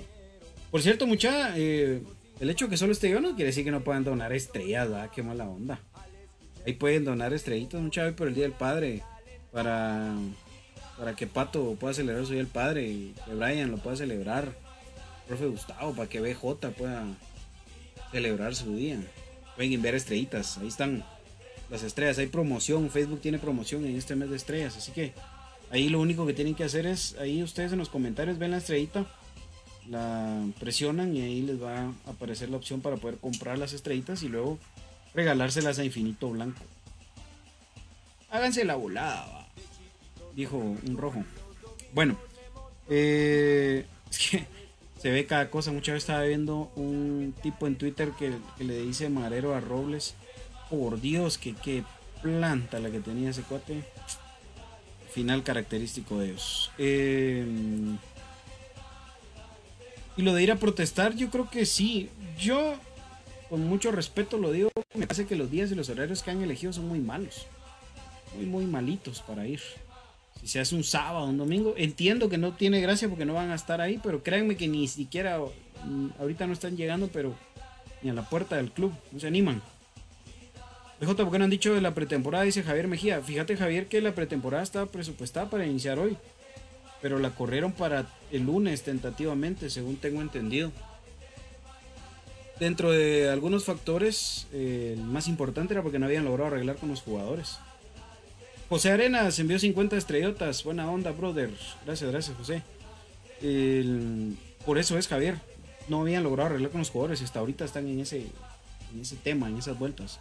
Por 0.70 0.84
cierto, 0.84 1.07
mucha, 1.07 1.57
eh, 1.57 2.03
el 2.39 2.49
hecho 2.49 2.65
de 2.65 2.71
que 2.71 2.77
solo 2.77 2.91
esté 2.91 3.09
yo 3.09 3.21
no 3.21 3.36
quiere 3.36 3.45
decir 3.45 3.63
que 3.63 3.71
no 3.71 3.81
puedan 3.81 4.03
donar 4.03 4.33
estrellas, 4.33 4.89
¿verdad? 4.89 5.09
Qué 5.13 5.23
mala 5.23 5.47
onda. 5.47 5.79
Ahí 6.65 6.73
pueden 6.73 7.05
donar 7.05 7.33
estrellitas, 7.33 7.81
mucha 7.81 8.11
por 8.15 8.27
el 8.27 8.36
Día 8.36 8.43
del 8.43 8.53
Padre. 8.53 9.03
Para, 9.51 10.13
para 10.97 11.15
que 11.15 11.27
Pato 11.27 11.75
pueda 11.79 11.93
celebrar 11.93 12.25
su 12.25 12.31
Día 12.31 12.41
del 12.41 12.51
Padre. 12.51 12.88
Y 12.88 13.15
que 13.25 13.33
Brian 13.33 13.71
lo 13.71 13.77
pueda 13.77 13.95
celebrar. 13.95 14.51
Profe 15.27 15.45
Gustavo, 15.45 15.93
para 15.93 16.09
que 16.09 16.19
BJ 16.19 16.71
pueda 16.71 17.05
celebrar 18.11 18.55
su 18.55 18.75
día. 18.75 18.99
Pueden 19.55 19.81
ver 19.81 19.95
estrellitas. 19.95 20.57
Ahí 20.57 20.67
están 20.67 21.03
las 21.69 21.83
estrellas. 21.83 22.17
Hay 22.17 22.27
promoción. 22.27 22.89
Facebook 22.89 23.21
tiene 23.21 23.39
promoción 23.39 23.86
en 23.86 23.95
este 23.95 24.15
mes 24.15 24.29
de 24.29 24.36
estrellas. 24.36 24.75
Así 24.77 24.91
que 24.91 25.13
ahí 25.71 25.89
lo 25.89 25.99
único 25.99 26.25
que 26.25 26.33
tienen 26.33 26.55
que 26.55 26.63
hacer 26.63 26.86
es. 26.86 27.15
Ahí 27.19 27.41
ustedes 27.41 27.71
en 27.71 27.79
los 27.79 27.89
comentarios 27.89 28.38
ven 28.38 28.51
la 28.51 28.57
estrellita 28.57 29.05
la 29.89 30.43
presionan 30.59 31.15
y 31.15 31.21
ahí 31.21 31.41
les 31.41 31.61
va 31.61 31.79
a 31.79 32.11
aparecer 32.11 32.49
la 32.49 32.57
opción 32.57 32.81
para 32.81 32.97
poder 32.97 33.17
comprar 33.17 33.57
las 33.57 33.73
estrellitas 33.73 34.23
y 34.23 34.29
luego 34.29 34.57
regalárselas 35.13 35.79
a 35.79 35.86
Infinito 35.86 36.29
Blanco. 36.29 36.61
Háganse 38.29 38.65
la 38.65 38.75
volada, 38.75 39.47
dijo 40.36 40.57
un 40.57 40.97
rojo. 40.97 41.23
Bueno, 41.93 42.17
eh, 42.89 43.86
es 44.11 44.29
que 44.29 44.45
se 45.01 45.11
ve 45.11 45.25
cada 45.25 45.49
cosa. 45.49 45.71
Muchas 45.71 45.93
veces 45.93 46.09
estaba 46.09 46.25
viendo 46.25 46.71
un 46.75 47.33
tipo 47.41 47.67
en 47.67 47.77
Twitter 47.77 48.11
que, 48.17 48.33
que 48.57 48.63
le 48.63 48.81
dice 48.81 49.09
Marero 49.09 49.55
a 49.55 49.61
Robles. 49.61 50.15
Por 50.69 50.99
Dios, 50.99 51.38
que 51.38 51.53
qué 51.53 51.83
planta 52.21 52.79
la 52.79 52.89
que 52.89 52.99
tenía 52.99 53.29
ese 53.29 53.43
cuate. 53.43 53.83
Final 55.11 55.43
característico 55.43 56.19
de 56.19 56.31
ellos. 56.31 56.71
Eh, 56.77 57.45
y 60.18 60.22
lo 60.22 60.34
de 60.34 60.43
ir 60.43 60.51
a 60.51 60.55
protestar, 60.55 61.16
yo 61.16 61.30
creo 61.30 61.49
que 61.49 61.66
sí. 61.66 62.09
Yo, 62.39 62.76
con 63.49 63.68
mucho 63.68 63.91
respeto 63.91 64.38
lo 64.38 64.51
digo, 64.51 64.72
me 64.93 65.07
parece 65.07 65.26
que 65.26 65.36
los 65.36 65.51
días 65.51 65.72
y 65.72 65.76
los 65.76 65.89
horarios 65.89 66.24
que 66.24 66.32
han 66.32 66.41
elegido 66.41 66.74
son 66.74 66.88
muy 66.88 66.99
malos. 66.99 67.47
Muy, 68.36 68.45
muy 68.45 68.66
malitos 68.66 69.22
para 69.22 69.47
ir. 69.47 69.61
Si 70.39 70.47
se 70.47 70.59
hace 70.59 70.76
un 70.76 70.84
sábado, 70.84 71.26
un 71.26 71.38
domingo, 71.38 71.74
entiendo 71.78 72.30
que 72.30 72.38
no 72.38 72.53
tiene 72.53 72.82
gracia 72.82 73.09
porque 73.09 73.26
no 73.26 73.34
van 73.34 73.51
a 73.51 73.55
estar 73.55 73.82
ahí, 73.82 73.99
pero 74.03 74.24
créanme 74.24 74.57
que 74.57 74.68
ni 74.68 74.88
siquiera 74.88 75.39
mm, 75.39 76.07
ahorita 76.20 76.45
no 76.45 76.53
están 76.53 76.76
llegando, 76.78 77.09
pero 77.11 77.34
ni 78.01 78.09
a 78.09 78.13
la 78.13 78.30
puerta 78.30 78.57
del 78.57 78.72
club, 78.72 78.93
no 79.11 79.20
se 79.20 79.28
animan. 79.28 79.61
BJ, 80.99 81.16
¿por 81.16 81.32
qué 81.32 81.39
no 81.39 81.45
han 81.45 81.49
dicho 81.49 81.74
de 81.74 81.82
la 81.82 81.93
pretemporada? 81.93 82.45
Dice 82.45 82.63
Javier 82.63 82.88
Mejía. 82.88 83.22
Fíjate, 83.22 83.57
Javier, 83.57 83.88
que 83.88 83.99
la 83.99 84.16
pretemporada 84.16 84.63
estaba 84.63 84.86
presupuestada 84.86 85.49
para 85.49 85.66
iniciar 85.66 85.99
hoy 85.99 86.18
pero 87.01 87.19
la 87.19 87.31
corrieron 87.31 87.71
para 87.71 88.07
el 88.31 88.43
lunes 88.43 88.83
tentativamente, 88.83 89.69
según 89.69 89.97
tengo 89.97 90.21
entendido. 90.21 90.71
Dentro 92.59 92.91
de 92.91 93.29
algunos 93.29 93.65
factores, 93.65 94.47
eh, 94.53 94.93
el 94.97 95.03
más 95.03 95.27
importante 95.27 95.73
era 95.73 95.83
porque 95.83 95.99
no 95.99 96.05
habían 96.05 96.25
logrado 96.25 96.47
arreglar 96.47 96.77
con 96.77 96.89
los 96.89 97.01
jugadores. 97.01 97.57
José 98.69 98.91
Arenas 98.91 99.37
envió 99.39 99.59
50 99.59 99.97
estrellotas. 99.97 100.63
Buena 100.63 100.89
onda, 100.89 101.11
brother. 101.11 101.51
Gracias, 101.85 102.09
gracias, 102.09 102.37
José. 102.37 102.63
por 104.65 104.77
eso 104.77 104.97
es, 104.97 105.07
Javier. 105.07 105.39
No 105.87 106.01
habían 106.01 106.23
logrado 106.23 106.49
arreglar 106.49 106.71
con 106.71 106.79
los 106.79 106.89
jugadores. 106.89 107.21
Hasta 107.21 107.39
ahorita 107.39 107.65
están 107.65 107.87
en 107.87 107.99
ese, 107.99 108.25
en 108.93 109.01
ese 109.01 109.17
tema, 109.17 109.49
en 109.49 109.57
esas 109.57 109.77
vueltas. 109.77 110.19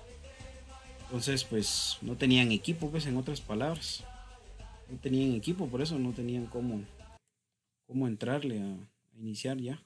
Entonces, 1.05 1.45
pues, 1.45 1.99
no 2.03 2.17
tenían 2.17 2.51
equipo, 2.53 2.91
pues, 2.91 3.07
en 3.07 3.17
otras 3.17 3.41
palabras 3.41 4.03
no 4.91 4.99
tenían 4.99 5.35
equipo, 5.35 5.67
por 5.67 5.83
eso 5.83 5.99
no 5.99 6.13
tenían 6.13 6.47
cómo, 6.47 6.83
cómo 7.87 8.07
entrarle 8.07 8.61
a, 8.61 8.77
iniciar 9.19 9.59
ya. 9.59 9.81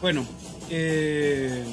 Bueno, 0.00 0.24
eh, 0.70 1.64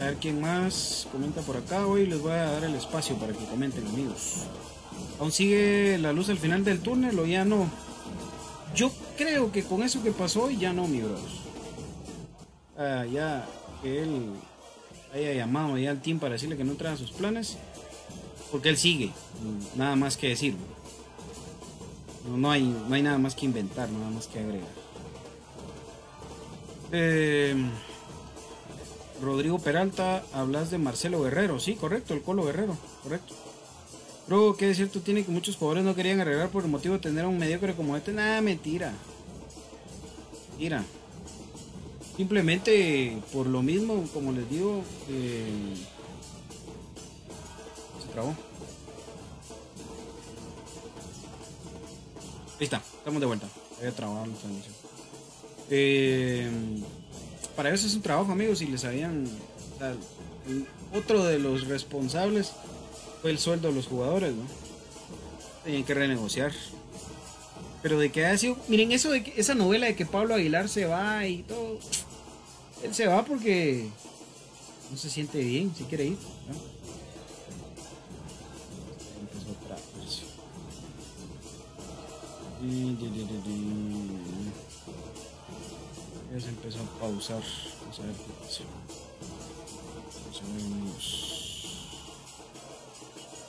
a 0.00 0.04
ver 0.04 0.16
quién 0.16 0.40
más 0.40 1.08
comenta 1.10 1.40
por 1.40 1.56
acá. 1.56 1.86
Hoy 1.86 2.06
les 2.06 2.20
voy 2.20 2.32
a 2.32 2.52
dar 2.52 2.64
el 2.64 2.74
espacio 2.74 3.16
para 3.16 3.32
que 3.32 3.44
comenten, 3.46 3.86
amigos. 3.86 4.46
¿Aún 5.18 5.32
sigue 5.32 5.98
la 5.98 6.12
luz 6.12 6.28
al 6.28 6.38
final 6.38 6.64
del 6.64 6.80
túnel 6.80 7.18
o 7.18 7.26
ya 7.26 7.44
no? 7.44 7.70
Yo 8.74 8.92
creo 9.16 9.50
que 9.50 9.64
con 9.64 9.82
eso 9.82 10.02
que 10.02 10.12
pasó 10.12 10.44
hoy 10.44 10.58
ya 10.58 10.72
no, 10.72 10.86
mi 10.86 11.00
bros. 11.00 11.42
Ah, 12.78 13.04
ya 13.10 13.46
que 13.82 14.02
él 14.02 14.32
haya 15.12 15.34
llamado 15.34 15.76
ya 15.76 15.90
al 15.90 16.00
team 16.00 16.18
para 16.18 16.34
decirle 16.34 16.56
que 16.56 16.64
no 16.64 16.74
trae 16.74 16.96
sus 16.96 17.10
planes 17.10 17.58
porque 18.50 18.68
él 18.68 18.76
sigue, 18.76 19.12
nada 19.76 19.96
más 19.96 20.16
que 20.16 20.28
decir. 20.28 20.56
No, 22.36 22.50
hay, 22.50 22.62
no 22.62 22.94
hay 22.94 23.02
nada 23.02 23.18
más 23.18 23.34
que 23.34 23.46
inventar, 23.46 23.90
nada 23.90 24.10
más 24.10 24.26
que 24.26 24.38
agregar. 24.38 24.68
Eh, 26.92 27.54
Rodrigo 29.22 29.58
Peralta, 29.58 30.24
hablas 30.32 30.70
de 30.70 30.78
Marcelo 30.78 31.22
Guerrero, 31.22 31.58
sí, 31.60 31.74
correcto, 31.74 32.14
el 32.14 32.22
Colo 32.22 32.44
Guerrero, 32.44 32.76
correcto. 33.02 33.34
Pero 34.26 34.56
que 34.56 34.70
es 34.70 34.76
cierto 34.76 35.00
tiene 35.00 35.24
que 35.24 35.32
muchos 35.32 35.56
jugadores 35.56 35.84
no 35.84 35.94
querían 35.94 36.20
arreglar 36.20 36.50
por 36.50 36.64
el 36.64 36.70
motivo 36.70 36.94
de 36.94 37.00
tener 37.00 37.26
un 37.26 37.38
mediocre 37.38 37.74
como 37.74 37.96
este. 37.96 38.12
Nada, 38.12 38.40
mentira. 38.40 38.92
Mentira. 40.50 40.84
Simplemente 42.16 43.18
por 43.32 43.46
lo 43.46 43.62
mismo, 43.62 44.04
como 44.14 44.30
les 44.30 44.48
digo, 44.48 44.82
eh, 45.08 45.74
Ahí 52.58 52.64
está, 52.64 52.82
estamos 52.98 53.20
de 53.20 53.26
vuelta. 53.26 53.46
Había 53.78 53.92
trabado. 53.92 54.26
Eh, 55.70 56.50
para 57.56 57.72
eso 57.72 57.86
es 57.86 57.94
un 57.94 58.02
trabajo, 58.02 58.32
amigos, 58.32 58.58
si 58.58 58.66
les 58.66 58.84
habían... 58.84 59.26
otro 60.94 61.24
de 61.24 61.38
los 61.38 61.66
responsables 61.68 62.52
fue 63.22 63.30
el 63.30 63.38
sueldo 63.38 63.68
de 63.68 63.74
los 63.74 63.86
jugadores, 63.86 64.34
¿no? 64.34 64.42
Tenían 65.64 65.84
que 65.84 65.94
renegociar. 65.94 66.52
Pero 67.82 67.98
de 67.98 68.10
que 68.12 68.26
haya 68.26 68.36
sido... 68.36 68.56
Miren, 68.68 68.92
eso 68.92 69.10
de 69.10 69.22
que- 69.24 69.40
esa 69.40 69.54
novela 69.54 69.86
de 69.86 69.96
que 69.96 70.04
Pablo 70.04 70.34
Aguilar 70.34 70.68
se 70.68 70.84
va 70.84 71.26
y 71.26 71.42
todo... 71.44 71.78
Él 72.82 72.94
se 72.94 73.06
va 73.06 73.24
porque 73.24 73.88
no 74.90 74.96
se 74.98 75.08
siente 75.08 75.38
bien, 75.38 75.72
si 75.76 75.84
quiere 75.84 76.06
ir. 76.06 76.18
Ya 86.32 86.40
se 86.40 86.48
empezó 86.48 86.78
a 86.78 87.00
pausar. 87.00 87.42
Vamos 87.42 87.98
a 87.98 88.02
ver 88.02 88.14
ver. 88.14 88.64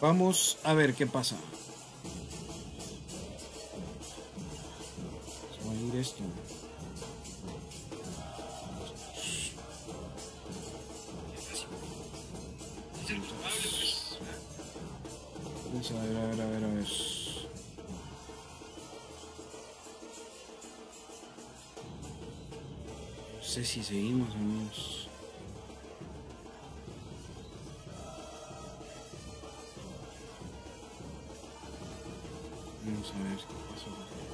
Vamos 0.01 0.57
a 0.63 0.74
ver 0.74 0.95
qué 0.95 1.05
pasa. 1.05 1.36
Se 5.55 5.67
va 5.67 5.72
a 5.72 5.76
ir 5.76 5.95
esto. 5.97 6.24
Si 23.72 23.82
seguimos. 23.82 24.28
Vamos 32.84 33.13
a 33.13 33.24
ver 33.24 33.38
qué 33.38 33.53
pasó. 33.69 34.31